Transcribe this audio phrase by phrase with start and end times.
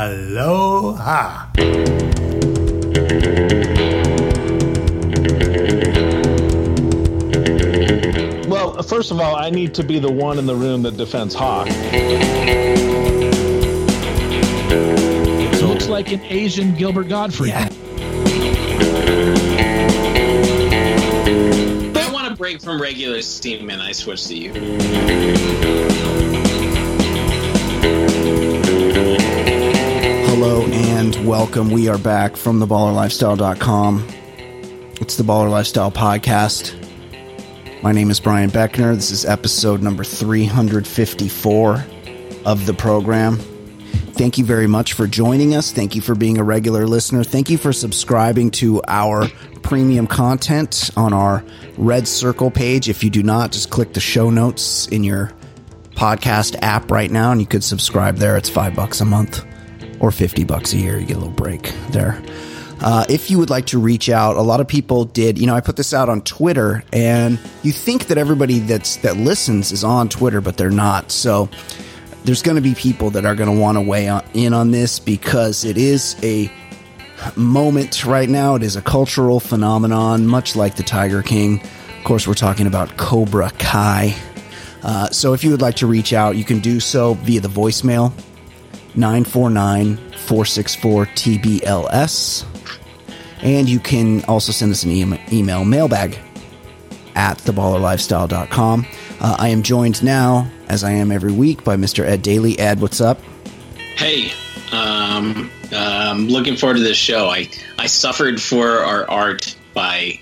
[0.00, 1.44] Aloha.
[8.48, 11.34] Well, first of all, I need to be the one in the room that defends
[11.34, 11.66] Hawk.
[15.60, 17.50] Looks like an Asian Gilbert Gottfried.
[17.50, 17.68] Yeah.
[21.94, 26.29] I want a break from regular steam and I switch to you.
[31.24, 31.70] Welcome.
[31.70, 34.06] We are back from theballerlifestyle.com.
[35.00, 36.74] It's the Baller Lifestyle Podcast.
[37.82, 38.94] My name is Brian Beckner.
[38.94, 41.84] This is episode number 354
[42.46, 43.36] of the program.
[43.36, 45.72] Thank you very much for joining us.
[45.72, 47.22] Thank you for being a regular listener.
[47.22, 49.28] Thank you for subscribing to our
[49.62, 51.44] premium content on our
[51.76, 52.88] Red Circle page.
[52.88, 55.32] If you do not, just click the show notes in your
[55.92, 58.38] podcast app right now and you could subscribe there.
[58.38, 59.44] It's five bucks a month
[60.00, 60.98] or 50 bucks a year.
[60.98, 62.20] You get a little break there.
[62.82, 65.38] Uh, if you would like to reach out, a lot of people did.
[65.38, 69.18] You know, I put this out on Twitter, and you think that everybody that's that
[69.18, 71.10] listens is on Twitter, but they're not.
[71.10, 71.50] So
[72.24, 74.98] there's going to be people that are going to want to weigh in on this
[74.98, 76.50] because it is a
[77.36, 78.54] moment right now.
[78.54, 81.60] It is a cultural phenomenon, much like the Tiger King.
[81.98, 84.16] Of course, we're talking about Cobra Kai.
[84.82, 87.48] Uh, so if you would like to reach out, you can do so via the
[87.48, 88.14] voicemail
[88.96, 92.44] 949 464 TBLS.
[93.42, 96.18] And you can also send us an email, mailbag
[97.14, 98.86] at theballerlifestyle.com.
[99.20, 102.04] Uh, I am joined now, as I am every week, by Mr.
[102.04, 102.58] Ed Daly.
[102.58, 103.20] Ed, what's up?
[103.96, 104.32] Hey,
[104.72, 107.28] um, um, looking forward to this show.
[107.28, 110.20] I, I suffered for our art by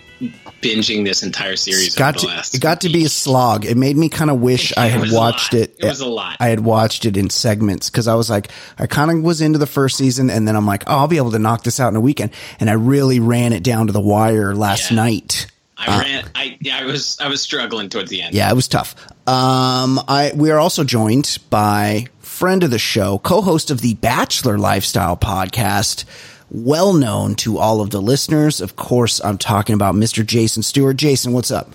[0.63, 1.95] binging this entire series.
[1.95, 3.65] Got to, it got to be a slog.
[3.65, 5.77] It made me kind of wish I had watched it.
[5.79, 6.37] It was a lot.
[6.41, 8.49] I had watched it in segments because I was like,
[8.79, 11.17] I kind of was into the first season, and then I'm like, oh, I'll be
[11.19, 12.33] able to knock this out in a weekend.
[12.61, 14.97] And I really ran it down to the wire last Yeah.
[14.97, 15.47] night.
[15.81, 16.25] I ran.
[16.35, 16.79] I yeah.
[16.79, 17.19] I was.
[17.21, 18.35] I was struggling towards the end.
[18.35, 18.97] Yeah, it was tough.
[19.29, 24.59] Um, I we are also joined by friend of the show, co-host of the Bachelor
[24.59, 26.05] Lifestyle podcast,
[26.51, 28.61] well known to all of the listeners.
[28.61, 30.25] Of course, I'm talking about Mr.
[30.25, 30.97] Jason Stewart.
[30.97, 31.71] Jason, what's up?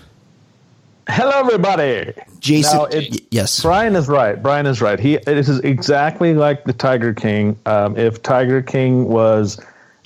[1.09, 2.13] Hello, everybody.
[2.39, 3.61] Jason, Now, it- yes.
[3.61, 4.41] Brian is right.
[4.41, 4.99] Brian is right.
[4.99, 7.57] He this is exactly like the Tiger King.
[7.65, 9.59] Um, if Tiger King was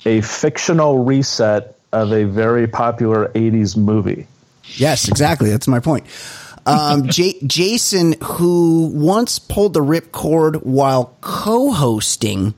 [0.04, 4.26] a fictional reset of a very popular '80s movie.
[4.74, 5.50] Yes, exactly.
[5.50, 6.04] That's my point.
[6.66, 12.54] Um, J- Jason, who once pulled the ripcord while co-hosting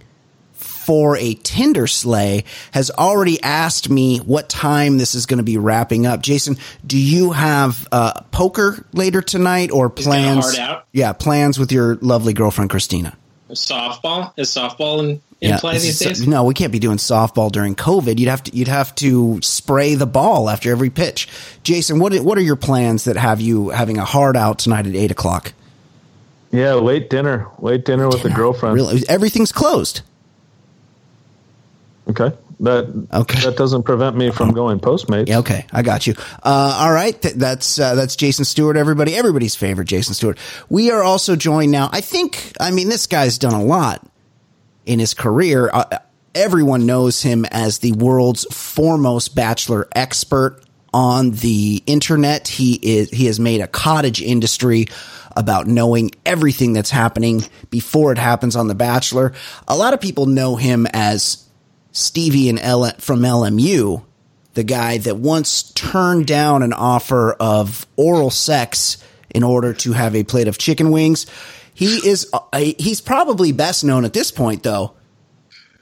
[0.91, 2.43] for a Tinder sleigh,
[2.73, 6.21] has already asked me what time this is going to be wrapping up.
[6.21, 10.45] Jason, do you have uh, poker later tonight or He's got a plans?
[10.47, 10.87] heart out.
[10.91, 13.17] Yeah, plans with your lovely girlfriend Christina.
[13.51, 15.07] Softball is softball in,
[15.41, 16.27] in Yeah, play these so- days.
[16.27, 18.19] no, we can't be doing softball during COVID.
[18.19, 21.29] You'd have to you'd have to spray the ball after every pitch.
[21.63, 24.97] Jason, what what are your plans that have you having a hard out tonight at
[24.97, 25.53] eight o'clock?
[26.51, 27.47] Yeah, late dinner.
[27.61, 28.75] Late dinner with the girlfriend.
[28.75, 30.01] Really, everything's closed.
[32.11, 32.37] Okay.
[32.61, 33.41] That Okay.
[33.41, 35.29] that doesn't prevent me from going Postmates.
[35.29, 36.15] Yeah, okay, I got you.
[36.43, 38.77] Uh, all right, Th- that's uh, that's Jason Stewart.
[38.77, 40.37] Everybody, everybody's favorite Jason Stewart.
[40.69, 41.89] We are also joined now.
[41.91, 42.53] I think.
[42.61, 44.07] I mean, this guy's done a lot
[44.85, 45.71] in his career.
[45.73, 45.85] Uh,
[46.35, 50.61] everyone knows him as the world's foremost bachelor expert
[50.93, 52.47] on the internet.
[52.47, 54.89] He is he has made a cottage industry
[55.35, 59.33] about knowing everything that's happening before it happens on The Bachelor.
[59.67, 61.47] A lot of people know him as
[61.93, 64.05] Stevie and L- from LMU,
[64.55, 68.99] the guy that once turned down an offer of oral sex
[69.31, 71.27] in order to have a plate of chicken wings.
[71.75, 72.41] He is uh,
[72.79, 74.95] he's probably best known at this point though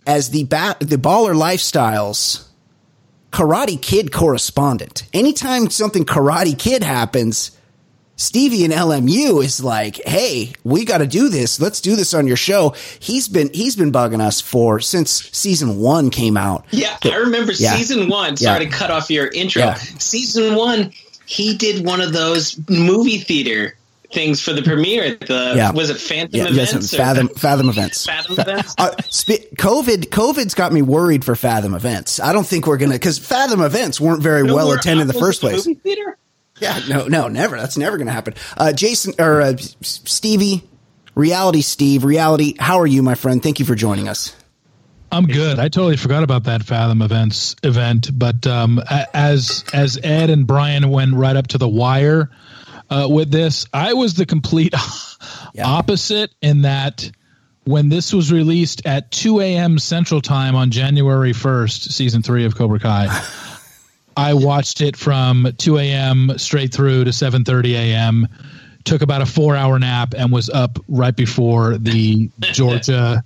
[0.06, 2.46] as the ba- the baller lifestyles
[3.30, 5.04] Karate Kid correspondent.
[5.12, 7.50] Anytime something Karate Kid happens,
[8.18, 11.60] Stevie and LMU is like, "Hey, we got to do this.
[11.60, 15.78] Let's do this on your show." He's been he's been bugging us for since season
[15.78, 16.64] 1 came out.
[16.72, 17.76] Yeah, I remember Yeah.
[17.76, 18.36] season one.
[18.36, 18.70] Sorry Yeah.
[18.70, 19.62] to cut off your intro.
[19.62, 19.74] Yeah.
[19.98, 20.92] Season one,
[21.26, 23.74] he did one of those movie theater
[24.12, 25.16] things for the premiere.
[25.26, 25.70] The Yeah.
[25.70, 26.92] was it Phantom Yeah, Events?
[26.92, 28.04] or- Fathom Fathom events.
[28.06, 28.74] Fathom Events?
[28.78, 32.18] Uh, sp- COVID COVID's got me worried for Fathom events.
[32.18, 35.06] I don't think we're going to cuz Fathom events weren't very No well attended in
[35.06, 35.66] the first place.
[35.66, 36.16] Movie theater?
[36.60, 37.56] Yeah, no, no, never.
[37.56, 38.34] That's never going to happen.
[38.56, 40.62] Uh, Jason or uh, Stevie,
[41.14, 42.54] reality Steve, reality.
[42.58, 43.42] How are you, my friend?
[43.42, 44.34] Thank you for joining us.
[45.10, 45.58] I'm good.
[45.58, 48.78] I totally forgot about that Fathom events event, but um,
[49.14, 52.30] as as Ed and Brian went right up to the wire
[52.90, 54.74] uh, with this, I was the complete
[55.54, 55.66] Yeah.
[55.66, 57.10] opposite in that
[57.64, 59.78] when this was released at 2 a.m.
[59.78, 63.08] Central Time on January 1st, season three of Cobra Kai.
[64.18, 66.36] I watched it from 2 a.m.
[66.38, 68.26] straight through to 7:30 a.m.
[68.82, 73.22] Took about a four-hour nap and was up right before the Georgia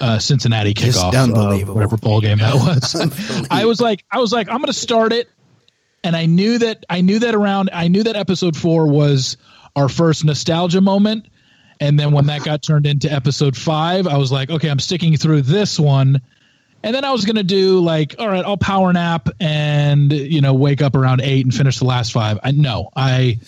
[0.00, 3.46] uh, Cincinnati kickoff, uh, whatever bowl game that was.
[3.50, 5.28] I was like, I was like, I'm going to start it,
[6.02, 9.36] and I knew that I knew that around I knew that episode four was
[9.76, 11.26] our first nostalgia moment,
[11.78, 15.18] and then when that got turned into episode five, I was like, okay, I'm sticking
[15.18, 16.22] through this one.
[16.84, 20.54] And then I was gonna do like, all right, I'll power nap and you know
[20.54, 22.38] wake up around eight and finish the last five.
[22.42, 23.38] I no, I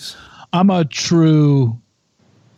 [0.52, 1.78] I'm a true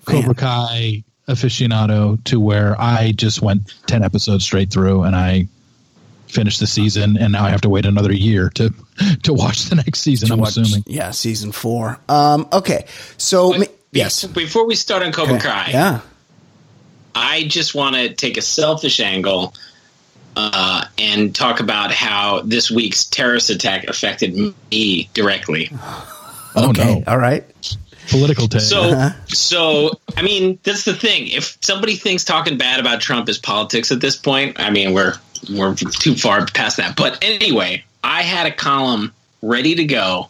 [0.05, 5.49] Cobra Kai aficionado to where I just went ten episodes straight through and I
[6.29, 8.73] finished the season, and now I have to wait another year to
[9.23, 10.31] to watch the next season.
[10.31, 10.85] I'm Watch- assuming.
[10.87, 11.99] Yeah, season four.
[12.09, 12.87] Um, okay,
[13.17, 16.01] so ma- yes, Before we start on Cobra Kai, yeah.
[17.15, 19.55] I just want to take a selfish angle
[20.37, 25.71] uh, and talk about how this week's terrorist attack affected me directly.
[25.73, 27.45] Oh Okay, no, all right.
[28.11, 28.61] political take.
[28.63, 31.29] So, so I mean, that's the thing.
[31.29, 35.15] If somebody thinks talking bad about Trump is politics at this point, I mean, we're
[35.51, 36.97] we're too far past that.
[36.97, 39.13] But anyway, I had a column
[39.43, 40.29] ready to go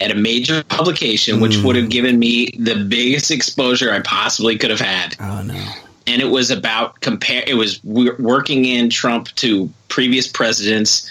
[0.00, 4.70] at a major publication, which would have given me the biggest exposure I possibly could
[4.70, 5.16] have had.
[5.20, 5.64] Oh no.
[6.06, 7.42] And it was about compare.
[7.46, 11.10] It was working in Trump to previous presidents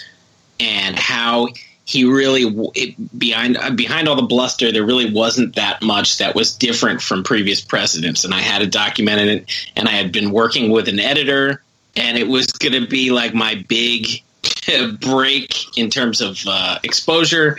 [0.60, 1.48] and how
[1.86, 2.44] he really
[2.74, 7.22] it, behind behind all the bluster, there really wasn't that much that was different from
[7.22, 8.24] previous presidents.
[8.24, 11.62] And I had it documented, it, and I had been working with an editor,
[11.96, 14.22] and it was going to be like my big
[15.00, 17.58] break in terms of uh, exposure.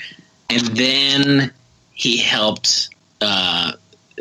[0.50, 1.52] And then
[1.94, 2.90] he helped.
[3.22, 3.74] Uh,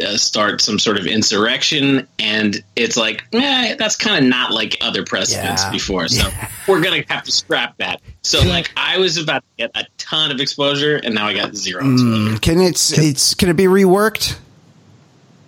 [0.03, 4.77] uh, start some sort of insurrection, and it's like, eh, that's kind of not like
[4.81, 5.71] other presidents Yeah.
[5.71, 6.09] before.
[6.09, 6.29] So
[6.69, 8.01] we're gonna have to scrap that.
[8.23, 11.55] So like, I was about to get a ton of exposure, and now I got
[11.55, 11.81] zero.
[11.81, 12.05] exposure.
[12.37, 14.37] Mm, Can it's it's can it be reworked?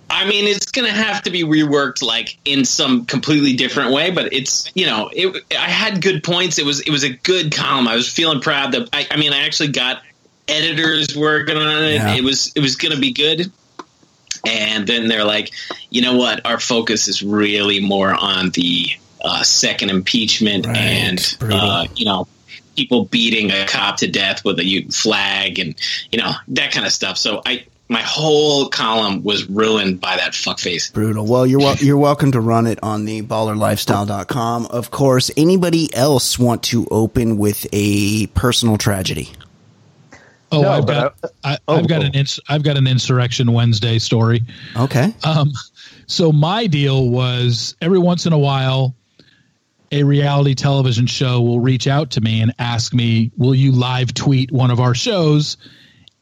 [0.09, 4.11] I mean, it's gonna have to be reworked like in some completely different way.
[4.13, 6.59] But it's you know, it, I had good points.
[6.59, 7.89] It was it was a good column.
[7.89, 10.03] I was feeling proud that I, I mean, I actually got
[10.49, 11.95] editors working on it.
[11.95, 12.15] Yeah.
[12.15, 13.51] It was it was gonna be good.
[14.47, 15.53] And then they're like,
[15.91, 16.45] you know what?
[16.47, 18.87] Our focus is really more on the
[19.25, 20.77] uh, second impeachment Right.
[20.77, 22.29] and uh, you know
[22.77, 25.75] people beating a cop to death with a flag and
[26.13, 27.17] you know that kind of stuff.
[27.19, 30.93] So I my whole column was ruined by that fuckface.
[30.93, 31.25] Brutal.
[31.25, 34.67] Well, you're wel- you're welcome to run it on the ballerlifestyle.com.
[34.67, 39.31] Of course, anybody else want to open with a personal tragedy?
[40.53, 42.07] Oh, No, I've but got I- I, oh, I've got oh.
[42.07, 44.43] an ins- I've got an insurrection Wednesday story.
[44.77, 45.15] Okay.
[45.25, 45.53] Um,
[46.07, 48.95] so my deal was every once in a while,
[49.93, 54.13] a reality television show will reach out to me and ask me, "Will you live
[54.15, 55.57] tweet one of our shows?"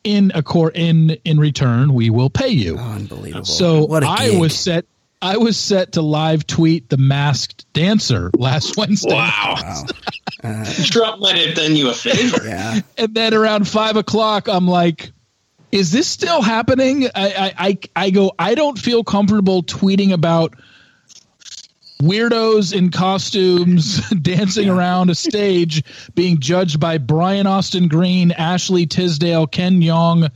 [0.05, 2.77] In a cor- in in return, we will pay you.
[2.77, 3.47] Unbelievable.
[3.47, 4.85] So what a I was set.
[5.25, 9.15] I was set to live tweet the masked dancer last Wednesday.
[9.15, 9.85] Wow.
[10.85, 12.43] Trump might have done you a favor.
[12.45, 12.81] Yeah.
[12.99, 15.13] and then around five o'clock, I'm like,
[15.73, 20.57] "Is this still happening?" I, I, I, I go, I don't feel comfortable tweeting about
[22.03, 25.85] weirdos in costumes dancing around a stage
[26.15, 30.31] being judged by Brian Austin Green, Ashley Tisdale, Ken Jeong,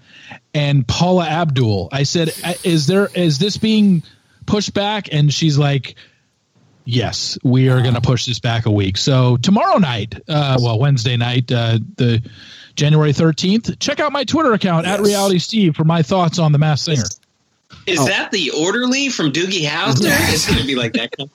[0.55, 1.91] and Paula Abdul.
[1.93, 2.33] I said,
[2.65, 4.03] "Is there is this being
[4.49, 5.95] pushed back?" And she's like.
[6.91, 8.97] Yes, we are going to push this back a week.
[8.97, 12.23] So tomorrow night, uh, well, Wednesday night, uh, the
[12.77, 13.79] January thirteenth.
[13.79, 17.03] Check out my Twitter account at Reality Steve for my thoughts on the Masked Singer.
[17.87, 20.07] Is that the orderly from Doogie Howser?
[20.33, 21.11] It's going to be like that.
[21.15, 21.31] kind-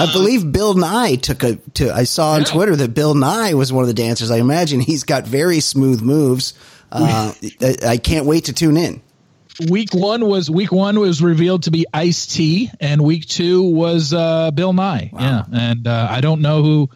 [0.00, 1.54] I believe Bill Nye took a.
[1.74, 4.32] To, I saw on Twitter that Bill Nye was one of the dancers.
[4.32, 6.54] I imagine he's got very smooth moves.
[6.90, 9.00] Uh, I, I can't wait to tune in.
[9.68, 14.12] Week one was week one was revealed to be Ice T, and week two was
[14.12, 15.10] uh, Bill Nye.
[15.12, 16.90] Yeah, and uh, I don't know who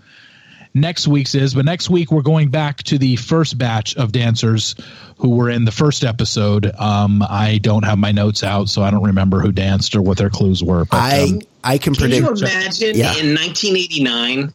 [0.75, 4.75] next week's is, but next week we're going back to the first batch of dancers
[5.19, 6.67] who were in the first episode.
[6.79, 10.19] Um, I don't have my notes out, so I don't remember who danced or what
[10.19, 10.85] their clues were.
[10.85, 12.25] But, I um, I can predict.
[12.27, 13.17] Can you imagine Yeah.
[13.19, 14.53] in 1989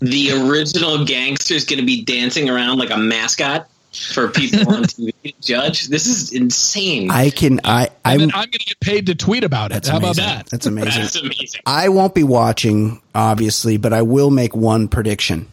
[0.00, 3.68] the original gangster's going to be dancing around like a mascot
[4.12, 5.88] for people on TV to judge?
[5.88, 7.10] This is insane.
[7.10, 7.60] I can.
[7.64, 8.22] I I'm.
[8.22, 9.74] I'm going to get paid to tweet about it.
[9.74, 10.24] That's How about amazing.
[10.36, 10.46] that?
[10.46, 11.02] That's amazing.
[11.02, 11.60] That's amazing.
[11.66, 15.48] I won't be watching, obviously, but I will make one prediction.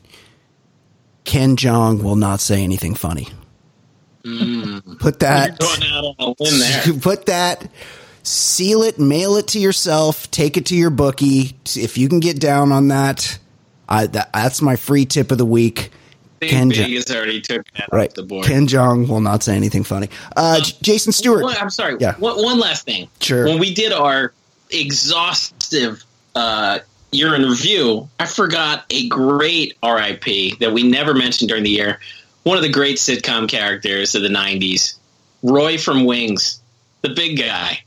[1.25, 3.27] Ken Jeong will not say anything funny.
[4.25, 4.99] Mm.
[4.99, 5.57] Put that.
[5.59, 6.93] going out on a limb there.
[7.01, 7.69] Put that.
[8.23, 11.55] seal it, mail it to yourself, take it to your bookie.
[11.75, 13.37] If you can get down on that,
[13.87, 15.91] I, that that's my free tip of the week.
[16.49, 18.09] Ken Vegas already took right.
[18.09, 18.45] off the board.
[18.45, 20.09] Ken Jeong will not say anything funny.
[20.35, 21.43] Uh, um, Jason Stewart.
[21.43, 21.97] One, I'm sorry.
[21.99, 22.15] Yeah.
[22.15, 23.09] One, one, last thing.
[23.19, 23.45] Sure.
[23.45, 24.33] When we did our
[24.71, 26.03] exhaustive
[26.35, 26.79] uh,
[27.11, 31.99] year in review, I forgot a great RIP that we never mentioned during the year.
[32.43, 34.95] One of the great sitcom characters of the 90s,
[35.43, 36.61] Roy from Wings,
[37.01, 37.83] the big guy.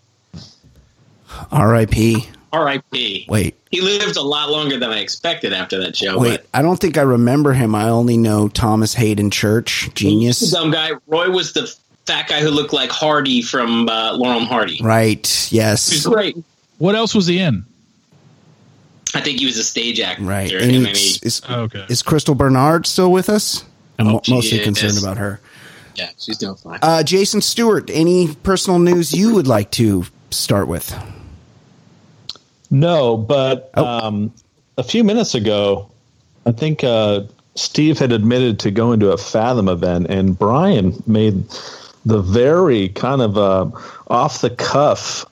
[1.51, 2.29] R.I.P.
[2.53, 3.27] R.I.P.
[3.29, 6.19] Wait, he lived a lot longer than I expected after that show.
[6.19, 7.75] Wait, I don't think I remember him.
[7.75, 10.93] I only know Thomas Haden Church, genius, dumb guy.
[11.07, 11.75] Roy was the
[12.07, 14.81] fat guy who looked like Hardy from uh, Laurel and Hardy.
[14.83, 15.53] Right.
[15.53, 15.91] Yes.
[15.91, 16.37] He's great.
[16.79, 17.65] What else was he in?
[19.15, 20.25] I think he was a stage actor.
[20.25, 20.53] Right.
[20.53, 21.87] And and he, is, oh, okay.
[21.89, 23.65] is Crystal Bernard still with us?
[23.99, 25.41] I'm oh, mostly concerned about her.
[25.95, 26.79] Yeah, she's doing fine.
[26.83, 30.95] Uh, Jason Stewart, any personal news you would like to start with?
[32.81, 33.85] No, but oh.
[33.85, 34.35] um,
[34.77, 35.91] a few minutes ago,
[36.45, 37.23] I think uh,
[37.55, 41.45] Steve had admitted to going to a Fathom event, and Brian made
[42.05, 43.71] the very kind of uh,
[44.09, 45.25] off the cuff,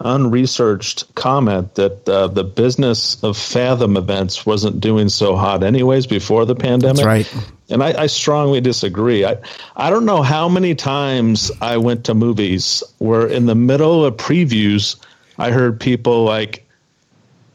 [0.00, 6.44] unresearched comment that uh, the business of Fathom events wasn't doing so hot, anyways, before
[6.44, 6.96] the pandemic.
[6.96, 7.50] That's right.
[7.70, 9.24] And I, I strongly disagree.
[9.24, 9.38] I,
[9.74, 14.18] I don't know how many times I went to movies where in the middle of
[14.18, 14.96] previews,
[15.38, 16.63] I heard people like,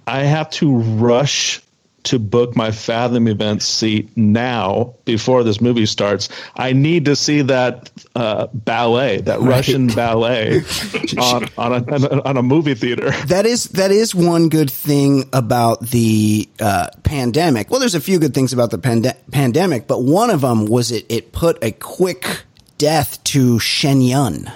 [0.10, 1.62] I have to rush
[2.06, 6.30] to book my Fathom event seat now before this movie starts.
[6.56, 9.50] I need to see that uh, ballet, that right.
[9.50, 10.64] Russian ballet,
[11.20, 13.12] on on a, on a, movie theater.
[13.28, 17.70] That is that is one good thing about the uh, pandemic.
[17.70, 20.92] Well, there's a few good things about the pande- pandemic, but one of them was
[20.92, 22.46] it it put a quick
[22.80, 24.52] death to Shen Yun.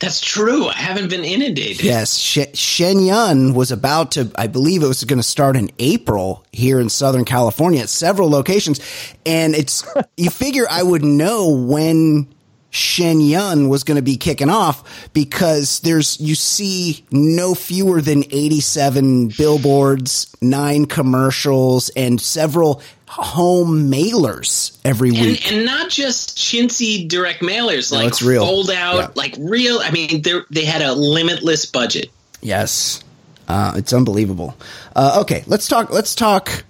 [0.00, 0.68] That's true.
[0.68, 1.84] I haven't been inundated.
[1.84, 4.30] Yes, Shen Yun was about to.
[4.34, 8.30] I believe it was going to start in April here in Southern California at several
[8.30, 8.80] locations,
[9.26, 12.28] and it's you figure I would know when
[12.70, 18.24] Shen Yun was going to be kicking off because there's you see no fewer than
[18.30, 22.80] 87 billboards, nine commercials, and several
[23.10, 28.46] home mailers every week, and, and not just chintzy direct mailers, like it's real.
[28.46, 29.08] fold out, yeah.
[29.16, 29.80] like real.
[29.80, 32.08] I mean, they they had a limitless budget.
[32.40, 33.02] Yes,
[33.48, 34.56] uh, it's unbelievable.
[34.94, 35.90] Uh, okay, let's talk.
[35.90, 36.64] Let's talk.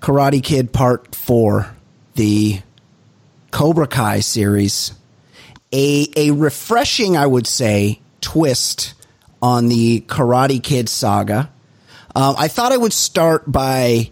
[0.00, 1.72] Karate Kid Part Four,
[2.16, 2.60] the
[3.52, 4.92] Cobra Kai series,
[5.72, 8.94] a a refreshing, I would say, twist
[9.40, 11.48] on the Karate Kid saga.
[12.16, 14.10] Um, I thought I would start by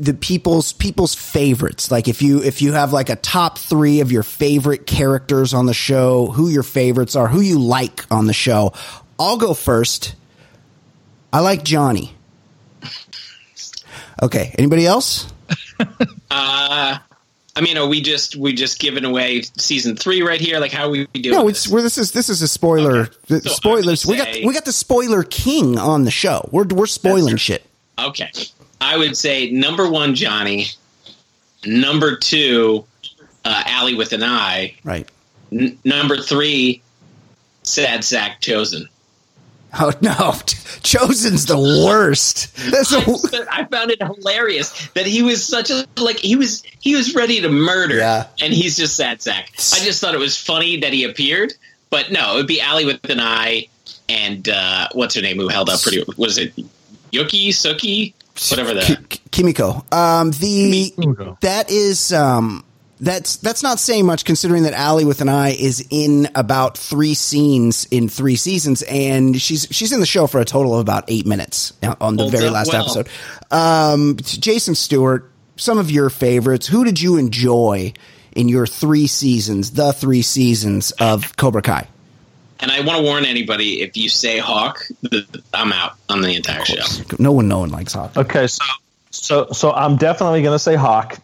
[0.00, 1.90] the people's people's favorites.
[1.90, 5.66] Like if you if you have like a top three of your favorite characters on
[5.66, 8.72] the show, who your favorites are, who you like on the show.
[9.18, 10.14] I'll go first.
[11.32, 12.14] I like Johnny.
[14.22, 14.54] Okay.
[14.58, 15.30] Anybody else?
[16.30, 16.98] uh
[17.56, 20.60] I mean, are we just we just giving away season three right here?
[20.60, 21.36] Like, how are we doing?
[21.36, 21.82] No, it's this?
[21.82, 23.10] this is this is a spoiler.
[23.30, 23.40] Okay.
[23.40, 24.02] So spoilers.
[24.02, 26.48] Say, we got we got the spoiler king on the show.
[26.52, 27.66] We're we're spoiling shit.
[27.98, 28.30] Okay,
[28.80, 30.66] I would say number one, Johnny.
[31.66, 32.86] Number two,
[33.44, 34.74] uh, Allie with an eye.
[34.82, 35.08] Right.
[35.52, 36.82] N- number three,
[37.62, 38.88] Sad Sack Chozen.
[39.78, 40.10] Oh no,
[40.82, 42.56] Chozen's the worst.
[42.70, 42.92] That's
[43.52, 47.40] I found it hilarious that he was such a like he was he was ready
[47.40, 48.26] to murder, yeah.
[48.40, 49.50] and he's just sad sack.
[49.54, 51.52] I just thought it was funny that he appeared,
[51.88, 53.68] but no, it would be Allie with an eye
[54.10, 56.52] and uh, what's her name who held up pretty was it
[57.12, 58.12] Yuki Suki
[58.50, 59.84] whatever that Kimiko.
[59.92, 61.38] Um, the Kimiko.
[61.40, 62.64] that is um
[63.00, 67.14] that's that's not saying much considering that Allie with an eye is in about three
[67.14, 71.04] scenes in three seasons, and she's she's in the show for a total of about
[71.08, 72.82] eight minutes on the very last well.
[72.82, 73.08] episode.
[73.50, 76.66] Um, Jason Stewart, some of your favorites.
[76.66, 77.94] Who did you enjoy
[78.32, 81.88] in your three seasons, the three seasons of Cobra Kai?
[82.60, 84.86] And I want to warn anybody: if you say Hawk,
[85.54, 87.04] I'm out on the entire show.
[87.18, 88.16] No one, no one likes Hawk.
[88.16, 88.64] Okay, so
[89.10, 91.18] so so I'm definitely going to say Hawk.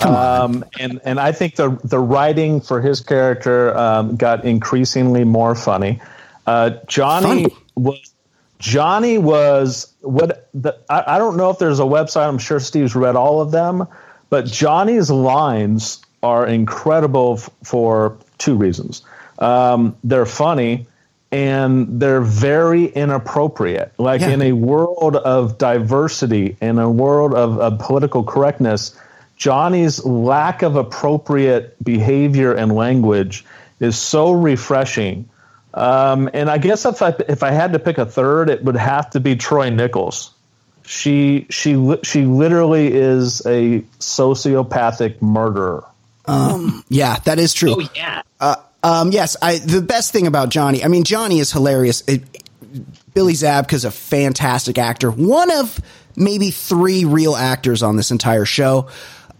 [0.00, 5.54] Um, and and I think the the writing for his character um, got increasingly more
[5.54, 6.00] funny.
[6.46, 7.56] Uh, Johnny funny.
[7.74, 8.12] was
[8.58, 12.28] Johnny was what the, I, I don't know if there's a website.
[12.28, 13.86] I'm sure Steve's read all of them,
[14.30, 19.02] but Johnny's lines are incredible f- for two reasons.
[19.38, 20.86] Um, they're funny
[21.30, 23.92] and they're very inappropriate.
[23.98, 24.30] Like yeah.
[24.30, 28.98] in a world of diversity, in a world of, of political correctness
[29.38, 33.44] Johnny's lack of appropriate behavior and language
[33.78, 35.28] is so refreshing
[35.72, 38.76] Um, and I guess if I if I had to pick a third, it would
[38.76, 40.32] have to be Tory Nichols.
[40.84, 45.84] She she she literally is a sociopathic murderer.
[46.26, 47.76] Um, yeah, that is true.
[47.78, 48.22] Oh yeah.
[48.40, 50.84] Uh, um, yes, I the best thing about Johnny.
[50.84, 52.02] I mean, Johnny is hilarious.
[52.06, 52.22] It,
[53.14, 55.10] Billy Zabka's a fantastic actor.
[55.10, 55.80] One of
[56.16, 58.88] maybe three real actors on this entire show.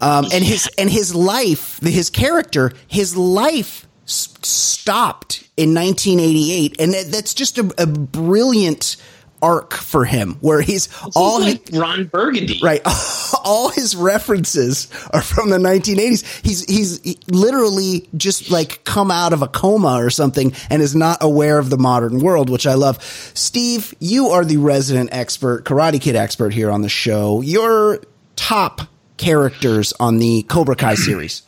[0.01, 6.93] Um, and his and his life, his character, his life s- stopped in 1988, and
[6.93, 8.95] that, that's just a, a brilliant
[9.41, 12.59] arc for him, where he's all He's like Ron Burgundy.
[12.61, 12.81] Right.
[13.43, 16.45] All his references are from the 1980s.
[16.45, 20.95] He's he's he literally just like come out of a coma or something and is
[20.95, 23.01] not aware of the modern world, which I love.
[23.33, 27.41] Steve, you are the resident expert, Karate Kid expert here on the show.
[27.41, 28.01] Your
[28.35, 28.81] top
[29.17, 31.43] characters on the Cobra Kai series.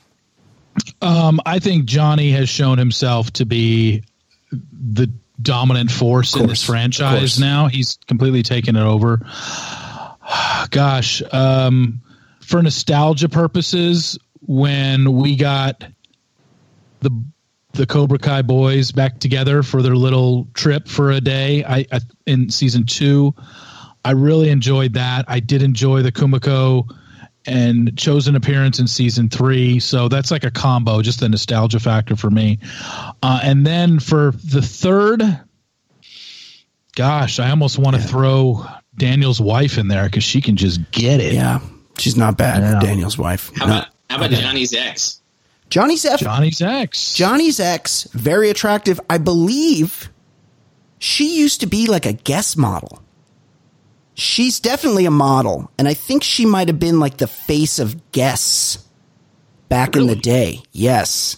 [1.02, 4.04] Um, I think Johnny has shown himself to be
[4.52, 7.68] the dominant force in this franchise now.
[7.68, 9.22] He's completely taken it over.
[10.70, 12.02] Gosh, um,
[12.42, 15.84] for nostalgia purposes, when we got
[17.02, 17.12] the
[17.74, 22.00] the Cobra Kai boys back together for their little trip for a day, I, I
[22.26, 23.34] in season two,
[24.04, 25.26] I really enjoyed that.
[25.28, 26.90] I did enjoy the Kumiko
[27.46, 29.80] and Chozen appearance in season three.
[29.80, 32.60] So that's like a combo, just a nostalgia factor for me.
[33.24, 35.24] Uh, and then for the third,
[36.96, 38.66] gosh, I almost want to throw
[38.98, 41.34] Daniel's wife in there because she can just get it.
[41.34, 41.60] Yeah,
[41.98, 42.62] she's not bad.
[42.62, 42.80] Yeah.
[42.80, 43.52] Daniel's wife.
[43.56, 43.72] How No.
[43.78, 45.20] about how about Johnny's ex?
[45.70, 46.20] Johnny's F.
[46.20, 47.14] Johnny's ex.
[47.14, 49.00] Johnny's ex, very attractive.
[49.10, 50.10] I believe
[51.00, 53.01] she used to be like a guest model.
[54.14, 58.12] She's definitely a model, and I think she might have been like the face of
[58.12, 58.86] guests
[59.70, 60.62] back in the day.
[60.74, 61.38] Yes.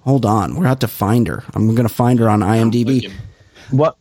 [0.00, 1.44] Hold on, we're out to find her.
[1.54, 3.12] I'm going to find her on IMDb.
[3.70, 3.96] What?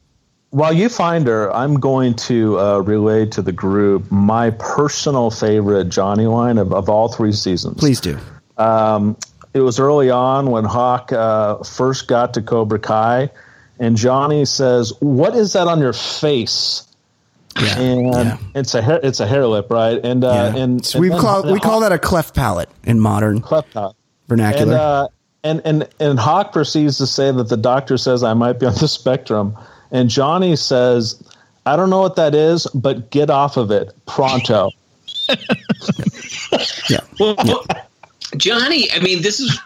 [0.50, 5.90] While you find her, I'm going to uh, relay to the group my personal favorite
[5.90, 7.78] Johnny line of, of all three seasons.
[7.78, 8.18] Please do.
[8.58, 9.18] Um,
[9.54, 13.30] it was early on when Hawk uh, first got to Cobra Kai,
[13.78, 16.87] and Johnny says, "What is that on your face?"
[17.60, 17.80] Yeah.
[17.80, 18.38] And Yeah.
[18.56, 20.00] it's a hair, it's a hair lip, right?
[20.04, 20.62] And uh, Yeah.
[20.64, 23.96] and, So we and call we call that a cleft palate in modern cleft palate.
[24.28, 24.64] vernacular.
[24.64, 25.08] And, uh,
[25.44, 28.74] and and and Hawk proceeds to say that the doctor says I might be on
[28.76, 29.56] the spectrum,
[29.92, 31.22] and Johnny says,
[31.66, 34.72] "I don't know what that is, but get off of it pronto."
[36.90, 37.00] yeah.
[37.20, 37.66] Well, well,
[38.38, 39.60] Johnny, I mean, this is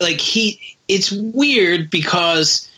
[0.00, 0.60] like he.
[0.88, 2.68] It's weird because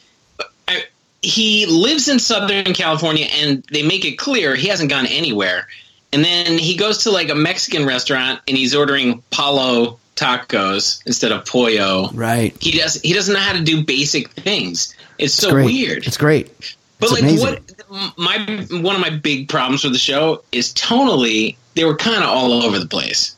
[0.69, 0.85] I,
[1.27, 5.67] he lives in Southern California, and they make it clear he hasn't gone anywhere.
[6.13, 11.33] And then he goes to like a Mexican restaurant, and he's ordering palo tacos instead
[11.33, 12.11] of pollo.
[12.13, 12.57] Right.
[12.61, 13.01] He does.
[13.03, 14.95] He doesn't know how to do basic things.
[15.19, 15.65] It's so Great.
[15.67, 16.07] weird.
[16.07, 16.77] It's great.
[17.01, 17.63] But It's like amazing.
[17.89, 22.23] what my one of my big problems with the show is tonally they were kind
[22.23, 23.35] of all over the place.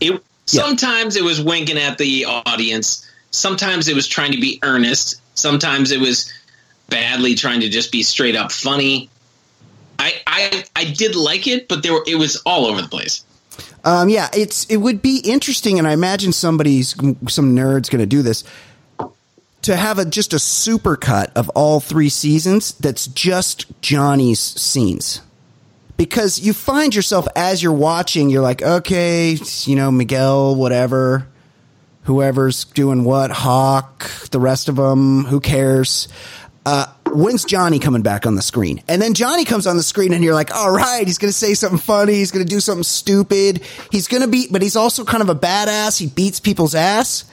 [0.00, 5.20] It sometimes it was winking at the audience, sometimes it was trying to be earnest,
[5.34, 6.32] sometimes it was
[6.88, 9.08] badly trying to just be straight up funny.
[9.98, 13.24] I I I did like it, but there were it was all over the place.
[13.84, 16.90] Um, yeah, it's it would be interesting, and I imagine somebody's
[17.28, 18.44] some nerds going to do this
[19.64, 25.22] to have a just a super cut of all three seasons that's just Johnny's scenes.
[25.96, 31.28] Because you find yourself as you're watching, you're like, okay, you know, Miguel, whatever,
[32.02, 36.08] whoever's doing what, Hawk, the rest of them, who cares?
[36.66, 38.82] Uh, when's Johnny coming back on the screen?
[38.88, 41.36] And then Johnny comes on the screen and you're like, all right, he's going to
[41.36, 42.14] say something funny.
[42.14, 43.62] He's going to do something stupid.
[43.92, 45.98] He's going to be, but he's also kind of a badass.
[45.98, 47.24] He beats people's ass.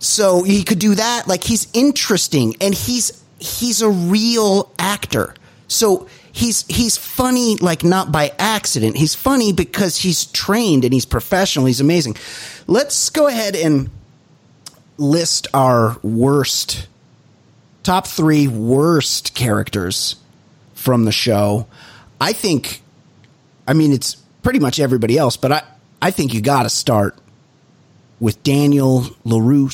[0.00, 1.26] So he could do that.
[1.26, 5.34] Like he's interesting and he's, he's a real actor.
[5.66, 8.96] So he's, he's funny, like not by accident.
[8.96, 11.66] He's funny because he's trained and he's professional.
[11.66, 12.16] He's amazing.
[12.66, 13.90] Let's go ahead and
[14.98, 16.86] list our worst
[17.88, 20.16] top three worst characters
[20.74, 21.66] from the show.
[22.20, 22.82] I think,
[23.66, 25.62] I mean, it's pretty much everybody else, but I,
[26.02, 27.16] I think you got to start
[28.20, 29.70] with Daniel LaRue.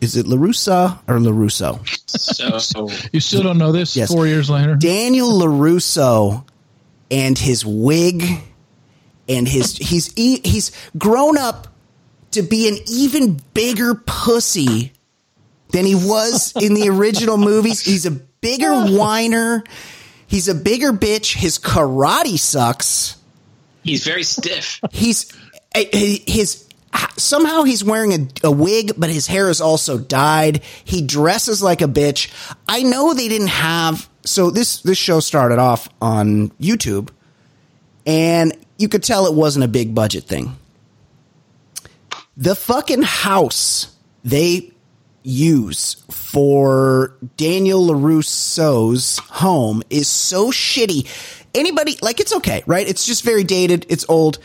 [0.00, 1.78] Is it LaRussa or LaRusso?
[2.60, 4.12] So You still don't know this Yes.
[4.12, 4.74] four years later?
[4.74, 6.44] Daniel LaRusso
[7.12, 8.24] and his wig
[9.28, 11.68] and his he's e- he's grown up
[12.32, 14.92] to be an even bigger pussy
[15.74, 17.80] than he was in the original movies.
[17.80, 19.64] He's a bigger whiner.
[20.28, 21.34] He's a bigger bitch.
[21.34, 23.16] His karate sucks.
[23.82, 24.80] he's very stiff.
[24.92, 25.32] He's
[25.74, 26.64] eh, eh, his
[27.16, 30.62] somehow he's wearing a, a, wig, but his hair is also dyed.
[30.84, 32.32] He dresses like a bitch.
[32.68, 37.10] I know they didn't have so this this show started off on YouTube,
[38.06, 40.56] and you could tell it wasn't a big budget thing.
[42.36, 43.90] The fucking house
[44.24, 44.73] they
[45.24, 51.08] use for Daniel LaRusso's home is so shitty.
[51.54, 52.86] Anybody, like, it's okay, right?
[52.86, 53.86] It's just very dated.
[53.88, 54.38] It's old.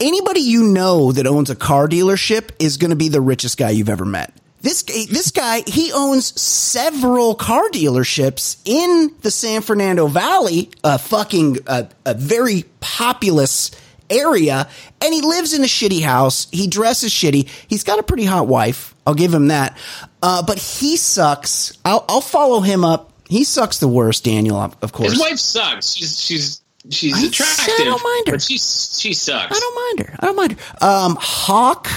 [0.00, 3.70] Anybody you know that owns a car dealership is going to be the richest guy
[3.70, 4.32] you've ever met.
[4.60, 11.58] This this guy he owns several car dealerships in the San Fernando Valley, a fucking
[11.66, 13.72] a, a very populous
[14.08, 14.66] area,
[15.02, 16.46] and he lives in a shitty house.
[16.50, 17.46] He dresses shitty.
[17.68, 18.93] He's got a pretty hot wife.
[19.06, 19.76] I'll give him that.
[20.22, 21.76] Uh, but he sucks.
[21.84, 23.12] I'll, I'll follow him up.
[23.28, 24.58] He sucks the worst, Daniel.
[24.58, 25.94] Of course, his wife sucks.
[25.94, 27.74] She's she's she's I attractive.
[27.78, 29.56] I don't mind her, but she she sucks.
[29.56, 30.16] I don't mind her.
[30.20, 30.86] I don't mind her.
[30.86, 31.88] Um, Hawk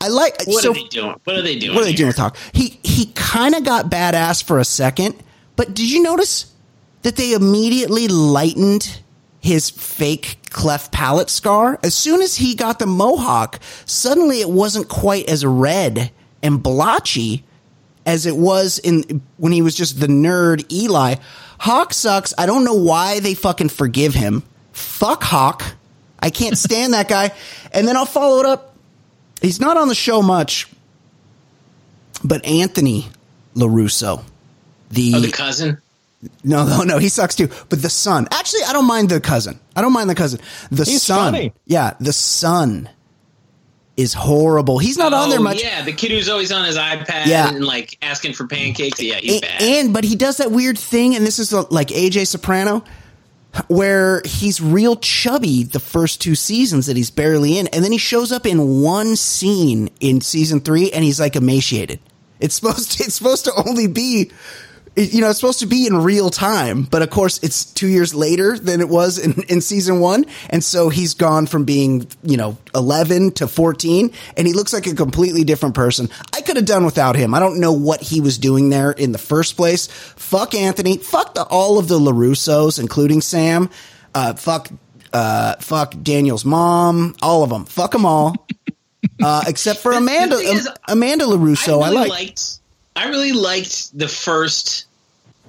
[0.00, 0.46] I like.
[0.46, 1.14] What so, are they doing?
[1.24, 1.74] What are they doing?
[1.74, 2.36] What are they doing with Hawk?
[2.52, 5.16] He he kind of got badass for a second,
[5.56, 6.52] but did you notice
[7.02, 9.00] that they immediately lightened
[9.46, 11.78] his fake cleft palate scar?
[11.82, 16.10] As soon as he got the mohawk, suddenly it wasn't quite as red
[16.42, 17.44] and blotchy
[18.04, 21.16] as it was in when he was just the nerd Eli.
[21.58, 22.34] Hawk sucks.
[22.36, 24.42] I don't know why they fucking forgive him.
[24.72, 25.62] Fuck Hawk.
[26.20, 27.32] I can't stand that guy.
[27.72, 28.76] And then I'll follow it up
[29.40, 30.68] he's not on the show much,
[32.24, 33.06] but Anthony
[33.54, 34.22] LaRusso,
[34.90, 35.78] the, oh, the cousin.
[36.42, 37.48] No, no, no, he sucks too.
[37.68, 39.60] But the son, actually, I don't mind the cousin.
[39.74, 40.40] I don't mind the cousin.
[40.70, 41.52] The he's son, funny.
[41.66, 42.88] yeah, the son
[43.96, 44.78] is horrible.
[44.78, 45.62] He's not oh, on there oh, much.
[45.62, 47.48] Yeah, the kid who's always on his iPad yeah.
[47.48, 49.00] and like asking for pancakes.
[49.00, 49.62] Yeah, he's and, bad.
[49.62, 52.84] And but he does that weird thing, and this is uh, like AJ Soprano
[53.68, 57.98] where he's real chubby the first two seasons that he's barely in, and then he
[57.98, 62.00] shows up in one scene in season three, and he's like emaciated.
[62.40, 64.30] It's supposed to, it's supposed to only be
[64.96, 68.14] you know, it's supposed to be in real time, but of course it's two years
[68.14, 70.24] later than it was in, in season one.
[70.48, 74.86] And so he's gone from being, you know, 11 to 14 and he looks like
[74.86, 76.08] a completely different person.
[76.34, 77.34] I could have done without him.
[77.34, 79.86] I don't know what he was doing there in the first place.
[79.86, 80.96] Fuck Anthony.
[80.96, 83.68] Fuck the, all of the LaRussos, including Sam.
[84.14, 84.70] Uh, fuck,
[85.12, 87.66] uh, fuck Daniel's mom, all of them.
[87.66, 88.46] Fuck them all.
[89.22, 91.82] Uh, except for Amanda, is, Amanda LaRusso.
[91.82, 92.10] I, really I like.
[92.10, 92.58] Liked,
[92.96, 94.86] I really liked the first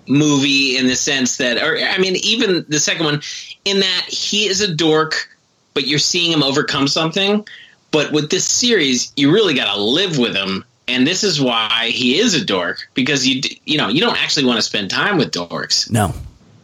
[0.07, 3.21] movie in the sense that, or I mean, even the second one,
[3.65, 5.29] in that he is a dork,
[5.73, 7.45] but you're seeing him overcome something.
[7.91, 11.89] But with this series, you really got to live with him, and this is why
[11.91, 15.17] he is a dork because you you know you don't actually want to spend time
[15.17, 15.89] with dorks.
[15.89, 16.13] No,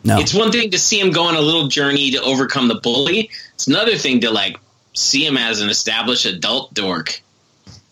[0.04, 0.20] no.
[0.20, 3.30] It's one thing to see him go on a little journey to overcome the bully.
[3.54, 4.58] It's another thing to like
[4.94, 7.22] see him as an established adult dork.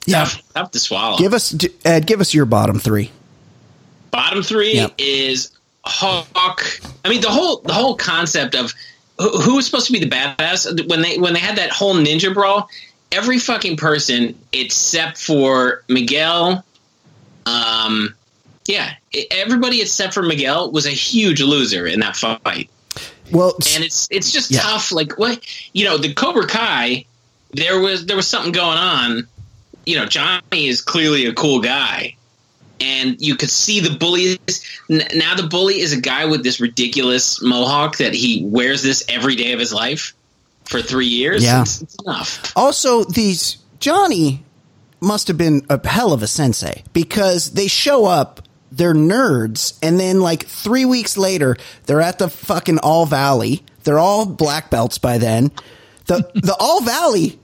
[0.06, 1.18] Yeah, tough, tough to swallow.
[1.18, 2.08] Give us Ed.
[2.08, 3.12] Give us your bottom three.
[4.12, 4.94] Bottom three yep.
[4.98, 5.52] is
[5.84, 6.64] Hawk.
[7.06, 8.74] I mean, the whole the whole concept of
[9.20, 12.34] who was supposed to be the badass when they when they had that whole ninja
[12.34, 12.70] brawl.
[13.12, 16.64] Every fucking person except for Miguel,
[17.46, 18.16] um,
[18.66, 18.94] yeah,
[19.32, 22.70] everybody except for Miguel was a huge loser in that fight.
[23.32, 24.62] Well, and it's it's just yeah.
[24.62, 24.92] tough.
[24.92, 27.06] Like what you know, the Cobra Kai,
[27.52, 29.28] there was there was something going on.
[29.86, 32.16] You know, Johnny is clearly a cool guy,
[32.80, 34.40] and you could see the bully.
[34.90, 39.36] Now the bully is a guy with this ridiculous mohawk that he wears this every
[39.36, 40.14] day of his life
[40.66, 41.44] for three years.
[41.44, 42.54] Yeah, it's, it's enough.
[42.56, 44.44] Also, these Johnny
[45.00, 48.42] must have been a hell of a sensei because they show up.
[48.72, 53.64] They're nerds, and then like three weeks later, they're at the fucking All Valley.
[53.84, 55.52] They're all black belts by then.
[56.06, 57.38] The the All Valley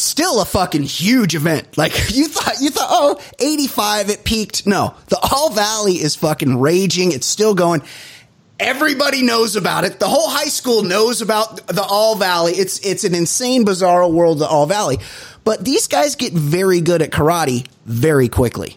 [0.00, 1.76] still a fucking huge event.
[1.76, 4.66] Like you thought, you thought, oh, 85, it peaked.
[4.66, 7.12] No, the All Valley is fucking raging.
[7.12, 7.82] It's still going.
[8.58, 9.98] Everybody knows about it.
[9.98, 12.52] The whole high school knows about the All Valley.
[12.52, 14.98] It's, it's an insane, bizarre world, the All Valley.
[15.44, 18.76] But these guys get very good at karate very quickly.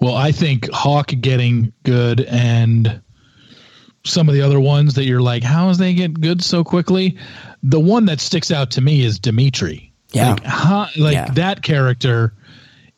[0.00, 3.00] Well, I think Hawk getting good and
[4.04, 7.18] some of the other ones that you're like, how is they get good so quickly?
[7.66, 9.92] The one that sticks out to me is Dimitri.
[10.12, 10.30] Yeah.
[10.30, 11.30] Like, huh, like yeah.
[11.32, 12.32] that character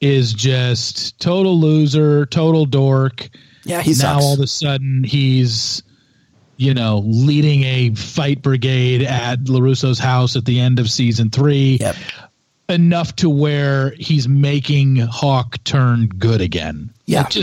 [0.01, 3.31] is just total loser, total dork.
[3.65, 4.25] Yeah, he now sucks.
[4.25, 5.83] all of a sudden he's
[6.59, 11.79] you know leading a fight brigade at LaRusso's house at the end of season three.
[11.81, 11.97] Yep.
[12.69, 16.91] Enough to where he's making Hawk turn good again.
[17.07, 17.27] Yeah.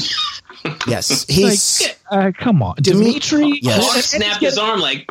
[0.66, 3.60] Like just yes, he's like, uh, come on, Dimitri.
[3.62, 3.84] Yes.
[3.84, 5.08] Hawk snapped his arm like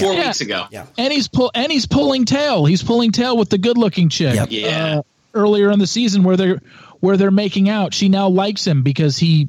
[0.00, 0.26] four Yeah.
[0.26, 0.64] weeks ago.
[0.70, 0.86] Yeah.
[0.96, 2.64] and he's pull and he's pulling tail.
[2.64, 4.34] He's pulling tail with the good-looking chick.
[4.34, 4.48] Yep.
[4.50, 4.96] Yeah.
[4.98, 5.02] Uh,
[5.34, 6.60] earlier in the season, where they're
[7.00, 9.48] where they're making out, she now likes him because he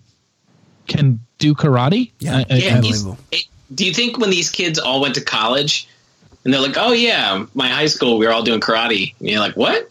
[0.87, 2.11] can do karate.
[2.19, 2.37] Yeah.
[2.37, 3.17] I- I- Yeah, I- he's- Unbelievable.
[3.31, 5.87] it- do you think when these kids all went to college
[6.43, 9.39] and they're like, "Oh yeah, my high school we were all doing karate," and you're
[9.39, 9.89] like, "What?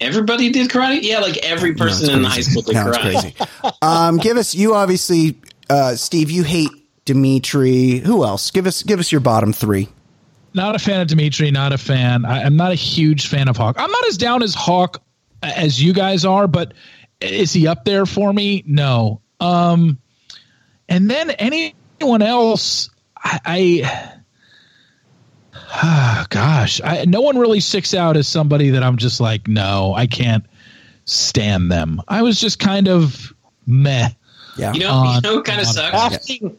[0.00, 1.00] Everybody did karate?
[1.02, 3.34] Yeah, like every person it's in the high school did No, it's karate." crazy.
[3.82, 5.36] Um, give us you obviously,
[5.68, 6.30] uh, Steve.
[6.30, 6.70] You hate
[7.04, 7.98] Dimitri.
[7.98, 8.50] Who else?
[8.50, 9.88] Give us give us your bottom three.
[10.54, 11.50] Not a fan of Dimitri.
[11.50, 12.24] Not a fan.
[12.24, 13.76] I, I'm not a huge fan of Hawk.
[13.78, 15.02] I'm not as down as Hawk
[15.42, 16.74] as you guys are, but
[17.20, 18.62] is he up there for me?
[18.66, 19.20] No.
[19.40, 19.98] Um,
[20.88, 23.40] and then anyone else, I.
[23.44, 24.14] I
[25.70, 29.92] Ah, gosh, I, no one really sticks out as somebody that I'm just like, no,
[29.94, 30.44] I can't
[31.04, 32.00] stand them.
[32.08, 33.34] I was just kind of
[33.66, 34.08] meh.
[34.56, 34.72] Yeah.
[34.72, 35.94] You know, On- you know, kind of sucks.
[35.94, 36.56] asking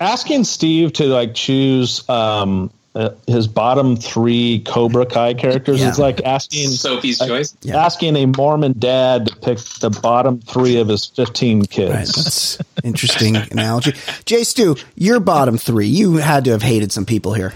[0.00, 5.88] asking Steve to like choose um, uh, his bottom three Cobra Kai characters Yeah.
[5.90, 7.56] is like asking Sophie's choice.
[7.62, 7.84] Yeah.
[7.84, 11.90] asking a Mormon dad to pick the bottom three of his fifteen kids.
[11.90, 13.94] Right, that's interesting analogy.
[14.26, 15.86] Jay Stu, your bottom three.
[15.86, 17.54] You had to have hated some people here.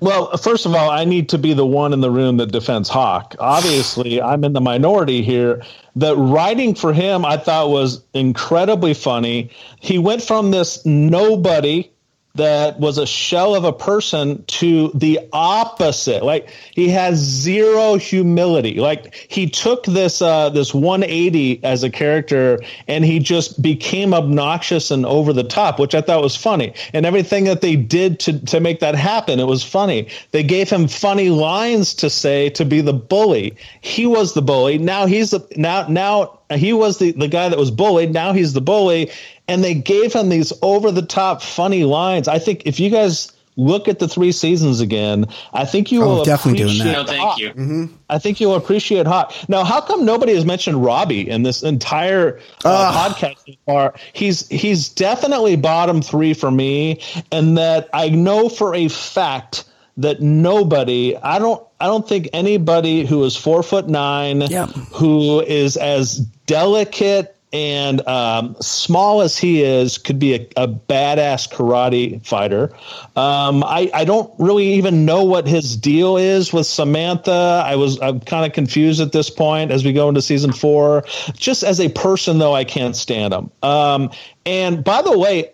[0.00, 2.88] Well, first of all, I need to be the one in the room that defends
[2.88, 3.34] Hawk.
[3.40, 5.62] Obviously, I'm in the minority here.
[5.96, 9.50] The writing for him, I thought, was incredibly funny.
[9.80, 11.90] He went from this nobody
[12.38, 16.24] that was a shell of a person to the opposite.
[16.24, 18.74] Like he has zero humility.
[18.74, 24.90] Like he took this uh, this 180 as a character and he just became obnoxious
[24.90, 26.72] and over the top, which I thought was funny.
[26.92, 30.08] And everything that they did to to make that happen, it was funny.
[30.30, 33.56] They gave him funny lines to say to be the bully.
[33.80, 34.78] He was the bully.
[34.78, 38.12] Now he's the now now he was the the guy that was bullied.
[38.12, 39.10] Now he's the bully
[39.46, 42.28] and they gave him these over the top funny lines.
[42.28, 46.16] I think if you guys look at the three seasons again, I think you Oh,
[46.18, 46.98] will definitely doing appreciate that.
[46.98, 47.38] No, thank Hawk.
[47.40, 47.90] you.
[48.08, 49.32] I think you'll appreciate Hawk.
[49.48, 53.94] Now, how come nobody has mentioned Robbie in this entire uh, podcast so far?
[54.12, 57.00] He's he's definitely bottom three for me,
[57.32, 59.64] and that I know for a fact
[59.98, 64.66] that nobody, I don't, I don't think anybody who is four foot nine, Yeah.
[64.66, 71.48] who is as delicate and um, small as he is, could be a, a badass
[71.50, 72.70] karate fighter.
[73.16, 77.62] Um, I, I don't really even know what his deal is with Samantha.
[77.64, 81.04] I was I'm kind of confused at this point as we go into season four.
[81.34, 83.50] Just as a person, though, I can't stand him.
[83.62, 84.10] Um,
[84.44, 85.50] and by the way,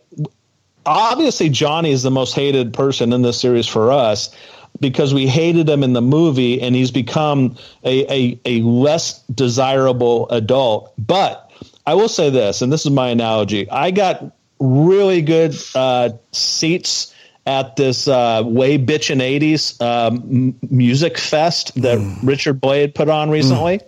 [0.86, 4.34] obviously Johnny is the most hated person in this series for us
[4.80, 10.28] because we hated him in the movie and he's become a, a, a less desirable
[10.30, 10.92] adult.
[10.98, 11.50] But
[11.86, 13.70] I will say this, and this is my analogy.
[13.70, 17.14] I got really good uh, seats
[17.46, 23.80] at this uh, way bitchin' 80s um, music fest that Richard Blade put on recently.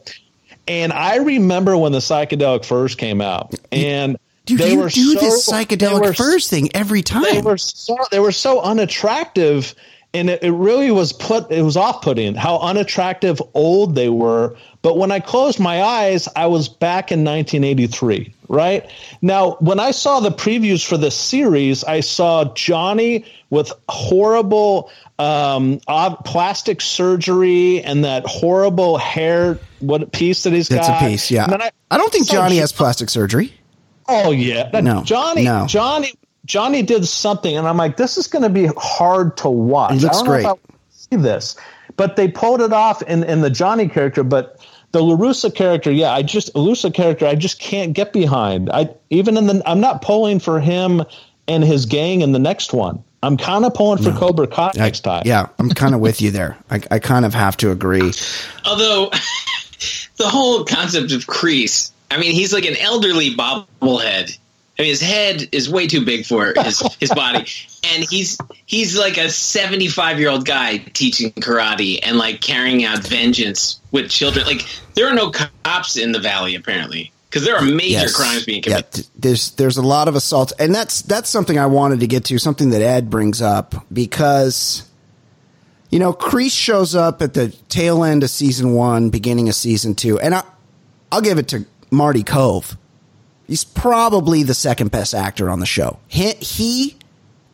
[0.68, 5.14] And I remember when the psychedelic first came out, and Dude, they you were do
[5.14, 7.44] this so- they psychedelic were first thing every they time.
[7.44, 9.74] were so they were so unattractive
[10.14, 14.96] and it, it really was put it was off-putting how unattractive old they were but
[14.96, 18.88] when i closed my eyes i was back in 1983 right
[19.20, 25.80] now when i saw the previews for this series i saw johnny with horrible um,
[26.24, 31.30] plastic surgery and that horrible hair what piece that he's That's got That's a piece,
[31.30, 31.44] yeah.
[31.44, 33.52] And then I, don't think saw Johnny Jo- has plastic surgery.
[34.08, 35.44] Oh yeah, That- No, Johnny.
[35.44, 35.66] no.
[35.66, 36.12] Johnny.
[36.44, 39.94] Johnny did something, and I'm like, this is going to be hard to watch.
[39.94, 40.46] He looks I don't know if great.
[40.46, 40.54] I
[40.90, 41.56] see this,
[41.96, 44.60] but they pulled it off in in the Johnny character, but.
[44.92, 48.70] The Larusa character, yeah, I just Larusa character, I just can't get behind.
[48.70, 51.02] I even in the, I'm not pulling for him
[51.46, 53.04] and his gang in the next one.
[53.22, 55.24] I'm kind of pulling for Cobra Kai I- next time.
[55.26, 56.56] Yeah, I'm kind of with you there.
[56.70, 58.10] I, I kind of have to agree.
[58.64, 59.10] Although
[60.16, 64.38] the whole concept of Kreese, I mean, he's like an elderly bobblehead.
[64.78, 67.46] I mean, his head is way too big for his his body,
[67.84, 72.84] and he's he's like a seventy five year old guy teaching karate and like carrying
[72.84, 74.46] out vengeance with children.
[74.46, 78.14] Like there are no cops in the valley apparently because there are major Yes.
[78.14, 78.92] crimes being committed.
[78.92, 82.26] th- there's there's a lot of assaults, and that's that's something I wanted to get
[82.26, 82.38] to.
[82.38, 84.82] Something that Ed brings up because
[85.88, 89.94] you know Kreese shows up at the tail end of season one, beginning of season
[89.94, 90.42] two, and I,
[91.10, 92.76] I'll give it to Marty Kove.
[93.46, 95.98] He's probably the second best actor on the show.
[96.08, 96.96] He, he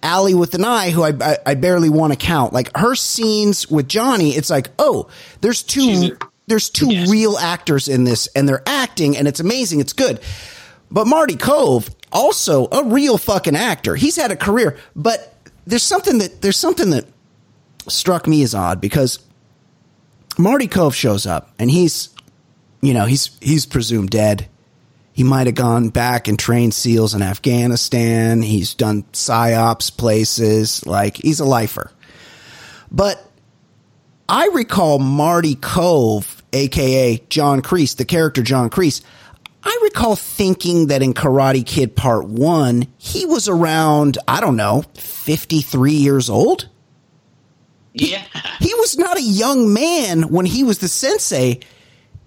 [0.03, 2.53] Allie with an eye, who I, I, I barely want to count.
[2.53, 5.09] Like her scenes with Johnny, it's like, oh,
[5.43, 6.17] there's two
[6.49, 7.09] there's two Yes.
[7.11, 9.79] real actors in this, and they're acting, and it's amazing.
[9.81, 10.21] It's good.
[10.91, 13.95] But Marty Kove, also a real fucking actor.
[13.95, 15.35] He's had a career, but
[15.67, 17.07] there's something that there's something that
[17.87, 19.21] struck me as odd because
[20.37, 22.09] Marty Kove shows up and he's,
[22.83, 24.49] you know, he's he's presumed dead.
[25.13, 28.43] He might have gone back and trained SEALs in Afghanistan.
[28.43, 30.85] He's done psyops places.
[30.87, 31.93] Like he's a lifer.
[32.91, 33.25] But
[34.29, 39.03] I recall Marty Kove, aka John Kreese, the character John Kreese.
[39.65, 44.83] I recall thinking that in Karate Kid Part 1, he was around, I don't know,
[44.95, 46.69] 53 years old?
[47.93, 48.25] Yeah.
[48.59, 51.61] He was not a young man when he was the sensei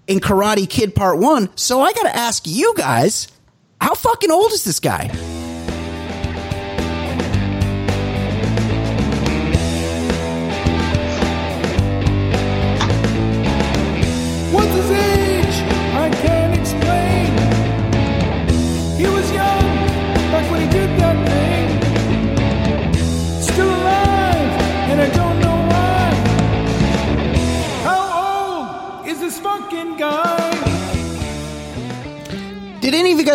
[0.06, 1.56] in Karate Kid Part 1.
[1.56, 3.28] So I got to ask you guys,
[3.80, 5.10] how fucking old is this guy?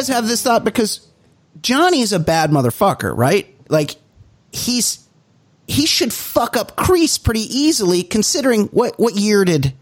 [0.02, 0.64] Guys have this thought?
[0.64, 1.08] Because
[1.62, 3.56] Johnny's a bad motherfucker, right?
[3.70, 3.98] Like,
[4.52, 5.08] he's,
[5.68, 9.76] he should fuck up Kreese pretty easily considering what, what year did,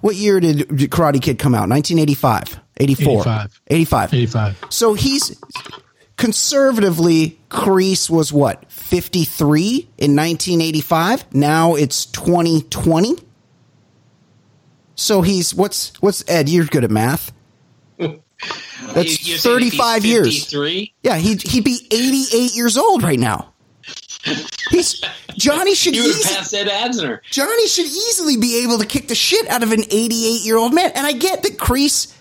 [0.00, 1.68] what year did Karate Kid come out?
[1.68, 3.60] 1985, 84, 85.
[3.68, 4.14] 85.
[4.14, 4.64] 85.
[4.70, 5.40] So he's
[6.16, 11.32] conservatively, Kreese was what, 53 in 1985?
[11.32, 13.14] Now it's 2020.
[14.96, 17.30] So he's, what's, what's, Ed, you're good at math.
[18.92, 20.54] That's You- you're saying if he's 35 years.
[21.02, 23.52] Yeah, he'd, he'd be 88 years old right now.
[24.70, 25.00] He's,
[25.36, 27.20] Johnny should You would easily, passed Ed Asner.
[27.30, 30.74] Johnny should easily be able to kick the shit out of an 88 year old
[30.74, 30.90] man.
[30.94, 32.12] And I get that Kreese,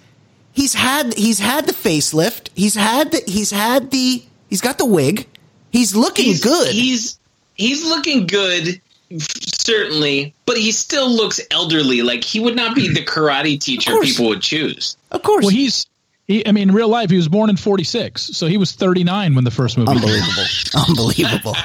[0.54, 4.86] he's had he's had the facelift, he's had the he's had the he's got the
[4.86, 5.28] wig,
[5.72, 6.72] he's looking He's good.
[6.72, 7.18] He's
[7.56, 8.80] he's looking good,
[9.18, 12.04] certainly, but he still looks elderly.
[12.04, 14.96] Like he would not be the karate teacher people would choose.
[15.12, 15.88] of course, Well, he's.
[16.28, 19.36] He, I mean, in real life, he was born in '46, so he was 39
[19.36, 19.92] when the first movie.
[19.92, 20.44] unbelievable,
[20.76, 21.56] unbelievable,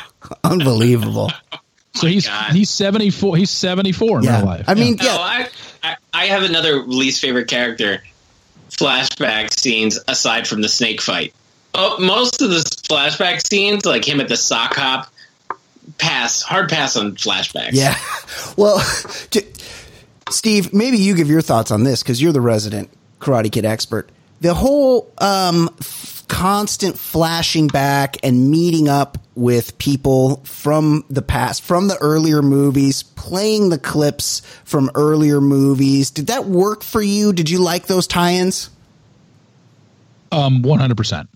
[0.44, 1.30] unbelievable.
[1.94, 2.52] So he's God.
[2.52, 3.36] he's 74.
[3.36, 4.64] He's 74 in Yeah, real life.
[4.68, 5.48] I mean, No, yeah, I,
[5.82, 8.02] I I have another least favorite character.
[8.70, 11.34] Flashback scenes aside from the snake fight.
[11.74, 12.56] Oh, most of the
[12.88, 15.12] flashback scenes, like him at the sock hop,
[15.98, 17.70] pass hard pass on flashbacks.
[17.72, 17.96] yeah.
[18.56, 18.82] Well,
[19.30, 19.46] j-
[20.30, 24.08] Steve, maybe you give your thoughts on this because you're the resident Karate Kid expert.
[24.40, 31.62] The whole um, f- constant flashing back and meeting up with people from the past,
[31.62, 36.10] from the earlier movies, playing the clips from earlier movies.
[36.10, 37.32] Did that work for you?
[37.32, 38.70] Did you like those tie-ins?
[40.32, 41.28] Um, 100%.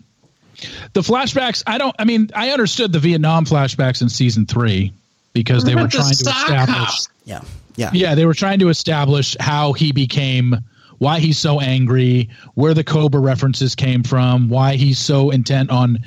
[0.93, 4.93] The flashbacks, I don't, I mean, I understood the Vietnam flashbacks in season three
[5.33, 6.77] because they were about the trying to establish.
[6.77, 6.95] hop?
[7.25, 7.41] Yeah,
[7.77, 10.57] yeah, Yeah, they were trying to establish how he became,
[11.05, 15.99] why he's so angry, where the Cobra references came from, why he's so intent on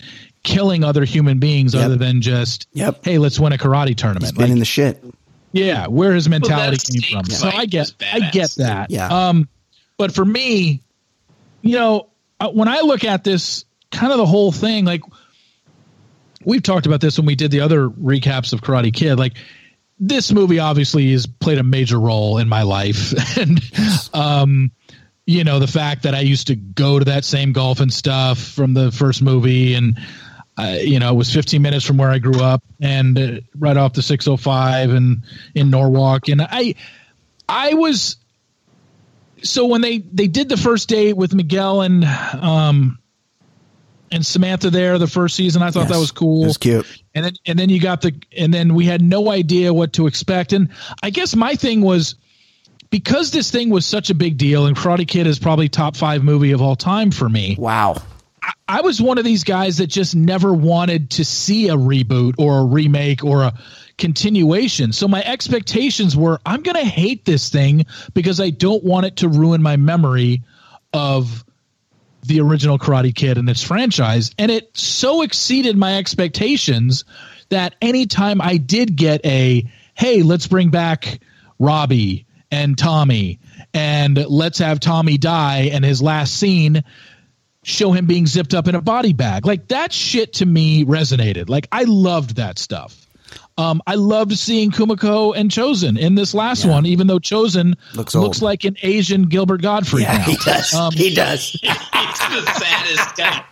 [0.43, 1.85] killing other human beings Yep.
[1.85, 3.05] other than just, Yep.
[3.05, 4.23] hey, let's win a karate tournament.
[4.25, 5.03] He's been Like, in the shit.
[5.51, 7.25] yeah, where his mentality that came from.
[7.25, 8.89] fight So I get, I get that.
[8.91, 9.07] Yeah.
[9.07, 9.47] Um,
[9.97, 10.81] but for me,
[11.61, 12.07] you know,
[12.39, 15.01] uh, when I look at this, kind of the whole thing, like
[16.43, 19.33] we've talked about this when we did the other recaps of Karate Kid, like.
[19.99, 23.59] This movie obviously has played a major role in my life, and
[24.13, 24.69] um,
[25.27, 28.39] you know the fact that I used to go to that same golf and stuff
[28.39, 29.99] from the first movie, and
[30.57, 33.77] uh, you know it was 15 minutes from where I grew up, and uh, right
[33.77, 35.21] off the 605 and
[35.53, 36.75] in Norwalk, and I
[37.47, 38.15] I was
[39.43, 42.97] so when they they did the first date with Miguel and um
[44.09, 45.91] and Samantha there the first season, I thought Yes.
[45.91, 46.53] that was cool.
[46.53, 47.03] Cute.
[47.13, 50.07] And then and then you got the and then we had no idea what to
[50.07, 50.53] expect.
[50.53, 50.69] And
[51.03, 52.15] I guess my thing was
[52.89, 56.23] because this thing was such a big deal, and Karate Kid is probably top five
[56.23, 57.55] movie of all time for me.
[57.57, 57.95] Wow.
[58.67, 62.59] I was one of these guys that just never wanted to see a reboot or
[62.59, 63.53] a remake or a
[63.97, 64.93] continuation.
[64.93, 69.17] So my expectations were I'm going to hate this thing because I don't want it
[69.17, 70.43] to ruin my memory
[70.93, 71.43] of
[72.23, 74.31] the original Karate Kid and its franchise.
[74.37, 77.05] And it so exceeded my expectations
[77.49, 79.65] that anytime I did get a,
[79.95, 81.19] hey, let's bring back
[81.57, 83.39] Robbie and Tommy
[83.73, 86.83] and let's have Tommy die and his last scene
[87.63, 89.45] show him being zipped up in a body bag.
[89.45, 91.49] Like that shit to me resonated.
[91.49, 93.07] Like I loved that stuff.
[93.57, 98.13] Um, I loved seeing Kumiko and Chozen in this last one, even though Chozen Looks
[98.13, 100.03] looks, like an Asian Gilbert Gottfried.
[100.03, 100.23] Yeah, now.
[100.23, 100.73] he does.
[100.73, 101.59] Um, he does.
[102.09, 103.43] It's the saddest guy.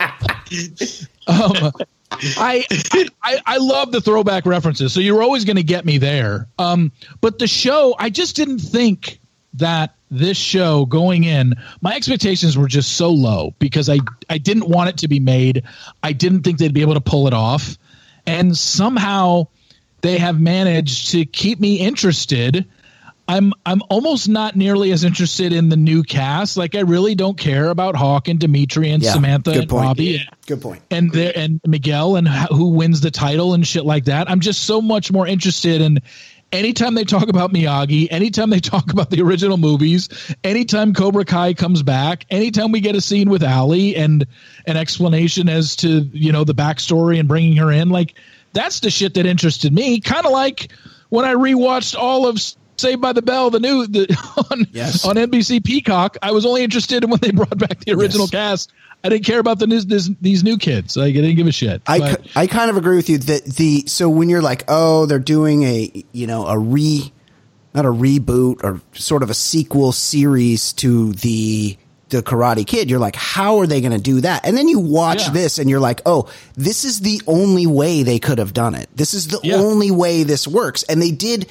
[1.28, 1.72] um,
[2.12, 2.66] I,
[3.24, 6.48] I I love the throwback references, so you're always going to get me there.
[6.60, 6.92] Um,
[7.22, 9.20] but the show, I just didn't think
[9.56, 14.00] that this show going in, my expectations were just so low because I
[14.30, 15.64] I didn't want it to be made.
[16.04, 17.78] I didn't think they'd be able to pull it off,
[18.26, 19.48] and somehow
[20.02, 22.66] they have managed to keep me interested.
[23.28, 26.58] I'm I'm almost not nearly as interested in the new cast.
[26.58, 29.84] Like I really don't care about Hawk and Demetri and Yeah, Samantha good and point.
[29.84, 30.84] Robbie Good point.
[30.92, 34.30] and there and Miguel and who wins the title and shit like that.
[34.30, 36.00] I'm just so much more interested in
[36.52, 40.08] anytime they talk about Miyagi, anytime they talk about the original movies,
[40.44, 44.28] anytime Cobra Kai comes back, anytime we get a scene with Ali and
[44.68, 48.14] an explanation as to you know the backstory and bringing her in, like
[48.54, 50.00] that's the shit that interested me.
[50.00, 50.72] Kind of like
[51.10, 52.40] when I rewatched all of.
[52.78, 54.08] Saved by the Bell, the new the,
[54.52, 55.06] on Yes.
[55.06, 56.18] on NBC Peacock.
[56.22, 58.32] I was only interested in when they brought back the original Yes.
[58.32, 58.72] cast.
[59.04, 60.98] I didn't care about the news, this, these new kids.
[60.98, 61.82] Like I didn't give a shit.
[61.88, 65.06] I, But- I kind of agree with you that the so when you're like oh
[65.06, 67.12] they're doing a you know a re
[67.74, 71.78] not a reboot or sort of a sequel series to the
[72.10, 74.80] the Karate Kid you're like how are they going to do that and then you
[74.80, 75.32] watch Yeah.
[75.32, 78.90] this and you're like oh this is the only way they could have done it
[78.96, 79.56] this is the Yeah.
[79.56, 81.48] only way this works and they did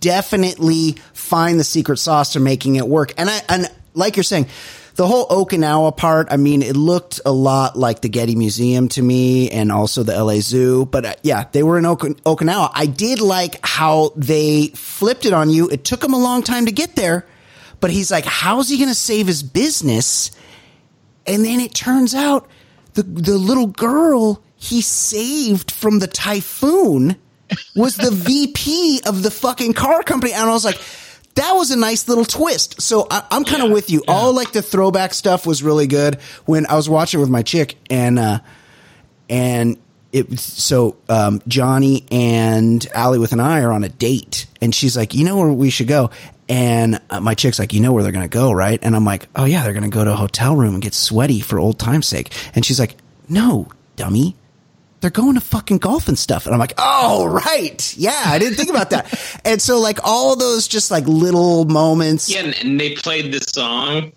[0.00, 4.48] definitely find the secret sauce to making it work and I and like you're saying
[4.96, 9.02] the whole Okinawa part, I mean, it looked a lot like the Getty Museum to
[9.02, 10.86] me and also the LA Zoo.
[10.86, 12.70] But uh, yeah, they were in Okin- Okinawa.
[12.72, 15.68] I did like how they flipped it on you.
[15.68, 17.26] It took him a long time to get there,
[17.80, 20.30] but he's like, how's he going to save his business?
[21.26, 22.48] And then it turns out
[22.92, 27.16] the, the little girl he saved from the typhoon
[27.74, 30.32] was the VP of the fucking car company.
[30.32, 30.80] And I was like,
[31.34, 32.80] that was a nice little twist.
[32.80, 34.02] So I, I'm kind of with you.
[34.06, 37.76] All like the throwback stuff was really good when I was watching with my chick
[37.90, 38.38] and, uh,
[39.28, 39.78] and
[40.14, 44.96] it so um, Johnny and Ali with an eye are on a date, and she's
[44.96, 46.10] like, "You know where we should go?"
[46.48, 49.26] And uh, my chick's like, "You know where they're gonna go, right?" And I'm like,
[49.34, 52.06] "Oh yeah, they're gonna go to a hotel room and get sweaty for old time's
[52.06, 52.96] sake." And she's like,
[53.28, 53.66] "No,
[53.96, 54.36] dummy."
[55.04, 56.46] They're going to fucking golf and stuff.
[56.46, 57.94] And I'm like, oh, right.
[57.94, 59.12] Yeah, I didn't think about that.
[59.44, 62.30] and so, like, all those just like little moments.
[62.30, 64.12] Yeah, and, and they played the song.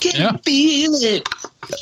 [0.00, 0.36] Can Yeah.
[0.38, 1.28] feel it.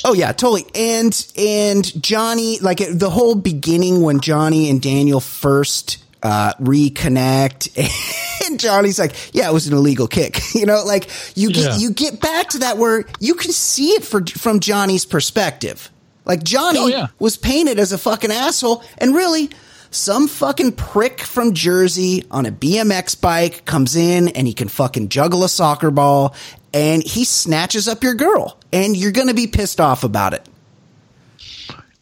[0.03, 0.65] Oh yeah, totally.
[0.75, 7.77] And and Johnny, like it- the whole beginning when Johnny and Daniel first uh, reconnect,
[8.47, 11.77] and Johnny's like, "Yeah, it was an illegal kick." You know, like you get Yeah.
[11.77, 15.89] you get back to that where you can see it for, from Johnny's perspective.
[16.29, 17.07] Like Johnny Oh, yeah.
[17.19, 19.49] was painted as a fucking asshole, and really.
[19.91, 25.09] Some fucking prick from Jersey on a BMX bike comes in and he can fucking
[25.09, 26.35] juggle a soccer ball
[26.75, 30.47] and he snatches up your girl and you're going to be pissed off about it.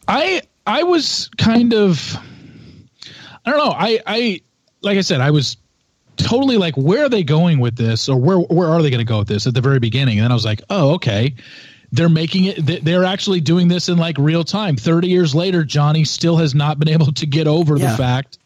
[0.06, 2.14] I I was kind of
[3.46, 3.72] I don't know.
[3.74, 4.40] I I
[4.82, 5.56] like I said, I was
[6.18, 9.10] totally like, where are they going with this, or where where are they going to
[9.10, 10.18] go with this at the very beginning?
[10.18, 11.34] And then I was like, oh, okay.
[11.92, 12.64] They're making it.
[12.64, 14.76] they- They're actually doing this in like real time.
[14.76, 17.90] Thirty years later, Johnny still has not been able to get over Yeah.
[17.92, 18.38] the fact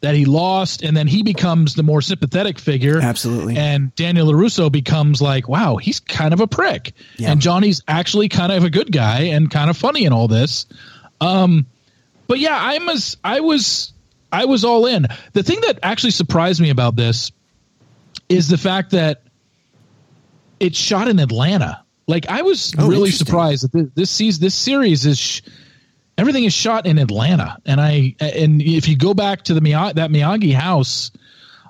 [0.00, 3.00] that he lost, and then he becomes the more sympathetic figure.
[3.00, 3.56] Absolutely.
[3.56, 7.32] And Daniel Larusso becomes like, wow, he's kind of a prick, Yeah.
[7.32, 10.66] and Johnny's actually kind of a good guy and kind of funny in all this.
[11.20, 11.66] Um,
[12.28, 13.92] but yeah, I'm as I was
[14.32, 15.06] I was all in.
[15.32, 17.32] The thing that actually surprised me about this
[18.28, 19.22] is the fact that
[20.60, 21.80] it's shot in Atlanta.
[22.08, 25.42] Like I was Oh, really surprised that this this, season, this series is sh-
[26.16, 27.58] everything is shot in Atlanta.
[27.66, 31.10] And I and if you go back to the Miyagi, that Miyagi house,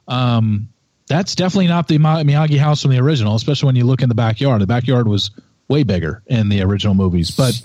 [0.06, 0.68] um,
[1.08, 3.34] that's definitely not the Mi- Miyagi house from the original.
[3.34, 4.60] Especially when you look in the backyard.
[4.62, 5.30] The backyard was
[5.68, 7.60] way bigger in the original movies, but.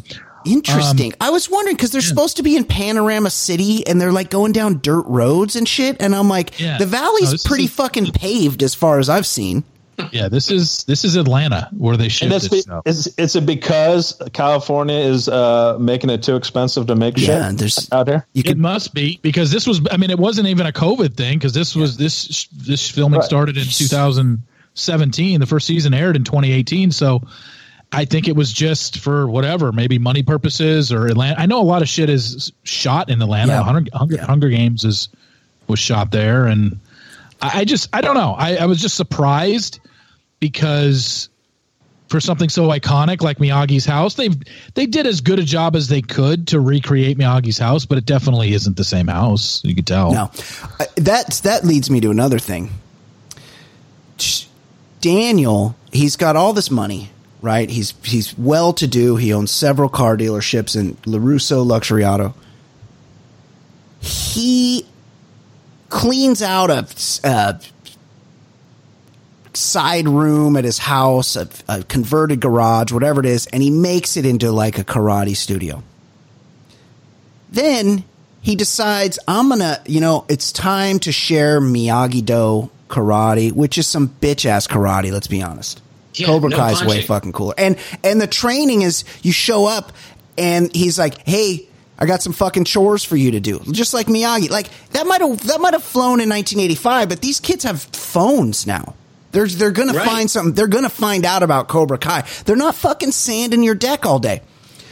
[0.46, 1.14] Interesting.
[1.22, 4.52] I was wondering because they're supposed to be in Panorama City and they're like going
[4.52, 5.96] down dirt roads and shit.
[6.02, 6.78] And I'm like, Yeah.
[6.78, 9.64] the valley's No, pretty is- fucking paved as far as I've seen.
[10.12, 12.82] Yeah, this is this is Atlanta where they And ship that's this be, stuff.
[12.86, 17.58] is, is it because California is uh, making it too expensive to make Yeah, shit
[17.60, 18.26] there's out here?
[18.34, 19.82] you It could must be because this was.
[19.92, 23.26] I mean, it wasn't even a COVID thing because this was this this filming Right.
[23.26, 25.40] started in 2017.
[25.40, 26.92] The first season aired in 2018.
[26.92, 27.22] So
[27.92, 31.40] I think it was just for whatever, maybe money purposes or Atlanta.
[31.40, 33.52] I know a lot of shit is shot in Atlanta.
[33.54, 33.64] Yeah.
[33.64, 35.10] Hunger, Hunger, Hunger Games is
[35.68, 36.80] was shot there, and
[37.54, 38.34] I, just I don't know.
[38.38, 39.80] I, I was just surprised
[40.40, 41.30] because
[42.08, 44.30] for something so iconic like Miyagi's house, they
[44.76, 48.06] they did as good a job as they could to recreate Miyagi's house, but it
[48.06, 49.64] definitely isn't the same house.
[49.64, 50.14] You could tell.
[50.14, 50.32] No,
[50.80, 52.70] Uh, that that leads me to another thing.
[55.02, 57.10] Daniel, he's got all this money,
[57.42, 57.70] right?
[57.70, 59.16] He's he's well to do.
[59.18, 62.34] He owns several car dealerships in Larusso Luxury Auto.
[64.00, 64.86] he
[65.94, 66.88] cleans out a,
[67.24, 67.62] a
[69.56, 74.18] side room at his house, a, a converted garage, whatever it is, and he makes
[74.18, 75.84] it into like a karate studio.
[77.52, 78.04] Then
[78.42, 83.86] he decides, I'm gonna, you know, it's time to share Miyagi Do karate, which is
[83.86, 85.80] some bitch ass karate, let's be honest.
[86.16, 87.54] Yeah, Cobra no Kai is way fucking cooler.
[87.56, 89.92] And and the training is you show up
[90.40, 91.68] and he's like, "Hey,
[92.04, 94.50] I got some fucking chores for you to do." Just like Miyagi.
[94.50, 98.68] Like that might have that might have flown in 1985, but these kids have phones
[98.68, 98.96] now.
[99.32, 100.08] They're they're going to Right.
[100.08, 100.54] find something.
[100.54, 102.24] They're going to find out about Cobra Kai.
[102.46, 104.42] They're not fucking sanding your deck all day.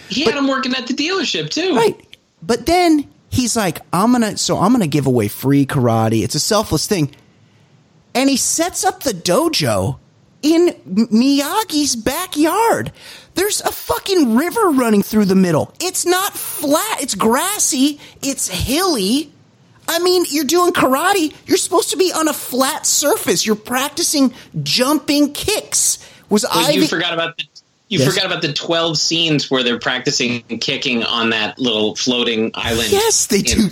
[0.09, 1.75] He had him working at the dealership too.
[1.75, 1.95] Right.
[2.41, 6.23] But then he's like, I'm gonna so I'm gonna give away free karate.
[6.23, 7.13] It's a selfless thing.
[8.15, 9.97] And he sets up the dojo
[10.41, 12.91] in Miyagi's backyard.
[13.35, 15.73] There's a fucking river running through the middle.
[15.79, 19.31] It's not flat, it's grassy, it's hilly.
[19.87, 21.33] I mean, you're doing karate.
[21.47, 23.45] You're supposed to be on a flat surface.
[23.45, 24.33] You're practicing
[24.63, 25.97] jumping kicks.
[26.29, 27.43] Was Ivy you forgot about the
[27.89, 28.07] you Yes.
[28.13, 32.89] forgot about the twelve scenes where they're practicing kicking on that little floating island.
[32.89, 33.69] Yes, they do.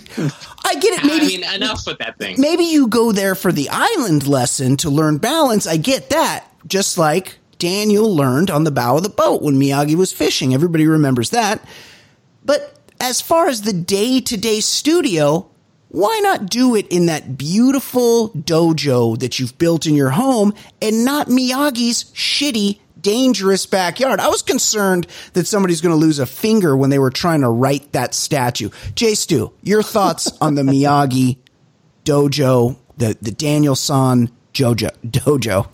[0.65, 1.05] I get it.
[1.05, 2.35] Maybe I mean, enough with that thing.
[2.37, 5.67] maybe you go there for the island lesson to learn balance.
[5.67, 6.48] I get that.
[6.67, 10.53] Just like Daniel learned on the bow of the boat when Miyagi was fishing.
[10.53, 11.63] Everybody remembers that.
[12.43, 15.49] But as far as the day to day studio,
[15.89, 21.03] why not do it in that beautiful dojo that you've built in your home and
[21.03, 24.19] not Miyagi's shitty, dangerous backyard?
[24.19, 27.49] I was concerned that somebody's going to lose a finger when they were trying to
[27.49, 28.69] write that statue.
[28.95, 31.37] Jay Stu, your thoughts on the Miyagi
[32.05, 35.67] dojo, the, the Daniel San Jojo, dojo?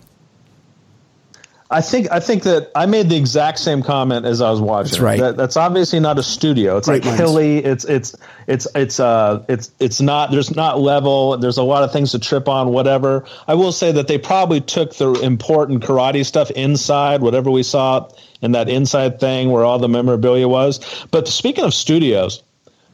[1.68, 4.90] I think I think that I made the exact same comment as I was watching.
[4.92, 5.20] That's right.
[5.20, 6.76] That, that's obviously not a studio.
[6.76, 7.20] It's Great like minds.
[7.20, 7.58] hilly.
[7.58, 8.14] It's it's
[8.46, 10.30] it's it's uh it's it's not.
[10.30, 11.36] There's not level.
[11.38, 12.68] There's a lot of things to trip on.
[12.68, 13.24] Whatever.
[13.48, 17.20] I will say that they probably took the important karate stuff inside.
[17.20, 18.08] Whatever we saw
[18.40, 21.06] in that inside thing where all the memorabilia was.
[21.10, 22.44] But speaking of studios,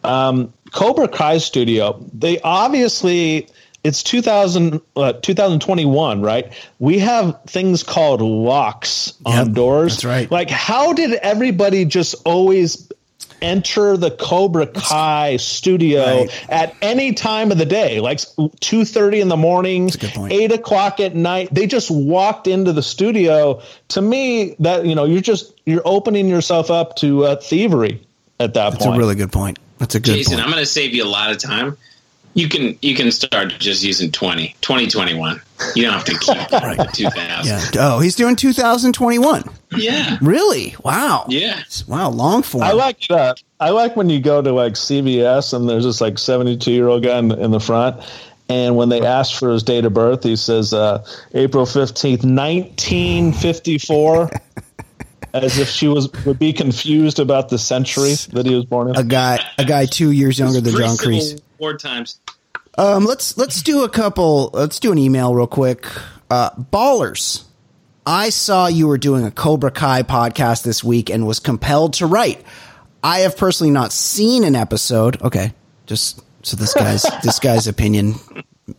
[0.03, 3.49] um, Cobra Kai studio, they obviously
[3.85, 6.53] it's 2000 uh, 2021, right?
[6.79, 9.93] We have things called locks Yep, on doors.
[9.95, 10.31] that's right.
[10.31, 12.91] Like how did everybody just always
[13.41, 16.47] enter the Cobra Kai studio Right.
[16.49, 18.21] at any time of the day, like
[18.61, 20.33] two thirty in the morning, a good point.
[20.33, 21.49] eight o'clock at night.
[21.53, 23.61] They just walked into the studio.
[23.89, 28.01] To me, that you know, you're just you're opening yourself up to uh, thievery
[28.39, 28.79] at that That's point.
[28.79, 29.59] That's a really good point.
[29.79, 30.19] That's a good point.
[30.19, 30.45] Jason, point.
[30.47, 31.77] I'm going to save you a lot of time.
[32.35, 35.41] You can you can start just using 20, 2021.
[35.75, 37.47] You don't have to keep the 2000.
[37.47, 37.61] yeah.
[37.79, 39.45] Oh, he's doing 2021.
[39.77, 40.19] Yeah.
[40.23, 40.75] Really?
[40.83, 41.27] Wow.
[41.29, 41.63] Yeah.
[41.87, 42.09] Wow.
[42.11, 42.65] Long form.
[42.65, 43.43] I like that.
[43.61, 47.03] I like when you go to like CVS and there's this like 72 year old
[47.03, 48.03] guy in, in the front.
[48.49, 54.31] And when they ask for his date of birth, he says uh, April 15th, 1954,
[55.35, 58.97] as if she was would be confused about the century that he was born in.
[58.97, 61.41] a guy, a guy two years younger than John Pre-Civil Kreese.
[61.59, 62.19] War times.
[62.79, 64.51] Um, let's let's do a couple.
[64.53, 65.87] Let's do an email real quick.
[66.31, 67.45] Uh, ballers,
[68.07, 72.07] I saw you were doing a Cobra Kai podcast this week and was compelled to
[72.07, 72.43] write.
[73.05, 75.21] I have personally not seen an episode.
[75.21, 75.53] Okay,
[75.87, 78.15] just so this guy's this guy's opinion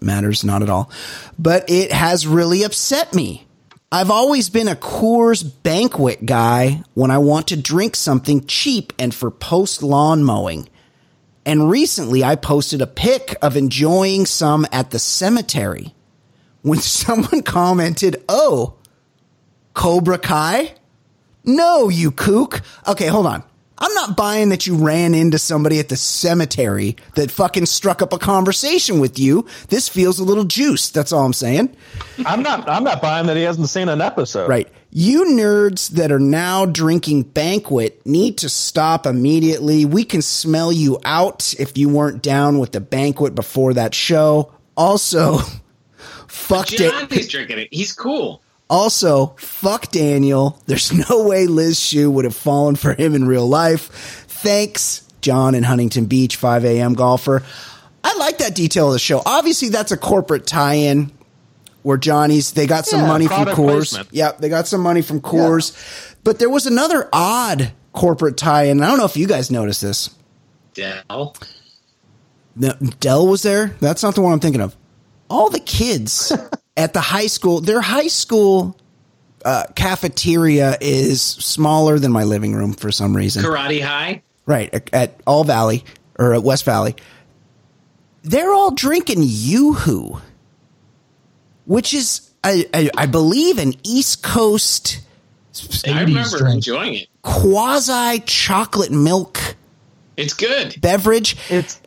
[0.01, 0.89] matters not at all,
[1.37, 3.45] but it has really upset me.
[3.91, 9.13] I've always been a Coors banquet guy when I want to drink something cheap and
[9.13, 10.67] for post lawn mowing.
[11.45, 15.93] And recently I posted a pic of enjoying some at the cemetery
[16.61, 18.75] when someone commented, Oh,
[19.73, 20.73] Cobra Kai?
[21.43, 22.61] No, you kook.
[22.87, 23.43] Okay, hold on.
[23.77, 28.13] I'm not buying that you ran into somebody at the cemetery that fucking struck up
[28.13, 29.45] a conversation with you.
[29.67, 30.93] This feels a little juiced.
[30.93, 31.75] That's all I'm saying.
[32.25, 32.69] I'm not.
[32.69, 34.47] I'm not buying that he hasn't seen an episode.
[34.47, 34.69] Right.
[34.95, 39.85] You nerds that are now drinking banquet need to stop immediately.
[39.85, 44.51] We can smell you out if you weren't down with the banquet before that show.
[44.77, 45.37] Also,
[46.27, 47.69] fuck Da- Johnny's drinking it.
[47.71, 48.43] He's cool.
[48.69, 50.61] also fuck Daniel.
[50.67, 53.87] There's no way Liz Shue would have fallen for him in real life.
[54.27, 56.93] Thanks, John in Huntington Beach, 5 a.m.
[56.93, 57.41] golfer.
[58.03, 59.23] I like that detail of the show.
[59.25, 61.11] Obviously, that's a corporate tie-in
[61.83, 63.67] where Johnny's they got some Yeah, money from product Coors.
[63.91, 64.07] placement.
[64.11, 66.15] Yep, they got some money from Coors.
[66.23, 68.81] But there was another odd corporate tie-in.
[68.81, 70.09] I don't know if you guys noticed this.
[70.73, 71.35] Dell.
[72.55, 73.75] No, Dell was there.
[73.79, 74.75] That's not the one I'm thinking of.
[75.29, 76.31] All the kids
[76.77, 78.77] at the high school, their high school
[79.45, 83.43] uh, cafeteria is smaller than my living room for some reason.
[83.43, 84.21] Karate High.
[84.45, 85.83] Right at, at All Valley
[86.19, 86.95] or at West Valley.
[88.23, 90.21] they're all drinking Yoo-Hoo,
[91.65, 94.99] which is, I, I, I believe, an East Coast
[95.53, 96.55] I 80s remember drink.
[96.55, 97.07] enjoying it.
[97.21, 99.39] quasi chocolate milk
[100.17, 100.79] It's good.
[100.81, 101.37] beverage.
[101.49, 101.79] It's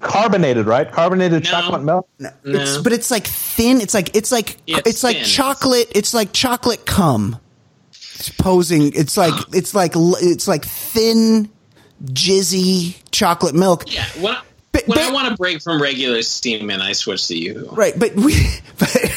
[0.00, 0.90] carbonated, right?
[0.90, 1.50] Carbonated No.
[1.50, 2.08] chocolate milk.
[2.44, 3.80] It's, but it's like thin.
[3.80, 5.90] It's like it's like Yeah, it's, it's like chocolate.
[5.94, 7.38] It's like chocolate cum.
[7.92, 8.92] It's posing.
[8.94, 11.48] It's like it's like it's like thin,
[12.04, 13.92] jizzy chocolate milk.
[13.92, 14.04] Yeah.
[14.20, 14.36] When,
[14.86, 17.68] But- when but- I want to break from regular steam, and I switch to you.
[17.72, 18.34] Right, but we,
[18.78, 19.12] but,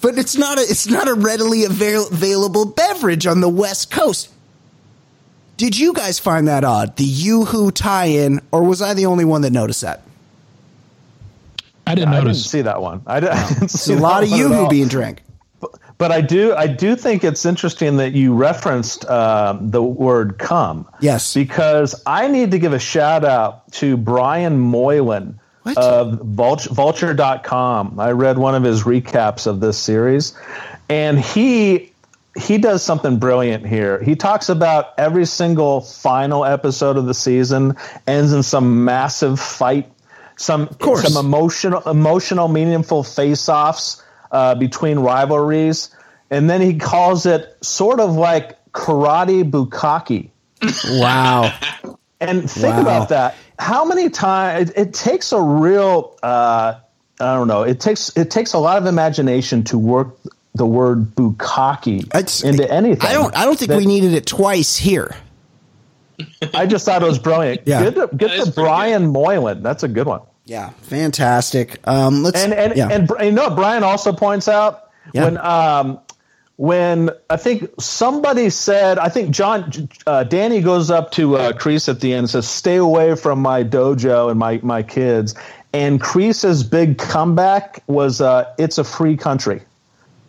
[0.00, 4.30] but it's not a it's not a readily avail, available beverage on the West Coast.
[5.56, 6.96] Did you guys find that odd?
[6.96, 10.02] The Yoo-Hoo tie-in, or was I the only one that noticed that?
[11.86, 12.50] I didn't I didn't notice.
[12.50, 13.02] see that one.
[13.06, 15.22] I, di- I didn't There's see a lot of one Yoo-Hoo being drank.
[15.96, 20.88] But I do, I do think it's interesting that you referenced uh, the word "come."
[21.00, 21.34] Yes.
[21.34, 25.78] because I need to give a shout out to Brian Moylan What?
[25.78, 28.00] of Vulture, Vulture.com.
[28.00, 30.36] I read one of his recaps of this series,
[30.88, 31.92] and he
[32.36, 34.02] he does something brilliant here.
[34.02, 37.76] He talks about every single final episode of the season
[38.08, 39.88] ends in some massive fight,
[40.36, 44.02] some some emotional, emotional, meaningful face-offs
[44.34, 45.88] uh, between rivalries,
[46.30, 50.30] and then he calls it sort of like karate bukkake.
[51.00, 51.52] Wow.
[52.20, 52.80] And think Wow.
[52.80, 53.34] about that.
[53.58, 56.74] How many times it, it takes a real uh,
[57.20, 57.64] I don't know.
[57.64, 60.16] It takes it takes a lot of imagination to work
[60.54, 63.06] the word bukkake It's- into anything.
[63.10, 63.36] I don't.
[63.36, 65.14] I don't think that- we needed it twice here.
[66.54, 67.62] I just thought it was brilliant.
[67.66, 67.82] Yeah.
[67.82, 69.62] Good to, good to pretty Brian Moylan.
[69.62, 70.20] That's a good one.
[70.46, 71.80] Yeah, fantastic.
[71.86, 72.88] Um, let's And and yeah.
[72.90, 75.24] and you know Brian also points out Yeah.
[75.24, 76.00] when um
[76.56, 81.88] when I think somebody said I think John uh, Danny goes up to uh, Kreese
[81.88, 85.34] at the end and says stay away from my dojo and my my kids
[85.72, 89.60] and Kreese's big comeback was uh, it's a free country.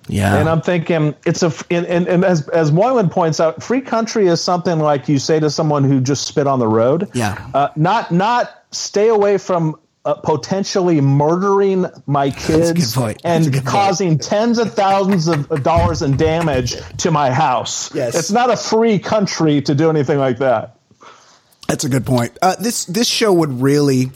[0.07, 3.81] yeah, And I'm thinking it's a and, and, and as as Moylan points out, free
[3.81, 7.09] country is something like you say to someone who just spit on the road.
[7.13, 7.37] Yeah.
[7.53, 13.21] Uh, not not stay away from uh, potentially murdering my kids good point.
[13.23, 17.93] That's a and causing tens of thousands of dollars in damage to my house.
[17.93, 18.15] Yes.
[18.15, 20.77] It's not a free country to do anything like that.
[21.67, 22.37] That's a good point.
[22.41, 24.11] Uh, this this show would really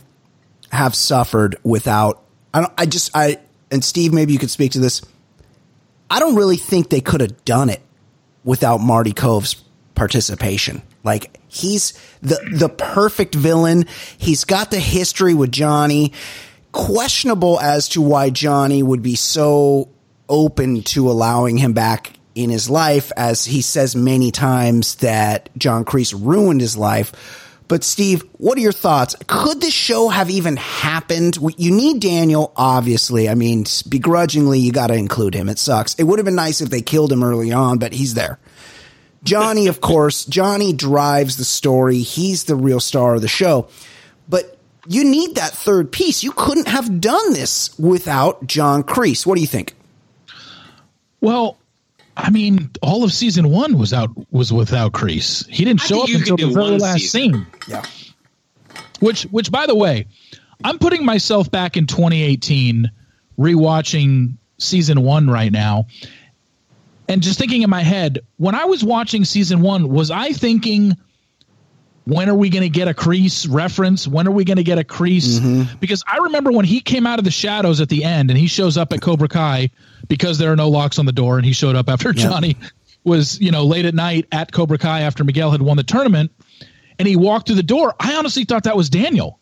[0.71, 2.23] have suffered without.
[2.53, 2.73] I don't.
[2.77, 3.09] I just.
[3.15, 3.39] I
[3.71, 5.01] and Steve, maybe you could speak to this.
[6.11, 7.81] I don't really think they could have done it
[8.43, 9.55] without Marty Kove's
[9.95, 10.83] participation.
[11.03, 13.86] Like he's the the perfect villain.
[14.18, 16.14] He's got the history with Johnny.
[16.72, 19.89] Questionable as to why Johnny would be so
[20.30, 25.84] open to allowing him back in his life, as he says many times that John
[25.84, 27.56] Kreese ruined his life.
[27.68, 29.16] But Steve, what are your thoughts?
[29.28, 31.38] Could this show have even happened?
[31.58, 33.30] You need Daniel, obviously.
[33.30, 35.50] I mean, begrudgingly, you got to include him.
[35.50, 35.93] It sucks.
[35.95, 38.39] It would have been nice if they killed him early on, but he's there.
[39.24, 41.99] Johnny, of course, Johnny drives the story.
[41.99, 43.67] He's the real star of the show.
[44.28, 44.57] But
[44.88, 46.24] you need that third piece.
[46.24, 49.26] You couldn't have done this without John Kreese.
[49.26, 49.74] What do you think?
[51.22, 51.57] Well,
[52.15, 55.47] I mean, all of season one was out was without Kreese.
[55.47, 57.34] He didn't show up until the very last season.
[57.34, 57.47] scene.
[57.67, 57.84] Yeah.
[58.99, 60.07] Which, which, by the way,
[60.63, 62.91] I'm putting myself back in 2018,
[63.38, 65.88] rewatching season one right now,
[67.10, 70.95] and just thinking in my head when I was watching season one, was I thinking?
[72.05, 74.07] When are we going to get a Kreese reference?
[74.07, 75.39] When are we going to get a Kreese?
[75.39, 75.78] Mm-hmm.
[75.80, 78.47] Because I remember when he came out of the shadows at the end and he
[78.47, 79.70] shows up at Cobra Kai
[80.07, 82.57] because there are no locks on the door and he showed up after Johnny
[83.03, 86.32] was, you know, late at night at Cobra Kai after Miguel had won the tournament
[86.97, 87.93] and he walked through the door.
[87.99, 89.38] I honestly thought that was Daniel.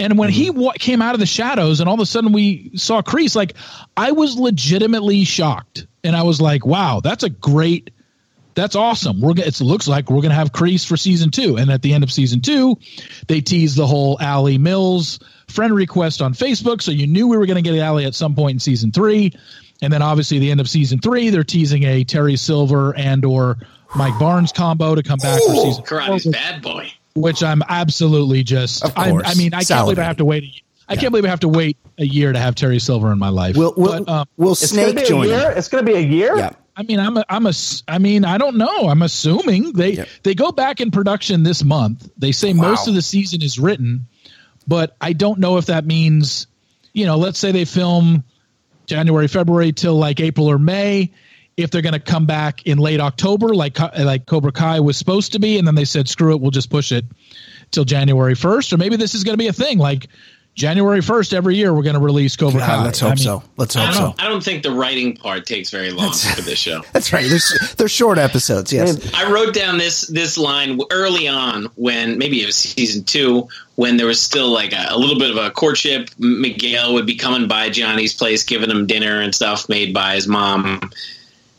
[0.00, 0.60] And when he mm-hmm.
[0.60, 3.54] wa- came out of the shadows and all of a sudden we saw Kreese, like
[3.96, 5.86] I was legitimately shocked.
[6.04, 7.90] And I was like, wow, that's a great
[8.58, 9.20] that's awesome.
[9.20, 11.80] We're gonna, it looks like we're going to have Kreese for season two, and at
[11.80, 12.76] the end of season two,
[13.28, 17.46] they teased the whole Ali Mills friend request on Facebook, so you knew we were
[17.46, 19.32] going to get Ali at some point in season three,
[19.80, 23.58] and then obviously the end of season three, they're teasing a Terry Silver and or
[23.94, 26.92] Mike Barnes combo to come back for season Karate's four, bad boy.
[27.20, 28.84] Which I'm absolutely just.
[28.84, 29.24] Of I'm, course.
[29.26, 30.44] I mean, I can't believe I have to wait.
[30.44, 33.18] A, I can't believe I have to wait a year to have Terry Silver in
[33.18, 33.56] my life.
[33.56, 35.52] Will will, but, um, will It's going Snake to be a join year.
[35.56, 36.36] It's going to be a year.
[36.36, 36.50] Yeah.
[36.76, 38.88] I mean, I'm a, I'm a, s- I mean, I don't know.
[38.88, 40.08] I'm assuming they Yep.
[40.22, 42.08] they go back in production this month.
[42.16, 44.06] They say most of the season is written,
[44.66, 46.46] but I don't know if that means,
[46.92, 48.22] you know, let's say they film
[48.86, 51.10] January, February till like April or May.
[51.58, 55.32] If they're going to come back in late October, like like Cobra Kai was supposed
[55.32, 57.04] to be, and then they said, "Screw it, we'll just push it
[57.70, 59.78] till January 1st," or maybe this is going to be a thing.
[59.78, 60.08] Like,
[60.58, 62.84] January first every year we're going to release Cobra God, Kai.
[62.84, 63.42] let's hope I mean, so.
[63.56, 64.14] Let's hope I so.
[64.18, 66.82] I don't think the writing part takes very long for this show.
[66.92, 67.24] That's right.
[67.28, 68.72] They're, they're short episodes.
[68.72, 69.14] Yes.
[69.14, 73.96] I wrote down this this line early on when maybe it was season two when
[73.96, 76.10] there was still like a, a little bit of a courtship.
[76.18, 80.26] Miguel would be coming by Johnny's place, giving him dinner and stuff made by his
[80.26, 80.90] mom.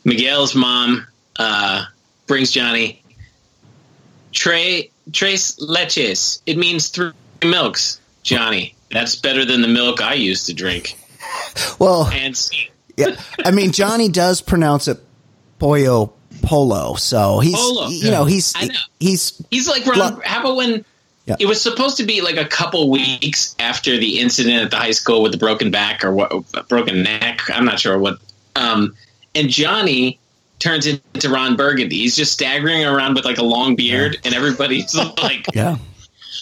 [0.04, 1.06] Miguel's mom
[1.38, 1.84] uh,
[2.26, 3.02] brings Johnny
[4.32, 6.40] tre tres leches.
[6.46, 7.12] It means three
[7.44, 8.00] milks.
[8.22, 10.96] Johnny, that's better than the milk I used to drink.
[11.78, 13.16] Well, And see, yeah.
[13.44, 14.98] I mean, Johnny does pronounce it
[15.58, 17.88] pollo polo, so he's Polo.
[17.88, 18.74] you know he's know.
[18.98, 20.20] he's He's like Ron.
[20.24, 20.84] How about when
[21.26, 21.36] Yeah.
[21.38, 24.90] it was supposed to be like a couple weeks after the incident at the high
[24.92, 26.30] school with the broken back or what,
[26.68, 27.40] broken neck?
[27.50, 28.18] I'm not sure what.
[28.56, 28.94] Um,
[29.34, 30.18] and Johnny
[30.58, 31.96] turns into Ron Burgundy.
[31.96, 35.76] He's just staggering around with like a long beard, and everybody's like, yeah.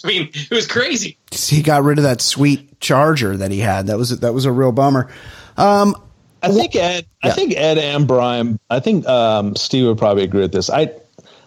[0.03, 1.17] I mean, it was crazy.
[1.31, 3.87] He got rid of that sweet charger that he had.
[3.87, 5.09] That was that was a real bummer.
[5.57, 5.95] Um,
[6.41, 7.05] I think Ed.
[7.23, 7.31] Yeah.
[7.31, 8.59] I think Ed and Brian.
[8.69, 10.69] I think um, Steve would probably agree with this.
[10.69, 10.91] I,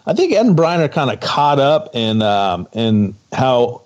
[0.05, 3.81] I think Ed and Brian are kind of caught up in um, in how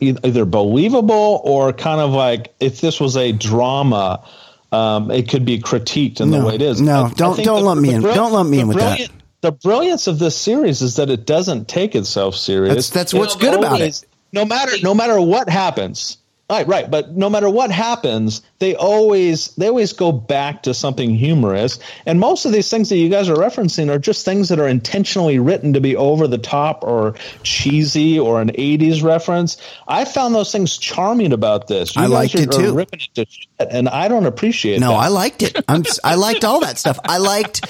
[0.00, 4.24] either believable or kind of like if this was a drama,
[4.72, 6.80] um, it could be critiqued in No, the way it is.
[6.80, 9.00] no, I- I don't- think don't lump me in- don't lump me in with that.
[9.42, 12.68] The brilliance of this series is that it doesn't take itself serious.
[12.68, 14.00] That's- that's what's good about it.
[14.32, 16.16] No matter no matter what happens,
[16.52, 16.90] right, right.
[16.90, 21.78] But no matter what happens, they always they always go back to something humorous.
[22.06, 24.68] And most of these things that you guys are referencing are just things that are
[24.68, 29.56] intentionally written to be over the top or cheesy or an '80s reference.
[29.88, 31.96] I found those things charming about this.
[31.96, 32.74] You I liked are, it too.
[32.74, 34.76] ripping it to shit, and I don't appreciate.
[34.76, 34.80] It.
[34.80, 34.96] No, that.
[34.96, 35.64] I liked it.
[35.68, 36.98] I'm I liked all that stuff.
[37.04, 37.66] I liked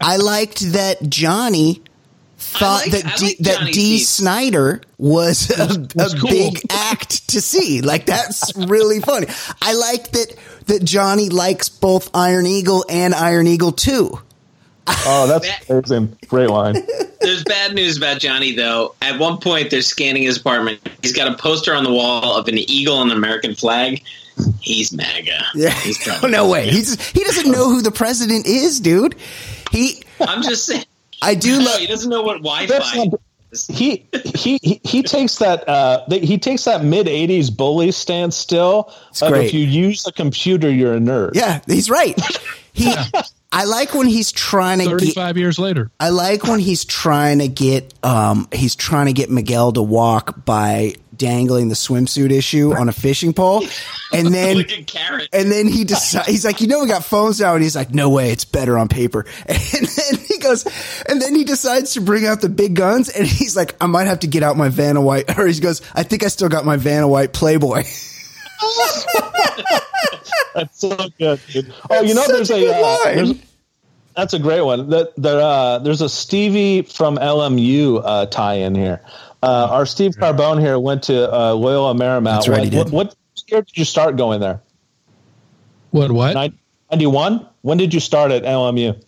[0.00, 1.82] I liked that Johnny
[2.58, 6.30] thought like- that I D, like that Dee Snider was a, a cool.
[6.30, 7.80] big act to see.
[7.82, 9.26] Like that's really funny.
[9.60, 10.36] I like that
[10.66, 14.18] that Johnny likes both Iron Eagle and Iron Eagle 2.
[14.86, 16.16] Oh, that's amazing.
[16.28, 16.74] Great line.
[17.20, 18.94] There's bad news about Johnny, though.
[19.00, 20.80] At one point, they're scanning his apartment.
[21.02, 24.02] He's got a poster on the wall of an eagle and an American flag.
[24.60, 25.42] He's MAGA.
[25.54, 25.70] Yeah.
[25.70, 26.68] He's oh, probably no way.
[26.68, 29.14] He's he doesn't know who the president is, dude.
[29.70, 30.84] He I'm just saying.
[31.24, 33.16] I do No, love he doesn't know what That's Wi-Fi.
[33.72, 34.06] he
[34.42, 39.32] he he, he takes that uh he takes that mid 80s bully stance still of
[39.34, 42.18] if you use a computer you're a nerd Yeah, he's right.
[42.72, 42.92] He
[43.52, 45.92] I like when he's trying to get Thirty-five years later.
[46.00, 50.44] I like when he's trying to get um he's trying to get Miguel to walk
[50.44, 53.64] by dangling the swimsuit issue on a fishing pole.
[54.12, 57.54] And then Like and then he decides he's like you know we got phones now
[57.54, 59.24] and he's like no way it's better on paper.
[59.48, 60.66] And then he goes
[61.08, 64.06] and then he decides to bring out the big guns and he's like I might
[64.06, 66.64] have to get out my Vanna White or he goes I think I still got
[66.64, 67.84] my Vanna White Playboy.
[70.54, 71.74] That's so good dude.
[71.90, 73.32] oh you know there's a a, uh, there's,
[74.14, 74.90] that's a great one.
[74.90, 79.00] That there uh there's a Stevie from LMU uh tie in here
[79.44, 82.92] uh our Steve Carbone here went to uh Loyola Marymount That's right, he what, did.
[82.92, 84.60] what what year did you start going there
[85.90, 86.10] What?
[86.12, 86.34] What?
[86.90, 89.00] 91 when did you start at LMU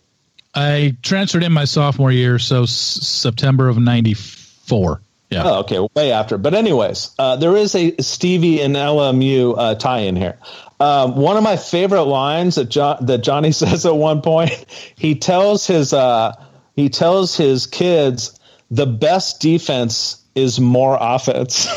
[0.55, 5.01] I transferred in my sophomore year, so s- September of '94.
[5.29, 5.43] Yeah.
[5.45, 6.37] Oh, okay, way after.
[6.39, 10.39] But anyways, uh, there is a Stevie and LMU uh, tie-in here.
[10.79, 14.51] Um, one of my favorite lines that John, that Johnny says at one point,
[14.95, 16.33] he tells his uh,
[16.75, 18.39] he tells his kids
[18.71, 21.67] the best defense is more offense.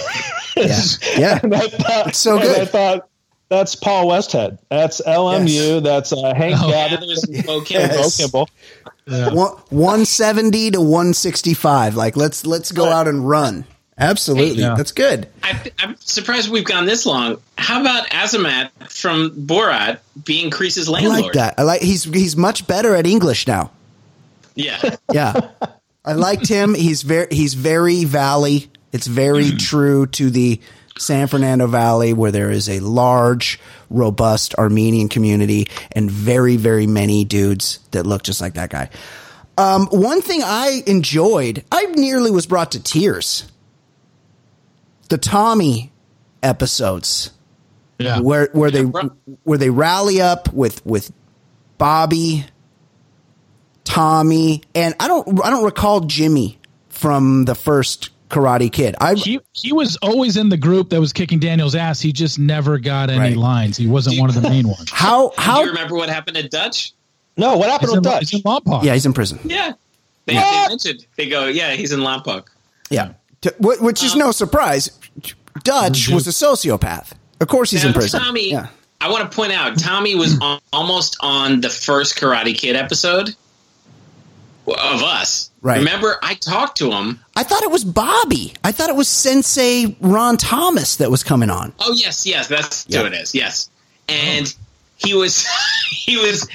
[0.57, 0.79] yeah
[1.19, 2.61] yeah And I thought, It's so good.
[2.61, 3.09] I thought
[3.49, 4.59] that's Paul Westhead.
[4.69, 5.83] That's LMU.
[5.83, 6.91] That's uh, Hank Oh, Gaddis.
[7.01, 7.89] Gathers Bo and Kimble.
[7.89, 8.17] Bo Yes.
[8.17, 8.49] Kimble.
[9.07, 13.65] One- 170 to 165 like let's let's go out and run
[13.99, 14.75] absolutely Yeah.
[14.77, 17.39] that's good I, I'm surprised we've gone this long.
[17.59, 21.19] How about Azamat from Borat being Kreese's landlord?
[21.19, 21.55] I like that.
[21.59, 23.73] I like he's he's much better at English now.
[24.55, 24.79] Yeah.
[25.13, 25.49] Yeah.
[26.11, 26.75] I liked him.
[26.75, 28.69] He's very he's very valley.
[28.93, 30.61] It's very true to the
[30.99, 37.25] San Fernando Valley where there is a large, robust Armenian community and very, very many
[37.25, 38.91] dudes that look just like that guy.
[39.57, 43.45] Um, one thing I enjoyed, I nearly was brought to tears.
[45.09, 45.93] The Tommy
[46.43, 47.31] episodes
[48.01, 48.19] Yeah.
[48.21, 49.11] where where they bro.
[49.45, 51.13] where they rally up with with
[51.79, 52.45] Bobby,
[53.91, 56.59] Tommy, and I don't I don't recall Jimmy
[56.91, 58.95] from the first Karate Kid.
[59.01, 62.01] I He he was always in the group that was kicking Daniel's ass.
[62.01, 63.37] He just never got any Right.
[63.37, 63.77] lines.
[63.77, 64.91] He wasn't one of the main ones.
[64.93, 66.93] how Do how you remember what happened to Dutch?
[67.37, 68.35] No, what happened He's in, with he's Dutch?
[68.35, 68.85] in Lompoc.
[68.85, 69.73] yeah he's in prison Yeah.
[70.27, 72.47] They, they mentioned, they go, yeah, he's in Lompoc.
[72.91, 74.91] yeah T- which is no um, surprise.
[75.65, 77.13] Dutch was a sociopath.
[77.41, 78.21] Of course, he's Now, in prison.
[78.21, 78.69] Tommy, yeah.
[79.01, 83.35] I want to point out Tommy was on, almost on the first Karate Kid episode
[84.73, 85.51] of us.
[85.63, 85.79] Right.
[85.79, 87.21] Remember, I talked to him.
[87.37, 88.55] I thought it was Bobby.
[88.65, 91.73] I thought it was Sensei Ron Thomas that was coming on.
[91.81, 93.01] Oh yes, yes, that's Yeah.
[93.01, 93.35] who it is.
[93.35, 93.69] Yes,
[94.09, 95.07] and oh.
[95.07, 95.47] he was
[95.91, 96.49] he was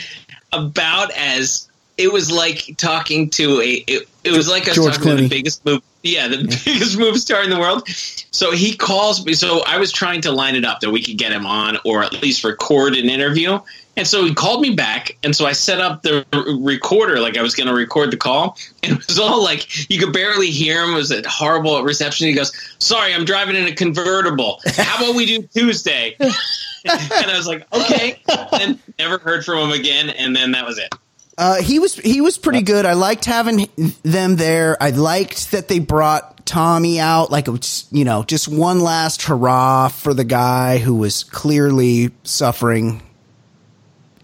[0.51, 5.17] about as it was like talking to a it, it was like us George talking
[5.17, 7.87] to the biggest move yeah the biggest movie star in the world.
[7.87, 9.33] So he calls me.
[9.33, 12.03] So I was trying to line it up that we could get him on or
[12.03, 13.59] at least record an interview.
[13.97, 17.37] And so he called me back, and so I set up the r- recorder like
[17.37, 20.51] I was going to record the call, and it was all like you could barely
[20.51, 20.91] hear him.
[20.91, 22.27] It was a horrible reception.
[22.27, 24.59] He goes, "Sorry, I'm driving in a convertible.
[24.75, 26.31] How about we do Tuesday?" and
[26.85, 28.21] I was like, "Okay."
[28.51, 30.93] And never heard from him again, and then that was it.
[31.37, 32.85] Uh, he was he was pretty good.
[32.85, 33.69] I liked having
[34.03, 34.81] them there.
[34.81, 37.31] I liked that they brought Tommy out.
[37.31, 42.11] Like it was, you know, just one last hurrah for the guy who was clearly
[42.23, 43.01] suffering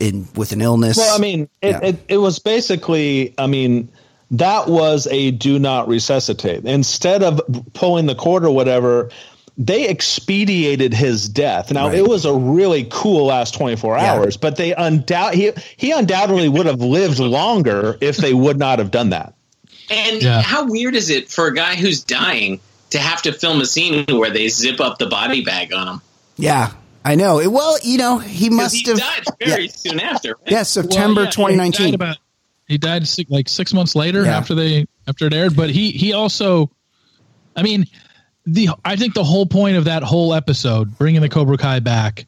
[0.01, 0.97] in with an illness.
[0.97, 1.79] Well, I mean, it, Yeah.
[1.83, 3.89] it, it was basically, I mean,
[4.31, 6.65] that was a do not resuscitate.
[6.65, 7.41] Instead of
[7.73, 9.09] pulling the cord or whatever,
[9.57, 11.71] they expedited his death.
[11.71, 11.97] Now, Right.
[11.99, 14.13] it was a really cool last 24 Yeah.
[14.13, 18.79] hours, but they undoubt he, he undoubtedly would have lived longer if they would not
[18.79, 19.33] have done that.
[19.89, 20.41] And Yeah.
[20.41, 22.59] how weird is it for a guy who's dying
[22.91, 26.01] to have to film a scene where they zip up the body bag on him?
[26.37, 26.69] yeah,
[27.03, 27.49] I know.
[27.49, 28.99] Well, you know, he must he have.
[28.99, 30.29] died very soon after.
[30.41, 30.51] Right?
[30.51, 31.85] Yeah, September Well, yeah, He 2019.
[31.87, 32.17] died, about,
[32.67, 34.37] he died six, like six months later Yeah.
[34.37, 35.55] after they after it aired.
[35.55, 36.69] But he he also,
[37.55, 37.85] I mean,
[38.45, 42.27] the I think the whole point of that whole episode, bringing the Cobra Kai back,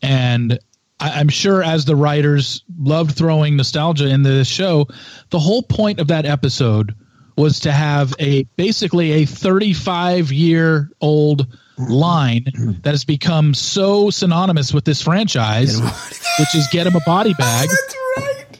[0.00, 0.58] and
[1.00, 4.86] I, I'm sure as the writers loved throwing nostalgia into this show,
[5.30, 6.94] the whole point of that episode
[7.36, 11.48] was to have a basically a 35 year old
[11.78, 12.44] line
[12.82, 17.68] that has become so synonymous with this franchise, which is get him a body bag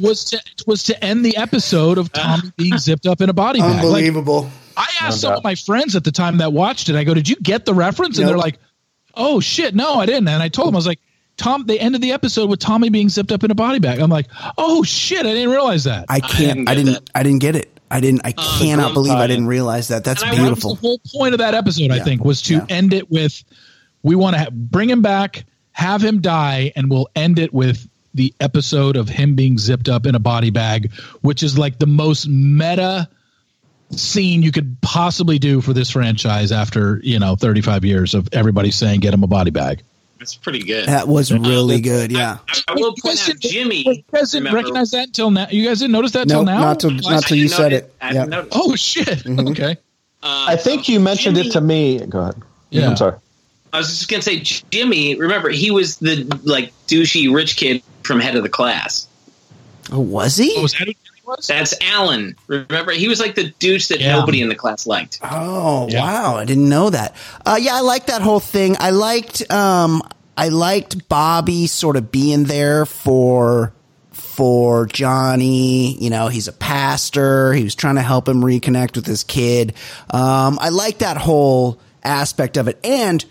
[0.01, 3.61] was to was to end the episode of Tommy being zipped up in a body
[3.61, 3.71] bag.
[3.71, 4.51] Like, Unbelievable.
[4.77, 6.97] I asked some of my friends at the time that watched it.
[6.97, 8.59] I go, "Did you get the reference?" And they're like,
[9.15, 11.01] "Oh shit, no, I didn't." And I told them I was like,
[11.37, 14.01] "Tom." They ended the episode with Tommy being zipped up in a body bag.
[14.01, 14.27] I'm like,
[14.59, 16.67] "Oh shit, I didn't realize that." I can't.
[16.67, 17.11] didn't I didn't.
[17.15, 17.74] I didn't get it.
[17.91, 18.22] I didn't.
[18.24, 20.05] I uh, cannot believe I didn't realize that.
[20.05, 20.74] That's And I That was beautiful.
[20.74, 22.66] the whole point of that episode, I think, was to Yeah.
[22.68, 23.43] end it with,
[24.03, 27.89] we want to ha- bring him back, have him die, and we'll end it with
[28.14, 31.87] the episode of him being zipped up in a body bag, which is like the
[31.87, 33.09] most meta
[33.91, 38.70] scene you could possibly do for this franchise after you know 35 years of everybody
[38.70, 39.82] saying get him a body bag
[40.19, 40.87] That's pretty good.
[40.89, 42.11] That was really good.
[42.12, 42.39] Yeah.
[42.49, 43.77] I, I will point out didn't- Jimmy.
[43.87, 46.45] You guys didn't remember- recognize that until now you guys didn't notice that No, till
[46.45, 47.95] now not till Why- not till you said notice- it.
[48.01, 48.12] I Yeah.
[48.12, 48.53] didn't notice.
[48.55, 49.77] oh shit okay
[50.23, 51.99] Uh, I think you mentioned Jimmy- it to me.
[52.07, 52.37] Go ahead.
[52.71, 52.89] Yeah.
[52.89, 53.17] I'm sorry.
[53.75, 55.17] I was just gonna say, Jimmy.
[55.17, 59.07] Remember, he was the like douchey rich kid from Head of the Class.
[59.93, 60.55] Oh, was he?
[60.57, 61.14] oh, was that who Jimmy was?
[61.49, 62.37] That's Alan.
[62.47, 64.16] Remember, he was like the douche that Yeah.
[64.16, 65.18] nobody in the class liked.
[65.22, 66.01] Oh Yeah.
[66.03, 67.14] wow, I didn't know that.
[67.45, 68.77] Uh, yeah, I liked that whole thing.
[68.81, 70.03] I liked um,
[70.37, 73.72] I liked Bobby sort of being there for
[74.12, 75.97] for Johnny.
[75.99, 77.53] You know, he's a pastor.
[77.53, 79.75] He was trying to help him reconnect with his kid.
[80.11, 82.79] Um, I like that whole aspect of it.
[82.85, 83.25] And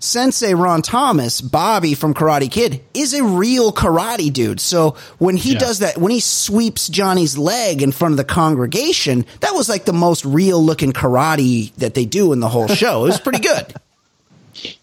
[0.00, 4.60] Sensei Ron Thomas, Bobby from Karate Kid, is a real karate dude.
[4.60, 5.58] So when he Yeah.
[5.58, 9.84] does that, when he sweeps Johnny's leg in front of the congregation, that was like
[9.86, 13.04] the most real looking karate that they do in the whole show.
[13.04, 13.66] It was pretty good.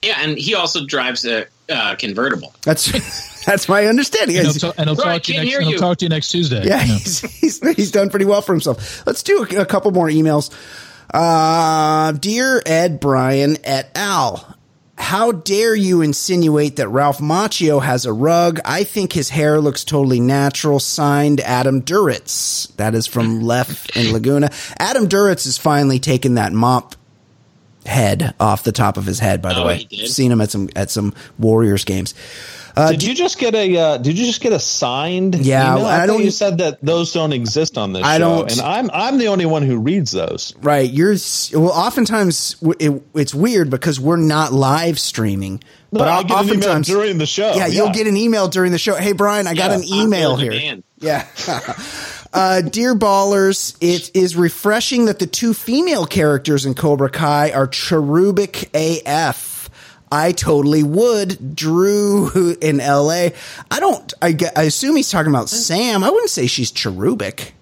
[0.02, 2.54] Yeah, and he also drives a uh, convertible.
[2.64, 4.38] That's that's my understanding.
[4.38, 5.98] and he'll, He's- ta- and he'll Right, talk to you next hear and he'll talk
[5.98, 9.06] to you next Tuesday yeah, he's, he's he's done pretty well for himself.
[9.06, 10.50] Let's do a, a couple more emails.
[11.14, 14.56] Uh, dear Ed Brian et al.
[14.98, 18.60] How dare you insinuate that Ralph Macchio has a rug?
[18.64, 20.80] I think his hair looks totally natural.
[20.80, 22.74] Signed Adam Duritz.
[22.78, 24.50] That is from Left in Laguna.
[24.80, 26.96] Adam Duritz has finally taken that mop
[27.86, 29.42] head off the top of his head.
[29.42, 32.14] By the Oh, way, seen him at some at some Warriors games.
[32.76, 33.78] Did you just get a?
[33.78, 35.36] Uh, did you just get a signed?
[35.36, 35.86] Yeah, email?
[35.86, 36.24] I I, don't-.
[36.24, 39.28] You said that those don't exist on this I show, don't- and I'm I'm the
[39.28, 40.54] only one who reads those.
[40.62, 40.90] Right.
[40.90, 41.16] You're
[41.54, 41.72] well.
[41.72, 45.62] Oftentimes it, it's weird because we're not live streaming.
[45.92, 47.54] No, but I o- get an email oftentimes during the show.
[47.56, 48.96] Yeah, you'll get an email during the show.
[48.96, 50.52] Hey Brian, I got an email here.
[50.52, 50.84] demand.
[51.00, 51.28] Yeah.
[52.34, 57.68] uh, dear ballers, it is refreshing that the two female characters in Cobra Kai are
[57.68, 59.55] cherubic AF.
[60.16, 61.56] I totally would.
[61.56, 63.30] Drew in LA.
[63.72, 64.14] I don't.
[64.22, 66.04] I, ge- I assume he's talking about Sam.
[66.04, 67.54] I wouldn't say she's cherubic.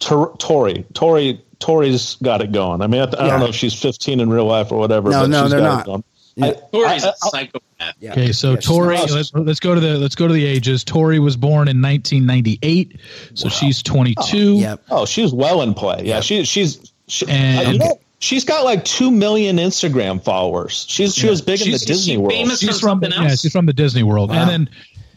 [0.00, 0.84] Tor- Tory.
[0.94, 1.42] Tory.
[1.58, 2.82] Tory's got it going.
[2.82, 3.30] I mean, I, I Yeah.
[3.30, 5.10] don't know if she's 15 in real life or whatever.
[5.10, 5.80] No, but no, she's they're got not.
[5.82, 6.04] It going.
[6.42, 7.94] I- Tory's I- a psychopath.
[8.00, 8.12] Yeah.
[8.12, 10.82] Okay, so Yeah, Tory, let's, let's go to the let's go to the ages.
[10.84, 12.96] Tory was born in 1998,
[13.34, 14.54] so she's 22.
[14.54, 14.82] Yep.
[14.90, 16.02] Oh, she's well in play.
[16.04, 20.86] Yeah, she, she's she, And- you know, she's got like two million Instagram followers.
[20.88, 22.32] She's she was big in the Disney she's world.
[22.32, 24.30] famous She's from from something yeah, she's from the Disney World.
[24.30, 24.68] And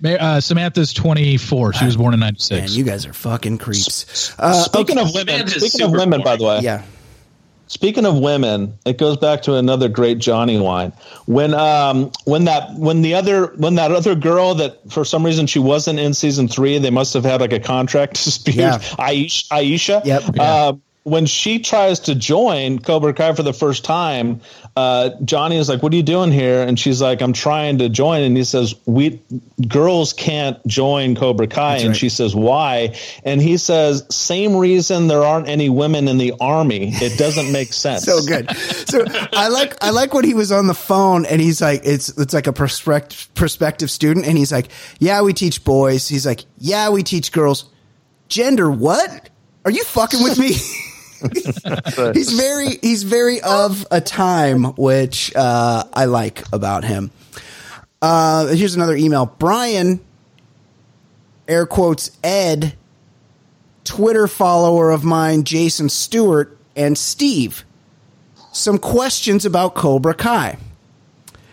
[0.01, 1.73] then uh, Samantha's 24.
[1.73, 2.75] She was born in Man, 96.
[2.75, 4.35] you guys are fucking creeps.
[4.37, 5.07] Uh, speaking okay.
[5.07, 6.83] of women, Samantha's speaking of super women, by the way, yeah.
[7.67, 10.93] Speaking of women, it goes back to another great Johnny line.
[11.25, 15.47] When um when that when the other when that other girl that for some reason
[15.47, 18.57] she wasn't in season three, they must have had like a contract dispute.
[18.57, 18.77] Yeah.
[18.77, 20.05] Aisha, Aisha.
[20.05, 20.23] Yep.
[20.39, 20.73] Uh,
[21.05, 24.41] when she tries to join Cobra Kai for the first time,
[24.75, 27.89] uh, Johnny is like, "What are you doing here?" And she's like, "I'm trying to
[27.89, 29.21] join." And he says, "We
[29.67, 31.95] girls can't join Cobra Kai." and right.
[31.95, 36.89] she says, "Why?" And he says, "Same reason there aren't any women in the army.
[36.95, 38.49] It doesn't make sense." so good.
[38.57, 42.09] So I like I like when he was on the phone and he's like it's
[42.17, 46.45] it's like a prospect, prospective student and he's like, "Yeah, we teach boys." He's like,
[46.57, 47.65] "Yeah, we teach girls."
[48.27, 49.29] Gender what?
[49.65, 50.55] Are you fucking with me?
[52.13, 57.11] he's very he's very of a time which uh, I like about him.
[58.01, 59.25] Uh, here's another email.
[59.25, 59.99] Brian
[61.47, 62.75] air quotes Ed
[63.83, 67.63] Twitter follower of mine, Jason Stewart, and Steve.
[68.51, 70.57] Some questions about Cobra Kai.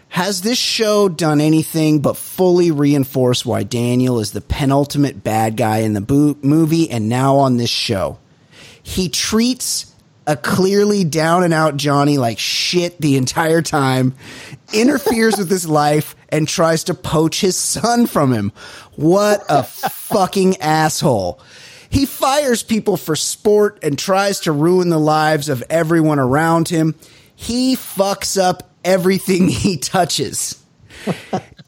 [0.09, 5.79] Has this show done anything but fully reinforce why Daniel is the penultimate bad guy
[5.79, 8.19] in the bo- movie and now on this show?
[8.83, 9.95] He treats
[10.27, 14.15] a clearly down and out Johnny like shit the entire time,
[14.73, 18.53] interferes with his life, and tries to poach his son from him.
[18.97, 21.41] What a fucking asshole.
[21.91, 26.95] He fires people for sport and tries to ruin the lives of everyone around him.
[27.35, 30.63] He fucks up everything he touches.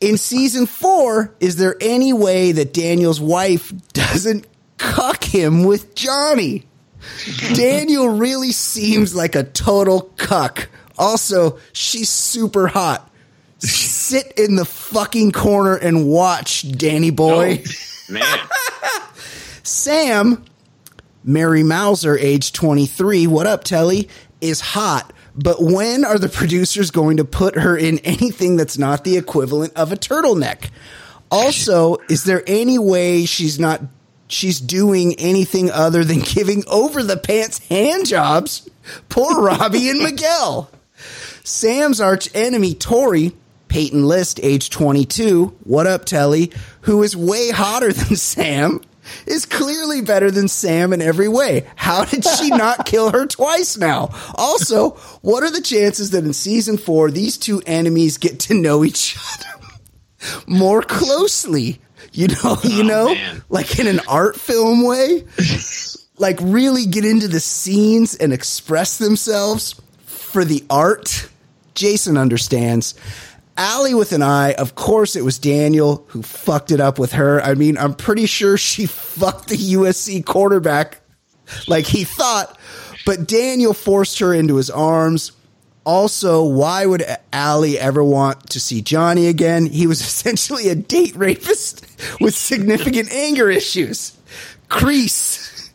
[0.01, 4.47] In season four, is there any way that Daniel's wife doesn't
[4.79, 6.67] cuck him with Johnny?
[7.55, 10.69] Daniel really seems like a total cuck.
[10.99, 13.11] Also, she's super hot.
[13.59, 17.63] Sit in the fucking corner and watch, Danny boy.
[17.67, 18.39] Oh, man.
[19.63, 20.45] Sam,
[21.25, 24.09] Mary Mouser, age 23, what up, Telly,
[24.41, 25.13] is hot.
[25.35, 29.73] But when are the producers going to put her in anything that's not the equivalent
[29.75, 30.71] of a turtleneck?
[31.31, 33.81] Also, is there any way she's not
[34.29, 38.69] she's doing anything other than giving over the pants hand jobs?
[39.09, 40.71] Poor Robbie and Miguel.
[41.43, 43.33] Sam's arch enemy, Tory,
[43.69, 46.53] Peyton List, age 22, what up, Telly,
[46.83, 48.81] who is way hotter than Sam,
[49.27, 51.67] is clearly better than Sam in every way.
[51.77, 54.11] How did she not kill her twice now?
[54.35, 58.85] Also, what are the chances that in season four, these two enemies get to know
[58.85, 59.67] each other
[60.47, 61.81] more closely?
[62.15, 63.43] You know, you oh, know, man.
[63.49, 65.25] like in an art film way?
[66.17, 71.29] like really get into the scenes and express themselves for the art.
[71.75, 72.95] Jason understands.
[73.57, 77.41] Allie with an eye, of course it was Daniel who fucked it up with her.
[77.41, 81.01] I mean, I'm pretty sure she fucked the USC quarterback
[81.69, 82.59] like he thought,
[83.07, 85.33] but Daniel forced her into his arms.
[85.85, 89.67] Also, why would Allie ever want to see Johnny again?
[89.67, 91.87] He was essentially a date rapist
[92.21, 94.17] with significant anger issues.
[94.69, 95.71] Kreese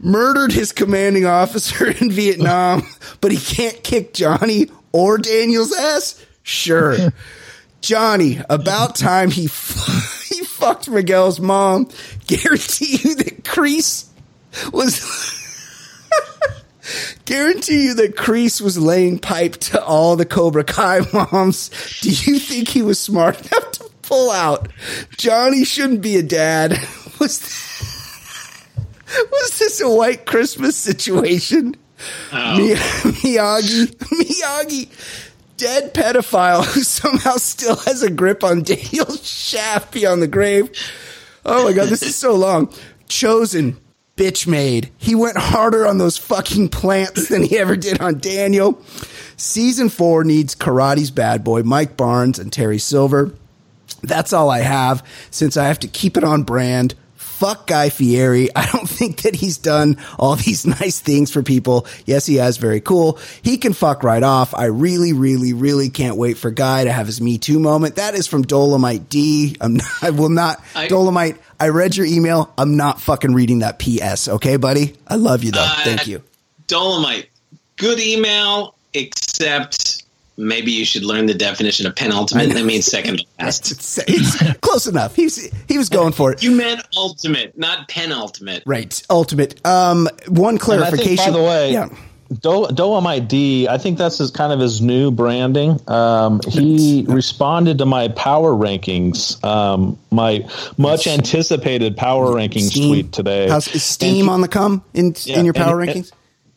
[0.00, 2.82] murdered his commanding officer in Vietnam,
[3.20, 6.24] but he can't kick Johnny or Daniel's ass?
[6.42, 6.96] Sure.
[7.80, 11.90] Johnny, about time he f- he fucked Miguel's mom.
[12.26, 14.06] Guarantee you that Kreese
[14.72, 15.00] was
[17.24, 21.70] Guarantee you that Kreese was laying pipe to all the Cobra Kai moms.
[22.00, 24.68] Do you think he was smart enough to pull out?
[25.16, 26.72] Johnny shouldn't be a dad.
[27.20, 27.40] Was
[29.30, 31.76] was this a white Christmas situation?
[32.32, 32.56] Oh.
[32.56, 34.88] Mi- Miyagi, Miyagi,
[35.56, 40.70] dead pedophile who somehow still has a grip on Daniel's shaft beyond the grave.
[41.46, 42.66] Oh my god, this is so long.
[43.08, 43.76] Chozen,
[44.16, 44.90] bitch made.
[44.96, 48.80] He went harder on those fucking plants than he ever did on Daniel.
[49.36, 53.34] Season four needs Karate's bad boy, Mike Barnes and Terry Silver.
[54.02, 56.94] That's all I have since I have to keep it on brand.
[57.44, 58.48] Fuck Guy Fieri.
[58.56, 61.86] I don't think that he's done all these nice things for people.
[62.06, 62.56] Yes, he has.
[62.56, 63.18] Very cool.
[63.42, 64.54] He can fuck right off.
[64.54, 67.96] I really, really, really can't wait for Guy to have his Me Too moment.
[67.96, 69.56] That is from Dolomite D.
[69.60, 70.64] I'm not, I will not.
[70.74, 72.50] I- Dolomite, I read your email.
[72.56, 74.26] I'm not fucking reading that PS.
[74.28, 74.96] Okay, buddy?
[75.06, 75.60] I love you though.
[75.60, 76.22] Uh, Thank you.
[76.66, 77.28] Dolomite,
[77.76, 79.93] good email, except
[80.36, 82.52] maybe you should learn the definition of penultimate.
[82.52, 83.70] That means second to last.
[83.70, 85.14] It's, it's close enough.
[85.14, 85.36] He was
[85.68, 86.42] he was going for it.
[86.42, 88.62] You meant ultimate, not penultimate.
[88.66, 89.00] Right.
[89.10, 89.64] Ultimate.
[89.66, 91.16] Um, one And I clarification.
[91.16, 91.88] think, by the way, yeah.
[92.40, 95.78] Do- Dolomite D, I think that's his kind of his new branding.
[95.88, 102.88] Um, he responded to my power rankings, um, my much anticipated power rankings Steam.
[102.88, 103.48] tweet today.
[103.48, 106.12] How's is Steam on the come in Yeah, in your power and- rankings?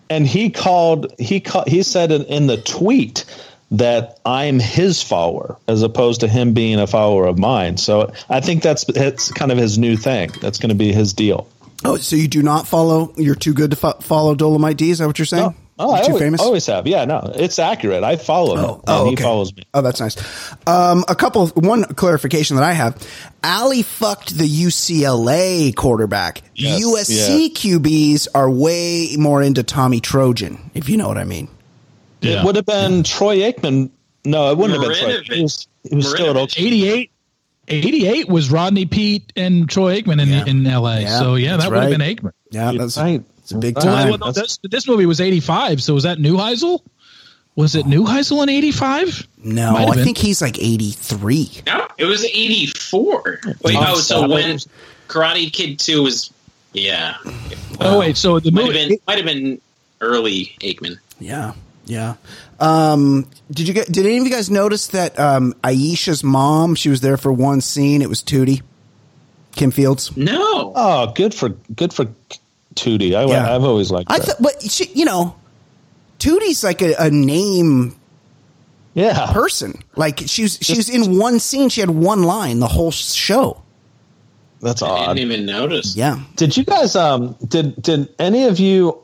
[0.10, 3.26] and he called he call, he said in, in the tweet
[3.72, 7.78] that I'm his follower as opposed to him being a follower of mine.
[7.78, 10.32] So I think that's that's kind of his new thing.
[10.42, 11.48] That's going to be his deal.
[11.86, 13.14] Oh, so you do not follow?
[13.18, 14.90] You're too good to fo- follow Dolomite D.
[14.90, 15.54] Is that what you're saying?
[15.80, 16.42] Oh, You're I too always, famous.
[16.42, 16.88] always have.
[16.88, 18.04] Yeah, no, it's accurate.
[18.04, 19.62] I follow him, Oh, and oh, he follows me.
[19.76, 20.18] Oh, that's nice.
[20.66, 22.98] Um, a couple, one clarification that I have.
[23.44, 26.42] Allie fucked the UCLA quarterback.
[26.56, 31.48] Yes, USC QBs are way more into Tommy Trojan, if you know what I mean.
[32.22, 32.42] Yeah.
[32.42, 33.90] It would have been Troy Aikman.
[34.26, 35.14] No, it wouldn't have been Troy.
[35.20, 35.34] Marinovich.
[35.34, 36.58] He was, he was still at Marinovich.
[36.58, 36.68] Oklahoma.
[36.68, 37.12] 88
[37.70, 40.46] 88 was Rodney Peete and Troy Aikman in, Yeah.
[40.46, 40.98] in LA.
[41.00, 42.32] Yeah, so yeah, that's that would have been Aikman.
[42.52, 43.22] Yeah, that's right.
[43.40, 44.10] it's a big time.
[44.10, 45.84] Well, no, this, this movie was 85.
[45.84, 46.80] So was that Neuheisel?
[47.58, 47.90] Was it oh.
[47.90, 49.28] Neuheisel in 85?
[49.44, 50.06] No, Might have I been.
[50.06, 51.50] think he's like 83.
[51.68, 53.40] No, it was eighty four.
[53.64, 54.58] Wait, Oh, oh, so so- when
[55.08, 56.32] Karate Kid two was,
[56.74, 57.16] yeah,
[57.80, 58.16] Oh, wait.
[58.18, 58.88] So the might have movie.
[58.90, 59.60] been might have been
[60.02, 60.98] early Aikman.
[61.20, 61.54] Yeah,
[61.88, 62.16] yeah.
[62.60, 63.88] Um, did you get?
[63.92, 66.76] Did any of you guys notice that um, Aisha's mom?
[66.76, 68.02] She was there for one scene.
[68.02, 68.62] It was Tootie,
[69.56, 70.16] Kim Fields.
[70.16, 72.06] No, Oh, good for good for
[72.76, 73.16] Tootie.
[73.16, 73.56] I, Yeah.
[73.56, 75.36] I've always liked I thought, but she, you know,
[76.20, 77.96] Tootie's like a, a name
[78.94, 79.82] yeah, person.
[79.96, 81.70] Like she was, she was in one scene.
[81.70, 83.62] She had one line the whole show.
[84.62, 85.14] that's I odd.
[85.16, 85.96] didn't even notice.
[85.96, 89.00] Yeah, Did you guys um did did any of you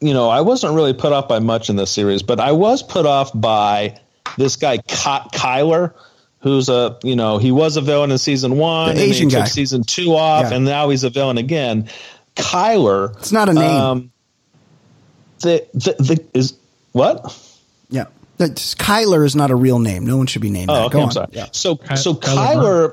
[0.00, 2.82] you know, I wasn't really put off by much in this series, but I was
[2.82, 3.98] put off by
[4.36, 5.92] this guy Ky- Kyler
[6.40, 9.34] who's a, you know, he was a villain in season 1 The and Asian he
[9.34, 9.40] guy.
[9.44, 10.56] took season 2 off Yeah.
[10.56, 11.88] and now he's a villain again.
[12.36, 13.64] Kyler it's not a name.
[13.64, 14.10] um
[15.40, 16.54] the, the the is
[16.92, 17.38] what?
[17.90, 18.04] yeah,
[18.38, 20.06] That's- Kyler is not a real name.
[20.06, 20.74] No one should be named that.
[20.82, 20.92] Oh, okay.
[20.94, 21.12] Go I'm on.
[21.12, 21.28] sorry.
[21.32, 21.46] Yeah.
[21.52, 22.92] So, Ky- so Kyler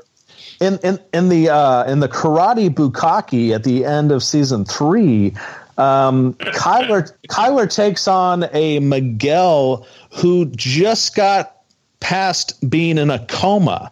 [0.60, 5.34] in in in the uh, in the Karate Bukaki at the end of season three,
[5.82, 11.56] um, Kyler Kyler takes on a Miguel who just got
[12.00, 13.90] past being in a coma.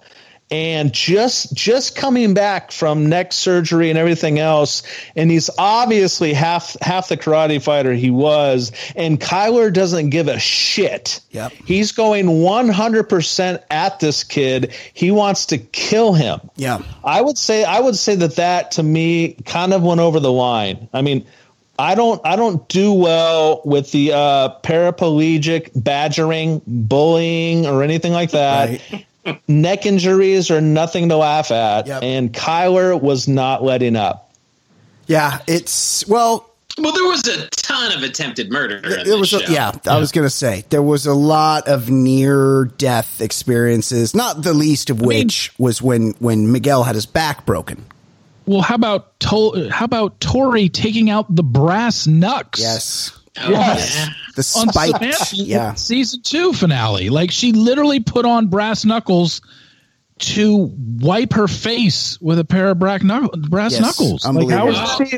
[0.52, 4.82] And just just coming back from neck surgery and everything else,
[5.14, 8.72] and he's obviously half half the karate fighter he was.
[8.96, 11.20] And Kyler doesn't give a shit.
[11.30, 11.52] Yep.
[11.52, 14.74] He's going 100% at this kid.
[14.92, 16.40] He wants to kill him.
[16.56, 16.82] Yeah.
[17.04, 20.32] I would say I would say that that to me kind of went over the
[20.32, 20.88] line.
[20.92, 21.24] I mean,
[21.80, 28.32] I don't I don't do well with the uh, paraplegic badgering, bullying, or anything like
[28.32, 28.80] that.
[29.48, 32.02] Neck injuries are nothing to laugh at, Yep.
[32.02, 34.30] and Kyler was not letting up.
[35.06, 36.46] Yeah, it's well.
[36.78, 38.76] Well, there was a ton of attempted murder.
[38.76, 39.52] In It this was a, show.
[39.52, 44.42] yeah, I was going to say there was a lot of near death experiences, not
[44.42, 47.84] the least of which was when when Miguel had his back broken.
[48.50, 52.58] Well, how about to- how about Tory taking out the brass knucks?
[52.60, 53.12] Yes.
[53.40, 53.94] Oh, Yes.
[53.96, 54.12] yeah.
[54.34, 54.68] The on
[55.46, 55.74] yeah.
[55.74, 57.10] season two finale.
[57.10, 59.40] Like she literally put on brass knuckles
[60.18, 64.24] to wipe her face with a pair of brass, knuckle, brass Yes, knuckles.
[64.26, 65.06] Like how unbelievable.
[65.06, 65.12] is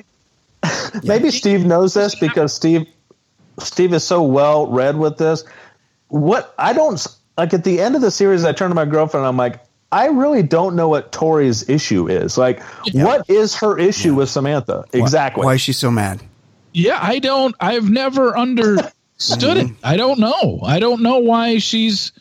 [0.64, 1.00] Wow.
[1.04, 2.86] Maybe Steve knows this because Steve
[3.60, 5.42] Steve is so well read with this.
[6.08, 7.04] What I don't
[7.38, 9.22] like at the end of the series, I turn to my girlfriend.
[9.22, 9.58] and I'm like,
[9.92, 12.38] I really don't know what Tory's issue is.
[12.38, 12.62] Like,
[12.94, 15.44] what is her issue with Samantha exactly?
[15.44, 16.20] Why is she so mad?
[16.72, 17.54] Yeah, I don't.
[17.60, 19.70] I've never understood it.
[19.84, 20.60] I don't know.
[20.64, 22.12] I don't know why she's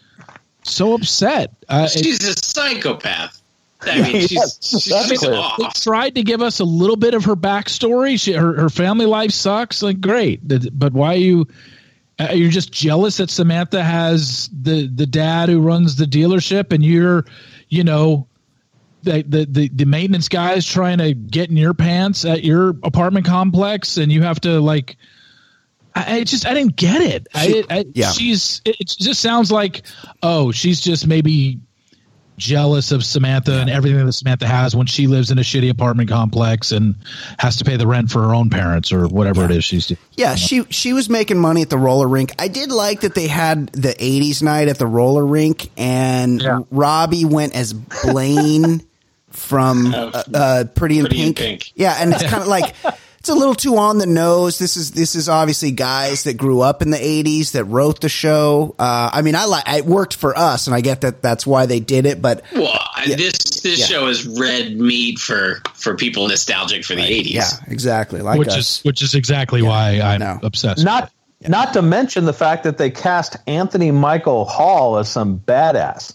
[0.63, 1.53] so upset.
[1.69, 3.41] Uh, it, She's a psychopath.
[3.83, 5.73] I mean, she's, Yes, she's, she's off.
[5.81, 8.19] tried to give us a little bit of her backstory.
[8.19, 9.81] She, her, her family life sucks.
[9.81, 10.41] Like, great,
[10.77, 11.47] but why are you?
[12.19, 16.83] Uh, you're just jealous that Samantha has the the dad who runs the dealership, and
[16.83, 17.25] you're,
[17.71, 18.27] you know,
[19.01, 22.69] the the the, the maintenance guy is trying to get in your pants at your
[22.83, 24.97] apartment complex, and you have to like.
[25.95, 27.27] I, I just I didn't get it.
[27.35, 28.11] She- I, I yeah.
[28.11, 29.81] she's it, it just sounds like
[30.21, 31.59] oh she's just maybe
[32.41, 36.09] jealous of Samantha and everything that Samantha has when she lives in a shitty apartment
[36.09, 36.95] complex and
[37.37, 39.99] has to pay the rent for her own parents or whatever it is she's doing.
[40.17, 42.33] Yeah, she she was making money at the roller rink.
[42.39, 46.61] I did like that they had the '80s night at the roller rink, and Yeah.
[46.71, 48.81] Robbie went as Blane
[49.29, 51.37] from uh, uh, Pretty in Pretty Pink.
[51.37, 51.71] Pink.
[51.75, 52.73] Yeah, and it's kind of like
[53.21, 54.57] it's a little too on the nose.
[54.57, 58.09] This is this is obviously guys that grew up in the '80s that wrote the
[58.09, 58.73] show.
[58.79, 61.67] Uh, I mean, I like it worked for us, and I get that that's why
[61.67, 62.19] they did it.
[62.19, 63.85] But well, this this Yeah.
[63.85, 67.35] show is red meat for for people nostalgic for the eighties.
[67.35, 68.21] yeah, exactly.
[68.21, 68.57] Like which us.
[68.57, 70.39] is which is exactly why I'm no.
[70.41, 70.83] obsessed.
[70.83, 71.11] Not
[71.47, 76.13] not to mention the fact that they cast Anthony Michael Hall as some badass.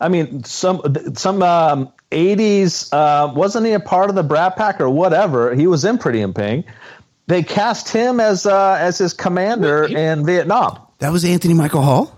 [0.00, 0.80] I mean, some
[1.14, 5.54] some um, '80s uh, wasn't he a part of the Brat Pack or whatever?
[5.54, 6.66] He was in Pretty in Pink.
[7.26, 10.78] They cast him as uh, as his commander in Vietnam.
[10.98, 12.16] that was Anthony Michael Hall.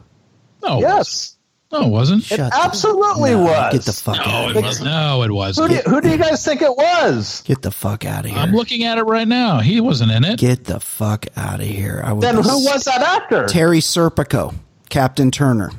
[0.63, 1.37] no, Yes,
[1.73, 2.23] no, it wasn't.
[2.23, 3.73] Shut the- absolutely No, was.
[3.73, 4.63] Get the fuck No, out it of here.
[4.63, 4.87] wasn't.
[4.91, 5.71] No, it who, wasn't.
[5.71, 7.43] do, who do you guys think it was?
[7.47, 8.39] Get the fuck out of here.
[8.39, 9.61] I'm looking at it right now.
[9.61, 10.39] He wasn't in it.
[10.39, 12.03] Get the fuck out of here.
[12.05, 13.47] I would Then who was that actor?
[13.47, 14.55] Terry Serpico,
[14.91, 15.71] Captain Turner.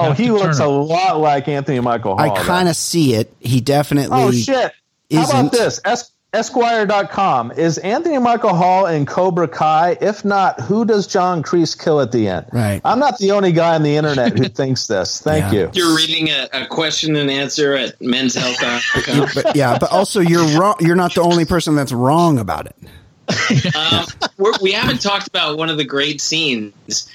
[0.00, 0.70] Oh, he Captain looks Turner.
[0.70, 2.30] a lot like Anthony Michael Hall.
[2.36, 3.32] I kind of see it.
[3.40, 4.16] He definitely.
[4.20, 4.72] Oh shit!
[5.12, 5.80] How isn't- about this?
[5.84, 7.50] Es- Esquire.com.
[7.52, 9.96] Is Anthony Michael Hall in Cobra Kai?
[10.00, 12.46] If not, who does John Kreese kill at the end?
[12.52, 12.80] Right.
[12.84, 15.20] I'm not the only guy on the internet who thinks this.
[15.20, 15.60] Thank Yeah.
[15.62, 15.70] you.
[15.72, 19.28] You're reading a, a question and answer at menshealth.com.
[19.34, 20.76] But yeah, but also you're wrong.
[20.80, 22.76] You're not the only person that's wrong about it.
[23.76, 24.06] um,
[24.62, 27.10] we haven't talked about one of the great scenes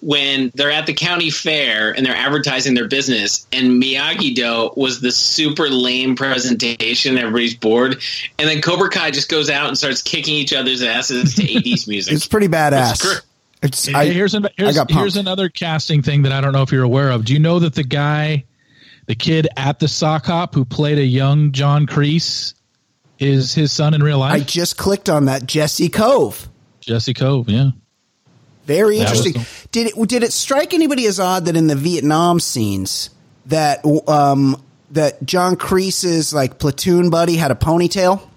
[0.00, 5.00] when they're at the county fair and they're advertising their business, and Miyagi Do was
[5.00, 7.18] the super lame presentation.
[7.18, 8.00] Everybody's bored,
[8.38, 11.88] and then Cobra Kai just goes out and starts kicking each other's asses to 80s
[11.88, 12.14] music.
[12.14, 13.02] It's pretty badass.
[13.02, 13.22] great.
[13.60, 16.70] It's, I, here's an, here's, got here's another casting thing that I don't know if
[16.70, 17.24] you're aware of.
[17.24, 18.44] Do you know that the guy,
[19.06, 22.54] the kid at the sock hop who played a young John Kreese,
[23.18, 24.32] is his son in real life?
[24.32, 26.46] I just clicked on that Jesse Kove.
[26.80, 27.48] Jesse Kove.
[27.48, 27.70] Yeah.
[28.68, 29.32] Very interesting.
[29.72, 33.08] Did it did it strike anybody as odd that in the Vietnam scenes
[33.46, 38.27] that um that John Kreese's like platoon buddy had a ponytail?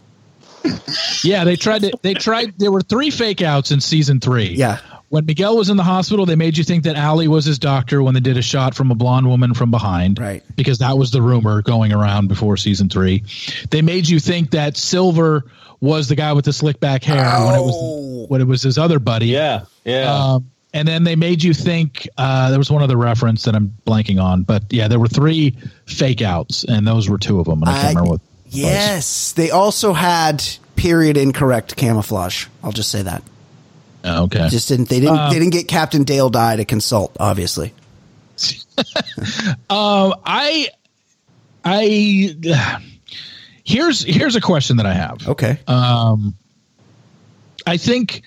[1.24, 1.92] Yeah, they tried to.
[2.02, 2.58] They tried.
[2.58, 4.50] There were three fake outs in season three.
[4.54, 4.80] Yeah.
[5.10, 8.02] When Miguel was in the hospital, they made you think that Allie was his doctor
[8.02, 10.20] when they did a shot from a blonde woman from behind.
[10.20, 10.42] Right.
[10.56, 13.24] Because that was the rumor going around before season three.
[13.72, 15.44] They made you think that Silver
[15.82, 17.66] was the guy with the slick back hair when it Oh.
[17.66, 19.28] was when it was his other buddy.
[19.28, 20.14] Yeah, yeah.
[20.36, 23.74] Um, and then they made you think uh, there was one other reference that I'm
[23.86, 27.62] blanking on, but yeah, there were three fake outs, and those were two of them,
[27.64, 28.22] and I, can't remember what.
[28.52, 30.44] Yes, they also had
[30.76, 32.48] period incorrect camouflage.
[32.64, 33.24] I'll just say that.
[34.04, 34.50] Oh, okay.
[34.50, 37.74] Just didn't they didn't Um, they didn't get Captain Dale Dye to consult, obviously.
[39.70, 40.70] Um, I,
[41.64, 42.36] I,
[43.64, 45.28] here's here's a question that I have.
[45.28, 45.60] Okay.
[45.68, 46.34] Um,
[47.68, 48.24] I think,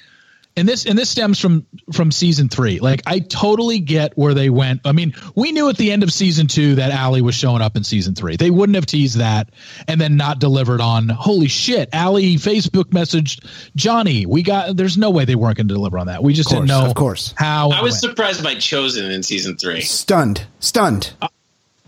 [0.57, 2.79] and this and this stems from from season three.
[2.79, 4.83] Like, I totally get where they went.
[4.85, 7.77] I mean, we knew at the end of season two that Allie was showing up
[7.77, 8.37] in season three.
[8.37, 9.51] They wouldn't have teased that
[9.89, 11.09] and then not delivered on.
[11.09, 11.89] Holy shit!
[11.93, 13.45] Allie Facebook messaged
[13.75, 14.27] Johnny.
[14.27, 14.77] We got.
[14.77, 16.23] There's no way they weren't going to deliver on that.
[16.23, 16.87] We just didn't know.
[16.87, 17.35] of course.
[17.37, 17.71] how.
[17.71, 19.81] I was surprised by Chozen in season three.
[19.81, 20.47] Stunned.
[20.61, 21.13] Stunned.
[21.21, 21.29] Uh,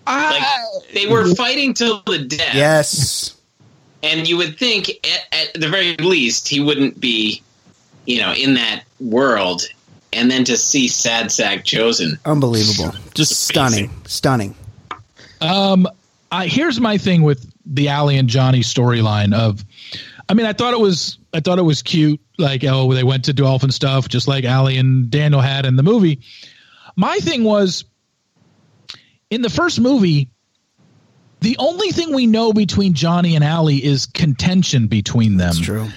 [0.06, 2.54] like they were fighting till the death.
[2.54, 3.36] Yes.
[4.02, 7.42] and you would think at, at the very least he wouldn't be
[8.06, 9.62] you know in that world
[10.12, 12.94] and then to see sad sack Chozen Unbelievable.
[13.14, 13.90] Just stunning.
[14.06, 14.54] Stunning.
[15.40, 15.86] Um,
[16.32, 19.62] I, here's my thing with the Allie and Johnny storyline of,
[20.28, 22.20] I mean, I thought it was, I thought it was cute.
[22.38, 25.82] Like, oh, they went to dolphin stuff, just like Allie and Daniel had in the
[25.82, 26.20] movie.
[26.96, 27.84] My thing was,
[29.28, 30.30] in the first movie,
[31.40, 35.88] the only thing we know between Johnny and Allie is contention between them It's true.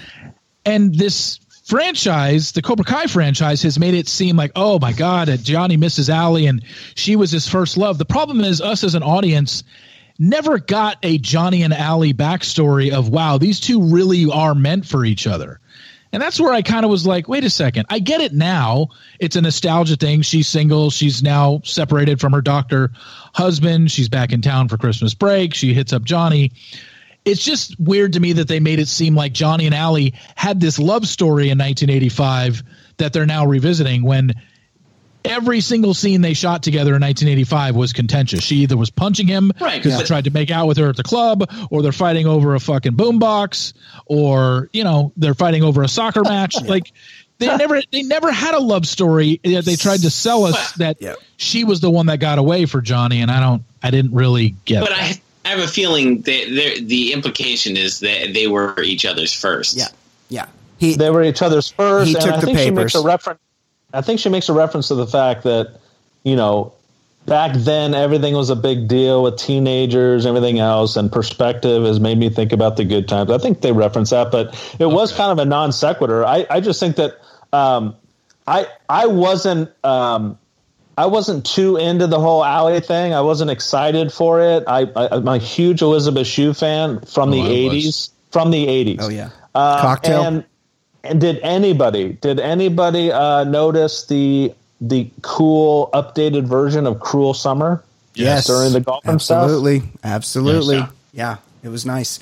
[0.66, 1.40] and this
[1.70, 6.10] franchise, the Cobra Kai franchise, has made it seem like, oh my God, Johnny misses
[6.10, 6.64] Allie and
[6.96, 7.96] she was his first love.
[7.96, 9.62] The problem is, us as an audience
[10.18, 15.04] never got a Johnny and Allie backstory of, wow, these two really are meant for
[15.04, 15.60] each other.
[16.12, 17.86] And that's where I kind of was like, wait a second.
[17.88, 18.88] I get it now.
[19.20, 20.22] It's a nostalgia thing.
[20.22, 20.90] She's single.
[20.90, 22.90] She's now separated from her doctor
[23.32, 23.92] husband.
[23.92, 25.54] She's back in town for Christmas break.
[25.54, 26.50] She hits up Johnny
[27.24, 30.60] it's just weird to me that they made it seem like Johnny and Allie had
[30.60, 32.62] this love story in 1985
[32.98, 34.32] that they're now revisiting when
[35.24, 38.42] every single scene they shot together in 1985 was contentious.
[38.42, 39.98] She either was punching him Right, because yeah.
[39.98, 42.60] he tried to make out with her at the club, or they're fighting over a
[42.60, 43.74] fucking boombox,
[44.06, 46.54] or you know they're fighting over a soccer match.
[46.64, 46.92] Like
[47.38, 49.40] they never they never had a love story.
[49.42, 51.14] Yet They tried to sell us that Yeah.
[51.38, 54.54] she was the one that got away for Johnny, and I don't I didn't really
[54.66, 54.80] get.
[54.80, 54.98] but that.
[55.00, 55.20] I,
[55.50, 59.88] I have a feeling that the implication is that they were each other's first Yeah.
[60.28, 60.46] Yeah.
[60.78, 62.08] He they were each other's first.
[62.08, 63.40] He and took I the think she makes a reference.
[63.92, 65.80] I think she makes a reference to the fact that
[66.22, 66.72] you know
[67.26, 71.98] back then everything was a big deal with teenagers and everything else and perspective has
[71.98, 75.12] made me think about the good times i think they reference that but it was
[75.12, 77.18] kind of a non sequitur i, I just think that
[77.52, 77.94] um,
[78.46, 80.38] i i wasn't um,
[81.00, 83.14] I wasn't too into the whole Allie thing.
[83.14, 84.64] I wasn't excited for it.
[84.66, 87.86] I, I, am a huge Elizabeth Shue fan from Oh, the I 80s.
[87.86, 88.10] was.
[88.30, 88.98] From the 80s.
[89.00, 89.30] Oh yeah.
[89.54, 90.22] Uh, Cocktail?
[90.22, 90.44] And,
[91.02, 94.52] and did anybody did anybody uh, notice the
[94.82, 97.82] the cool updated version of Cruel Summer?
[98.14, 98.46] Yes.
[98.46, 99.44] during the golf and stuff?
[99.44, 99.82] Absolutely.
[100.04, 100.76] Absolutely.
[100.76, 100.90] Yes.
[101.14, 101.36] Yeah.
[101.62, 102.20] It was nice.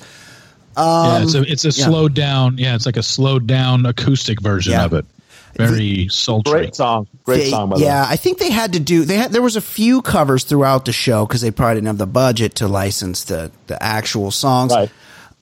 [0.77, 1.85] yeah, it's a it's a yeah.
[1.85, 2.57] slowed down.
[2.57, 4.85] Yeah, it's like a slowed down acoustic version Yeah.
[4.85, 5.05] of it.
[5.55, 6.51] Very sultry.
[6.51, 8.07] Great song, great They- song by yeah, way.
[8.11, 9.05] I think they had to do.
[9.05, 11.97] They had there was a few covers throughout the show because they probably didn't have
[11.97, 14.73] the budget to license the the actual songs.
[14.73, 14.89] Right.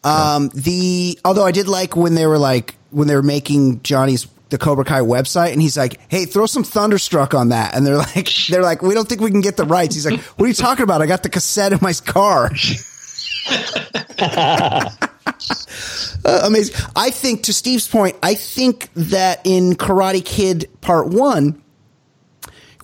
[0.04, 4.28] Um, the although I did like when they were like when they were making Johnny's
[4.50, 7.98] the Cobra Kai website, and he's like, "Hey, throw some Thunderstruck on that," and they're
[8.16, 10.48] like, "They're like, we don't think we can get the rights." He's like, "What are
[10.48, 11.02] you talking about?
[11.02, 12.52] I got the cassette in my car."
[16.28, 16.76] Uh, amazing.
[16.96, 21.62] I think to Steve's point, I think that in Karate Kid Part One,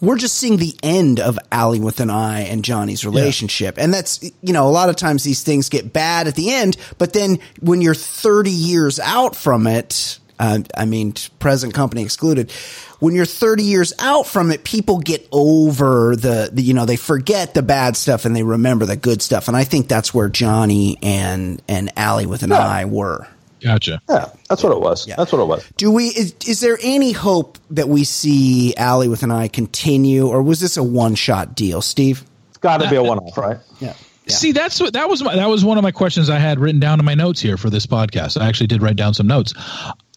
[0.01, 3.75] we're just seeing the end of Allie with an eye and Johnny's relationship.
[3.77, 6.77] And that's, you know, a lot of times these things get bad at the end,
[6.97, 12.51] but then when you're 30 years out from it, uh, I mean, present company excluded,
[12.99, 16.95] when you're 30 years out from it, people get over the, the, you know, they
[16.97, 19.47] forget the bad stuff and they remember the good stuff.
[19.47, 22.59] And I think that's where Johnny and, and Allie with an Yeah.
[22.59, 23.27] eye were.
[23.63, 24.01] Gotcha.
[24.09, 25.07] Yeah, that's what it was.
[25.07, 25.15] Yeah.
[25.15, 25.65] That's what it was.
[25.77, 26.07] Do we?
[26.07, 30.59] Is, is there any hope that we see Allie with an eye continue, or was
[30.59, 32.23] this a one shot deal, Steve?
[32.49, 33.57] It's got to be a one off, right?
[33.79, 33.93] Yeah.
[34.27, 35.23] See, that's what that was.
[35.23, 37.57] My, that was one of my questions I had written down in my notes here
[37.57, 38.39] for this podcast.
[38.39, 39.53] I actually did write down some notes.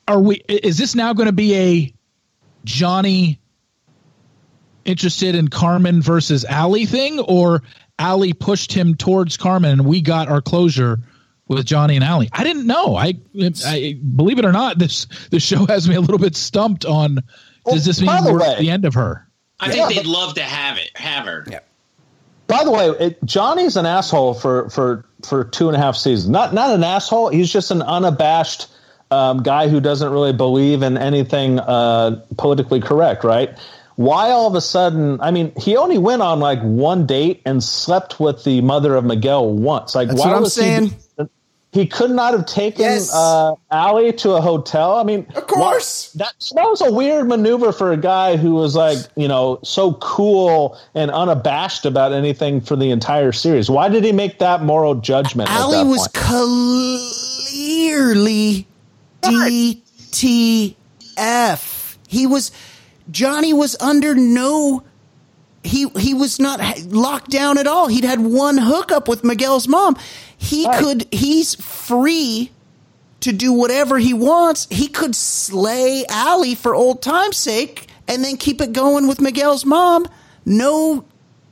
[0.09, 0.37] Are we?
[0.49, 1.95] Is this now going to be a
[2.65, 3.39] Johnny
[4.85, 7.63] interested in Carmen versus Allie thing, or
[7.99, 11.01] Allie pushed him towards Carmen and we got our closure
[11.49, 12.29] with Johnny and Allie?
[12.33, 12.97] I didn't know.
[12.97, 13.15] I,
[13.67, 17.19] I believe it or not, this this show has me a little bit stumped on.
[17.67, 19.27] Does this mean the we're way- at the end of her?
[19.59, 21.45] I Yeah, think they'd but- love to have it, have her.
[21.51, 21.61] Yeah.
[22.47, 26.29] By the way, it, Johnny's an asshole for for for two and a half seasons.
[26.29, 27.31] Not not an asshole.
[27.31, 28.69] He's just an unabashed
[29.11, 33.25] um, guy who doesn't really believe in anything uh, politically correct.
[33.25, 33.51] Right?
[33.97, 35.21] Why all of a sudden?
[35.21, 39.05] I mean, he only went on like one date and slept with the mother of
[39.05, 39.95] Miguel once.
[39.97, 40.91] Like, That's why what I'm was saying.
[41.19, 41.25] He,
[41.77, 43.13] he could not have taken Yes.
[43.15, 44.95] uh, Allie to a hotel.
[44.97, 46.11] I mean, Of course.
[46.15, 49.59] why- that that was a weird maneuver for a guy who was like, you know,
[49.63, 53.69] so cool and unabashed about anything for the entire series.
[53.69, 55.51] Why did he make that moral judgment?
[55.51, 56.15] at Allie that was point?
[57.53, 58.67] clearly
[61.17, 61.97] DTF.
[62.09, 62.51] He was
[63.11, 64.83] Johnny was under no.
[65.67, 67.89] He he was not locked down at all.
[67.89, 69.97] He'd had one hookup with Miguel's mom.
[70.37, 70.79] He Right.
[70.83, 71.07] could.
[71.13, 72.51] He's free
[73.21, 74.67] to do whatever he wants.
[74.71, 79.65] He could slay Allie for old time's sake and then keep it going with Miguel's
[79.65, 80.07] mom.
[80.45, 81.05] No,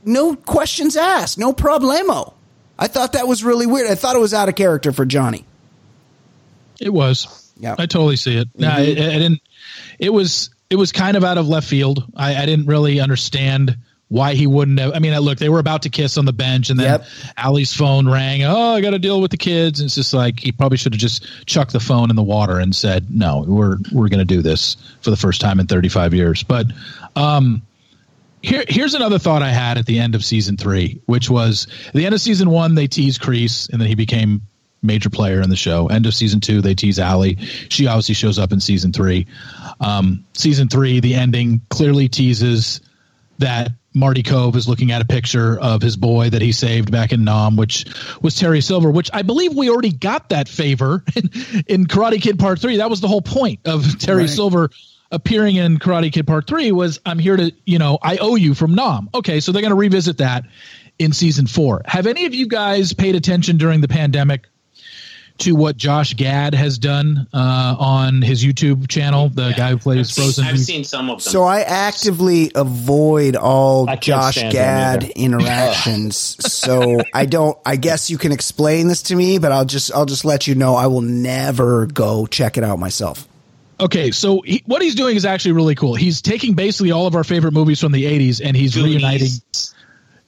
[0.05, 1.39] no questions asked.
[1.39, 2.32] No problemo.
[2.78, 3.91] I thought that was really weird.
[3.91, 5.45] I thought it was out of character for Johnny.
[6.81, 7.53] It was.
[7.59, 7.74] Yeah.
[7.78, 8.49] I totally see it.
[8.57, 8.78] No, mm-hmm.
[8.78, 9.41] I, I didn't.
[9.99, 10.51] It was.
[10.70, 12.05] It was kind of out of left field.
[12.16, 13.77] I, I didn't really understand
[14.15, 14.95] why he wouldn't have.
[14.95, 17.07] I mean, look, they were about to kiss on the bench, and then Yep.
[17.36, 18.45] Allie's phone rang.
[18.45, 19.81] Oh, I got to deal with the kids.
[19.81, 22.61] And it's just like he probably should have just chucked the phone in the water
[22.61, 26.15] and said, "No, we're we're going to do this for the first time in 35
[26.15, 26.69] years." But
[27.16, 27.62] um,
[28.41, 31.95] here, here's another thought I had at the end of season three, which was at
[31.95, 34.43] the end of season one, they teased Kreese, and then he became
[34.81, 35.89] major player in the show.
[35.89, 37.36] End of season two, they tease Allie.
[37.69, 39.27] She obviously shows up in season three.
[39.81, 42.81] Um, season three, the ending clearly teases
[43.39, 47.12] that Marty Kove is looking at a picture of his boy that he saved back
[47.12, 47.86] in Nam, which
[48.20, 51.30] was Terry Silver, which I believe we already got that favor in,
[51.68, 52.78] in Karate Kid Part Three.
[52.78, 54.30] That was the whole point of Terry Right.
[54.30, 54.70] Silver
[55.10, 58.54] appearing in Karate Kid Part Three was I'm here to, you know, I owe you
[58.54, 59.10] from Nam.
[59.14, 60.44] Okay, so they're going to revisit that
[60.98, 61.82] in season four.
[61.86, 64.48] Have any of you guys paid attention during the pandemic
[65.39, 69.28] to what Josh Gad has done uh, on his YouTube channel?
[69.28, 70.44] The guy who plays I've seen, Frozen.
[70.44, 71.32] I've seen some of them.
[71.32, 76.16] So I actively avoid all Josh stand Gad interactions.
[76.16, 77.59] so I don't.
[77.66, 80.55] I guess you can explain this to me, but I'll just I'll just let you
[80.55, 83.27] know I will never go check it out myself.
[83.81, 85.97] Okay, so he, what he's doing is actually really cool.
[85.97, 88.94] He's taking basically all of our favorite movies from the '80s and he's Goonies.
[88.94, 89.28] reuniting,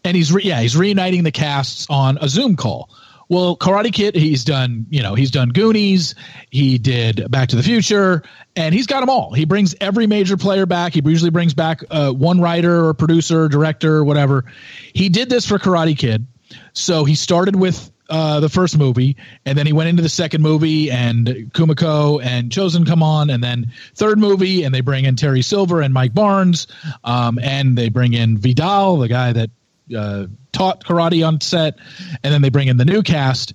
[0.05, 2.91] and he's re, yeah, he's reuniting the casts on a Zoom call.
[3.29, 6.15] Well, Karate Kid, he's done, you know, he's done Goonies,
[6.51, 8.23] he did Back to the Future,
[8.55, 9.33] and he's got them all.
[9.33, 10.95] He brings every major player back.
[10.95, 14.45] He usually brings back uh, one writer or producer, director, or whatever.
[14.93, 16.27] He did this for Karate Kid.
[16.73, 20.43] So he started with uh, the first movie, and then he went into the second
[20.43, 25.17] movie, and Kumiko and Chozen come on, and then third movie, and they bring in
[25.17, 26.69] Terry Silver and Mike Barnes,
[27.03, 29.51] um, and they bring in Vidal, the guy that
[29.97, 30.27] uh,
[30.57, 31.79] taught karate on set,
[32.23, 33.53] and then they bring in the new cast.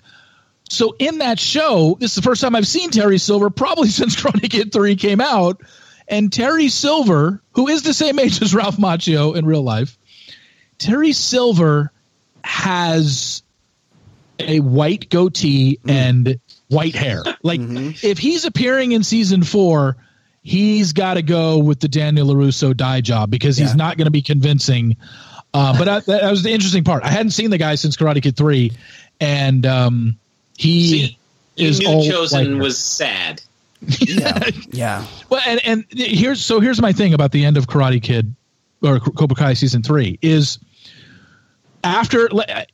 [0.69, 4.15] So in that show, this is the first time I've seen Terry Silver probably since
[4.15, 5.61] Karate Kid Three came out,
[6.07, 9.98] and Terry Silver, who is the same age as Ralph Macchio in real life,
[10.78, 11.91] Terry Silver
[12.44, 13.44] has
[14.40, 15.91] a white goatee mm.
[15.91, 17.23] and white hair.
[17.44, 18.06] Like mm-hmm.
[18.06, 19.98] if he's appearing in season four,
[20.44, 24.11] he's got to go with the Daniel LaRusso dye job because he's not going to
[24.11, 24.98] be convincing
[25.53, 27.03] uh, but I, that was the interesting part.
[27.03, 28.72] I hadn't seen the guy since Karate Kid three,
[29.19, 30.18] and um,
[30.57, 31.18] he See,
[31.57, 33.41] is knew Chozen was sad.
[33.99, 35.06] yeah, yeah.
[35.30, 38.34] Well, and and here's so here's my thing about the end of Karate Kid
[38.82, 40.60] or Cobra Kai season three is
[41.84, 42.30] after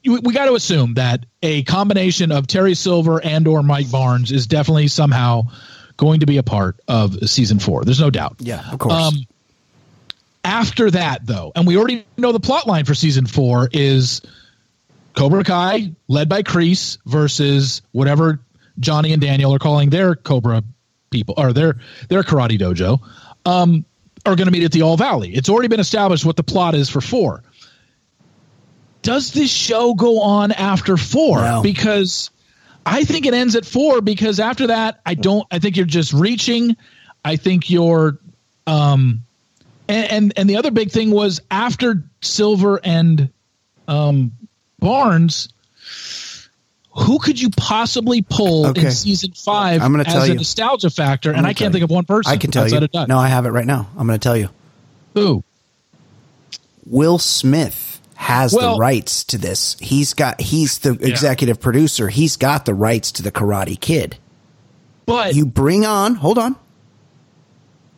[0.06, 4.48] we got to assume that a combination of Terry Silver and or Mike Barnes is
[4.48, 5.44] definitely somehow
[5.96, 7.84] going to be a part of season four.
[7.84, 8.36] There's no doubt.
[8.40, 8.94] Yeah, of course.
[8.94, 9.16] Um,
[10.48, 14.22] after that, though, and we already know the plot line for season four is
[15.14, 18.40] Cobra Kai, led by Kreese, versus whatever
[18.80, 20.64] Johnny and Daniel are calling their Cobra
[21.10, 21.76] people or their
[22.08, 23.00] their karate dojo,
[23.46, 23.84] um,
[24.26, 25.36] are going to meet at the All Valley.
[25.36, 27.44] It's already been established what the plot is for four.
[29.02, 31.62] Does this show go on after four?
[31.62, 32.30] Because
[32.86, 34.00] I think it ends at four.
[34.00, 35.46] Because after that, I don't.
[35.52, 36.78] I think you're just reaching.
[37.26, 38.18] I think you're
[38.66, 39.24] um,
[39.88, 43.30] and, and, and the other big thing was after Silver and
[43.88, 44.32] um,
[44.80, 45.50] Barnes,
[46.92, 48.86] who could you possibly pull okay.
[48.86, 50.38] in season five I'm gonna tell as a you.
[50.38, 51.32] nostalgia factor?
[51.32, 52.32] And I can't think of one person.
[52.32, 52.88] I can tell you.
[53.08, 53.88] No, I have it right now.
[53.98, 54.50] I'm going to tell you.
[55.14, 55.44] Who?
[56.86, 59.78] Will Smith has well, the rights to this.
[59.80, 60.42] He's got.
[60.42, 61.08] He's the yeah.
[61.08, 62.10] executive producer.
[62.10, 64.18] He's got the rights to the Karate Kid.
[65.06, 66.16] But you bring on.
[66.16, 66.56] Hold on.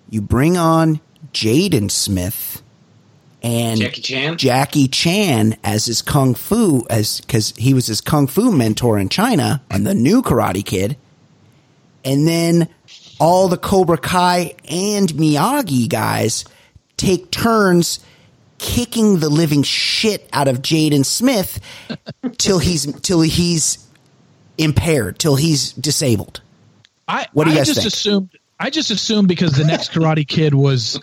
[0.09, 0.99] You bring on
[1.33, 2.61] Jaden Smith
[3.41, 4.37] and Jackie Chan.
[4.37, 9.09] Jackie Chan as his kung fu as because he was his kung fu mentor in
[9.09, 10.97] China and the new Karate Kid,
[12.03, 12.67] and then
[13.19, 16.45] all the Cobra Kai and Miyagi guys
[16.97, 17.99] take turns
[18.57, 21.59] kicking the living shit out of Jaden Smith
[22.37, 23.85] till he's till he's
[24.57, 26.41] impaired, till he's disabled.
[27.07, 27.87] I what do you I guys just think?
[27.93, 28.29] assumed
[28.59, 30.99] I just assumed because the next Karate Kid was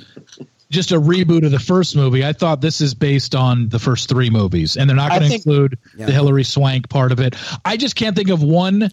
[0.70, 2.24] just a reboot of the first movie.
[2.24, 5.34] I thought this is based on the first three movies, and they're not going to
[5.34, 6.06] include yeah.
[6.06, 7.36] the Hilary Swank part of it.
[7.64, 8.90] I just can't think of one.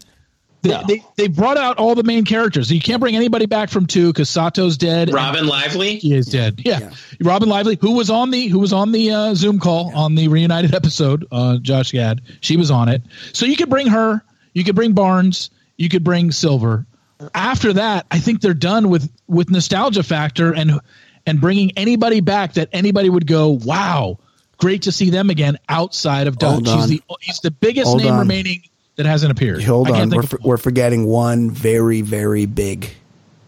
[0.62, 0.82] They, no.
[0.88, 2.72] they, they brought out all the main characters.
[2.72, 5.12] You can't bring anybody back from two because Sato's dead.
[5.12, 6.62] Robyn Lively, he is dead.
[6.64, 6.78] Yeah.
[6.80, 6.90] yeah.
[7.20, 9.98] Robyn Lively, who was on the who was on the uh, Zoom call yeah.
[9.98, 11.26] on the reunited episode.
[11.30, 13.02] Uh, Josh Gad, she was on it.
[13.32, 14.24] So you could bring her.
[14.54, 15.50] You could bring Barnes.
[15.76, 16.86] You could bring Silver
[17.34, 20.80] after that, I think they're done with with nostalgia factor and
[21.26, 24.18] and bringing anybody back that anybody would go, wow,
[24.58, 26.66] great to see them again outside of Dutch.
[26.66, 28.20] He's the he's the biggest Hold name on.
[28.20, 28.62] remaining
[28.96, 29.62] that hasn't appeared.
[29.62, 32.90] Hold on, we're, for, we're forgetting one very very big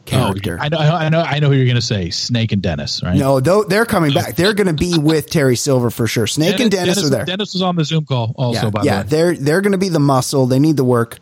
[0.06, 0.58] character.
[0.60, 2.10] Oh, I know, I know, I know who you're going to say.
[2.10, 3.16] Snake and Dennis, right?
[3.16, 4.36] No, they're coming back.
[4.36, 6.26] They're going to be with Terry Silver for sure.
[6.26, 7.24] Snake Dennis, and Dennis, Dennis, are there.
[7.24, 8.66] Dennis was on the Zoom call also.
[8.66, 8.96] Yeah, by yeah, the way.
[8.96, 10.46] Yeah, they're they're going to be the muscle.
[10.46, 11.18] They need the work.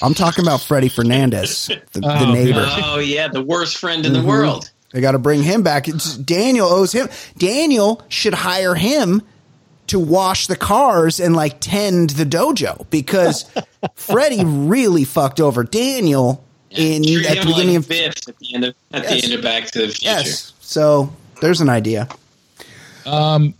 [0.00, 2.64] I'm talking about Freddie Fernandez, the, oh, the neighbor.
[2.64, 4.22] Oh yeah, the worst friend in mm-hmm.
[4.22, 4.70] the world.
[4.98, 5.86] They got to bring him back.
[5.86, 7.08] It's, Daniel owes him.
[7.36, 9.22] Daniel should hire him
[9.86, 13.48] to wash the cars and like tend the dojo because
[13.94, 18.64] Freddie really fucked over Daniel in at the beginning like of Biff at the end
[18.64, 19.20] of at yes.
[19.20, 20.04] the end of Back to the Future.
[20.04, 20.52] Yes.
[20.58, 22.08] So there's an idea.
[23.06, 23.54] Um,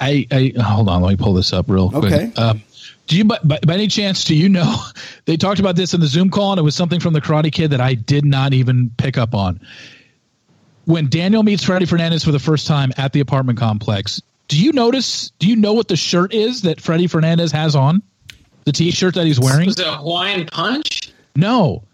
[0.00, 1.02] I, I hold on.
[1.02, 2.04] Let me pull this up real quick.
[2.04, 2.32] Okay.
[2.36, 2.62] Um,
[3.08, 4.74] do you, by, by, any chance, do you know
[5.26, 7.52] they talked about this in the Zoom call, and it was something from the Karate
[7.52, 9.60] Kid that I did not even pick up on.
[10.84, 14.72] When Daniel meets Freddie Fernandez for the first time at the apartment complex, do you
[14.72, 15.30] notice?
[15.38, 18.02] Do you know what the shirt is that Freddie Fernandez has on?
[18.64, 19.68] The T-shirt that he's wearing.
[19.68, 21.12] Is it a Hawaiian Punch?
[21.34, 21.84] No,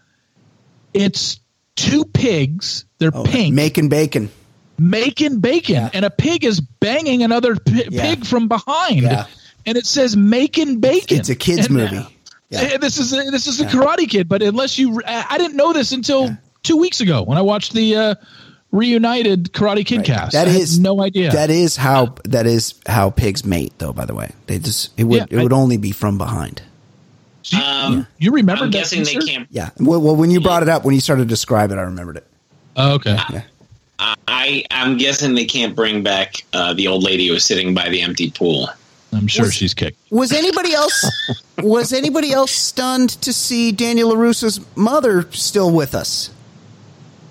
[0.93, 1.39] it's
[1.75, 2.85] two pigs.
[2.99, 4.29] They're oh, pink, making bacon,
[4.77, 5.89] making bacon, yeah.
[5.93, 8.01] and a pig is banging another p- yeah.
[8.01, 9.01] pig from behind.
[9.01, 9.25] Yeah
[9.65, 12.05] and it says "Making Bacon." It's a kids and, movie.
[12.49, 12.77] Yeah.
[12.77, 15.91] This is a, this is a Karate Kid, but unless you, I didn't know this
[15.91, 16.35] until yeah.
[16.63, 18.15] two weeks ago when I watched the uh,
[18.71, 20.05] reunited Karate Kid right.
[20.05, 20.33] cast.
[20.33, 21.31] That is no idea.
[21.31, 23.93] That is how that is how pigs mate, though.
[23.93, 26.61] By the way, they just it would yeah, it would I, only be from behind.
[27.43, 29.27] So you, Um, you remember I'm that guessing they teaser?
[29.27, 29.47] can't.
[29.49, 29.69] Yeah.
[29.79, 32.17] Well, well, when you brought it up, when you started to describe it, I remembered
[32.17, 32.27] it.
[32.75, 33.17] Oh, okay.
[34.27, 37.89] I I'm guessing they can't bring back uh, the old lady who was sitting by
[37.89, 38.69] the empty pool.
[39.11, 39.97] I'm sure Was- she's kicked.
[40.11, 41.11] Was anybody else
[41.57, 46.29] was anybody else stunned to see Daniel LaRusso's mother still with us?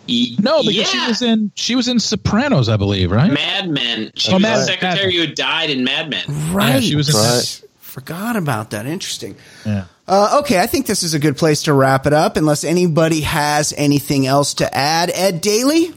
[0.09, 3.31] No, because she was in she was in Sopranos, I believe, right?
[3.31, 4.11] Mad Men.
[4.17, 6.25] She Oh, was Mad- the secretary Mad- who died in Mad Men.
[6.53, 6.83] Right.
[6.83, 7.63] she was in Right.
[7.81, 8.87] Forgot about that.
[8.87, 9.37] Interesting.
[9.67, 9.85] Yeah.
[10.07, 12.37] Uh, okay, I think this is a good place to wrap it up.
[12.37, 15.93] Unless anybody has anything else to add, Ed Daly,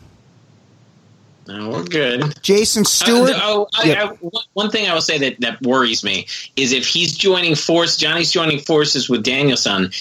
[1.47, 2.23] No, we're good.
[2.41, 3.31] Jason Stewart.
[3.31, 3.97] Uh, oh, I, Yep.
[3.97, 7.55] I, one- one thing I will say that, that worries me is if he's joining
[7.55, 9.91] force, Johnny's joining forces with Danielson,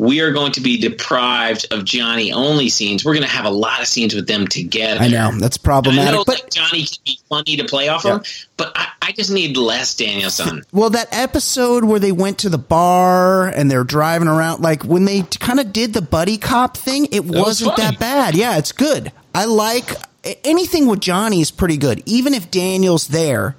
[0.00, 3.04] we are going to be deprived of Johnny only scenes.
[3.04, 5.00] We're going to have a lot of scenes with them together.
[5.00, 8.14] I know that's problematic, know but like, Johnny can be funny to play off Yeah.
[8.16, 8.26] of,
[8.56, 10.62] but I, I just need less Danielson.
[10.72, 15.04] Well, that episode where they went to the bar and they're driving around, like when
[15.04, 17.90] they kind of did the buddy cop thing, it was wasn't funny.
[17.90, 18.36] that bad.
[18.36, 19.10] Yeah, it's good.
[19.34, 19.90] I like
[20.44, 22.02] anything with Johnny is pretty good.
[22.06, 23.56] Even if Daniel's there,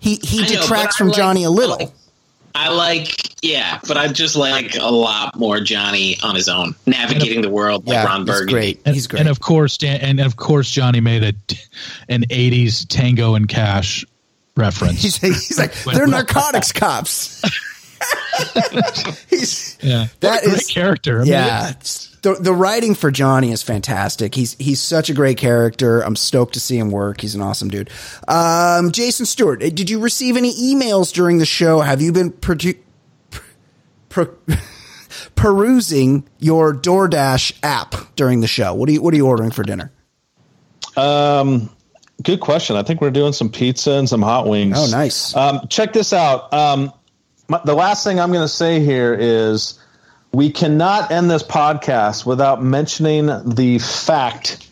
[0.00, 1.94] he he know, detracts from like- Johnny a little.
[2.54, 6.74] Like- I like, yeah, but I just like a lot more Johnny on his own,
[6.86, 8.52] navigating the world like yeah, Ron he's Burgundy.
[8.52, 8.80] great.
[8.84, 9.20] And, he's great.
[9.20, 11.32] and of course, Dan, and of course, Johnny made a
[12.08, 14.04] an '80s Tango and Cash
[14.56, 15.02] reference.
[15.02, 17.42] he's, he's like they're narcotics cops.
[19.30, 21.16] he's yeah, that What a great character.
[21.16, 21.72] I mean, yeah.
[22.22, 24.34] The, the writing for Johnny is fantastic.
[24.34, 26.00] He's he's such a great character.
[26.00, 27.20] I'm stoked to see him work.
[27.20, 27.90] He's an awesome dude.
[28.26, 31.80] Um, Jason Stewart, eh, did you receive any emails during the show?
[31.80, 32.78] Have you been produ-
[34.08, 34.36] per-
[35.36, 38.74] perusing your DoorDash app during the show?
[38.74, 39.92] What are you What are you ordering for dinner?
[40.96, 41.70] Um,
[42.22, 42.74] good question.
[42.76, 44.76] I think we're doing some pizza and some hot wings.
[44.76, 45.36] Oh, nice.
[45.36, 46.52] Um, check this out.
[46.52, 46.92] Um, my,
[47.48, 49.78] the last thing I'm going to say here is
[50.32, 54.68] we cannot end this podcast without mentioning the fact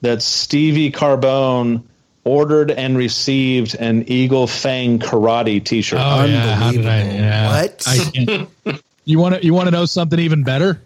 [0.00, 1.82] that Stevie Carbone
[2.24, 6.00] ordered and received an Eagle Fang karate T-shirt.
[6.02, 7.02] Oh yeah, how did I?
[7.04, 7.62] Yeah.
[7.62, 7.84] What?
[7.86, 8.48] I
[9.04, 10.80] you want to you want to know something even better?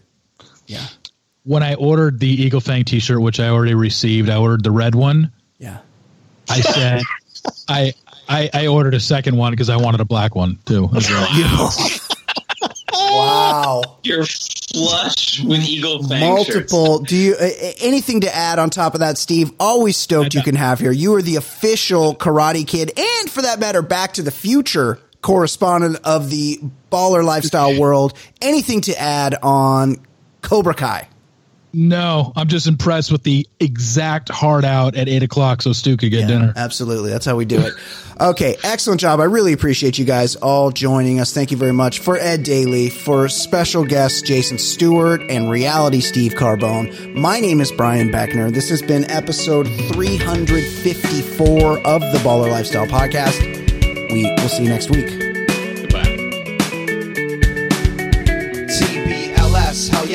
[0.66, 0.86] Yeah,
[1.44, 4.94] When I ordered the Eagle Fang T-shirt, which I already received, I ordered the red
[4.94, 5.32] one.
[5.58, 5.78] yeah.
[6.48, 7.02] I said,
[7.68, 7.94] I,
[8.31, 10.89] I I ordered a second one because I wanted a black one too.
[10.97, 11.70] as well.
[12.93, 13.82] wow.
[14.05, 16.73] You're flush with Eagle Fang shirts.
[16.73, 17.48] multiple do you uh,
[17.81, 21.12] anything to add on top of that steve always stoked you can have here you
[21.15, 26.31] are the official karate kid and for that matter back to the future correspondent of
[26.31, 26.61] the
[26.93, 29.97] baller lifestyle world anything to add on
[30.40, 31.09] cobra kai
[31.72, 36.10] No, I'm just impressed with the exact hard out at eight o'clock so Stu could
[36.10, 36.52] get dinner.
[36.56, 37.10] absolutely.
[37.10, 37.72] That's how we do it.
[38.20, 39.18] Okay excellent job.
[39.18, 41.32] I really appreciate you guys all joining us.
[41.32, 46.34] Thank you very much for ed daly for special guests jason stewart and reality steve
[46.34, 47.14] carbone.
[47.14, 48.52] My name is brian beckner.
[48.52, 53.40] This has been episode 354 of the baller lifestyle podcast.
[54.12, 55.30] We will see you next week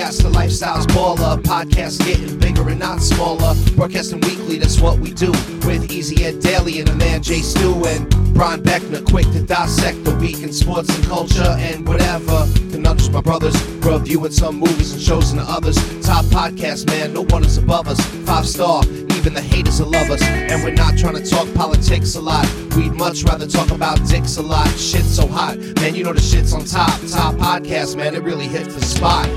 [0.05, 1.41] Yes, the lifestyle's baller.
[1.41, 3.55] Podcast getting bigger and not smaller.
[3.75, 5.31] Broadcasting weekly, that's what we do.
[5.65, 10.03] With Easy Ed Daly and the man Jay Stu and Brian Beckner, quick to dissect
[10.03, 12.45] the week in sports and culture and whatever.
[12.77, 15.75] Nudge my brothers, reviewing some movies and shows and others.
[16.05, 17.99] Top podcast, man, no one is above us.
[18.27, 20.21] Five star, even the haters will love us.
[20.21, 22.45] And we're not trying to talk politics a lot.
[22.77, 24.67] We'd much rather talk about dicks a lot.
[24.77, 26.93] Shit's so hot, man, you know the shit's on top.
[27.09, 29.27] Top podcast, man, it really hits the spot.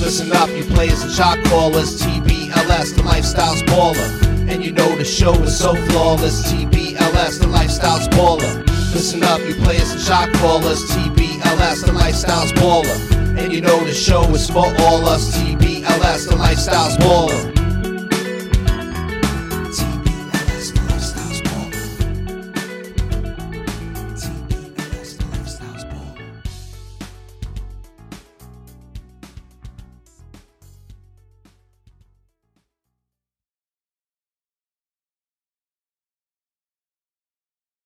[0.00, 2.00] Listen up, you players and shot callers.
[2.00, 4.08] TBLS, the lifestyle's baller.
[4.48, 6.52] And you know the show is so flawless.
[6.52, 8.64] TBLS, the lifestyle's baller.
[8.94, 10.82] Listen up, you players and shot callers.
[10.90, 13.38] TBLS, the lifestyle's baller.
[13.38, 15.36] And you know the show is for all us.
[15.36, 17.58] TBLS, the lifestyle's baller.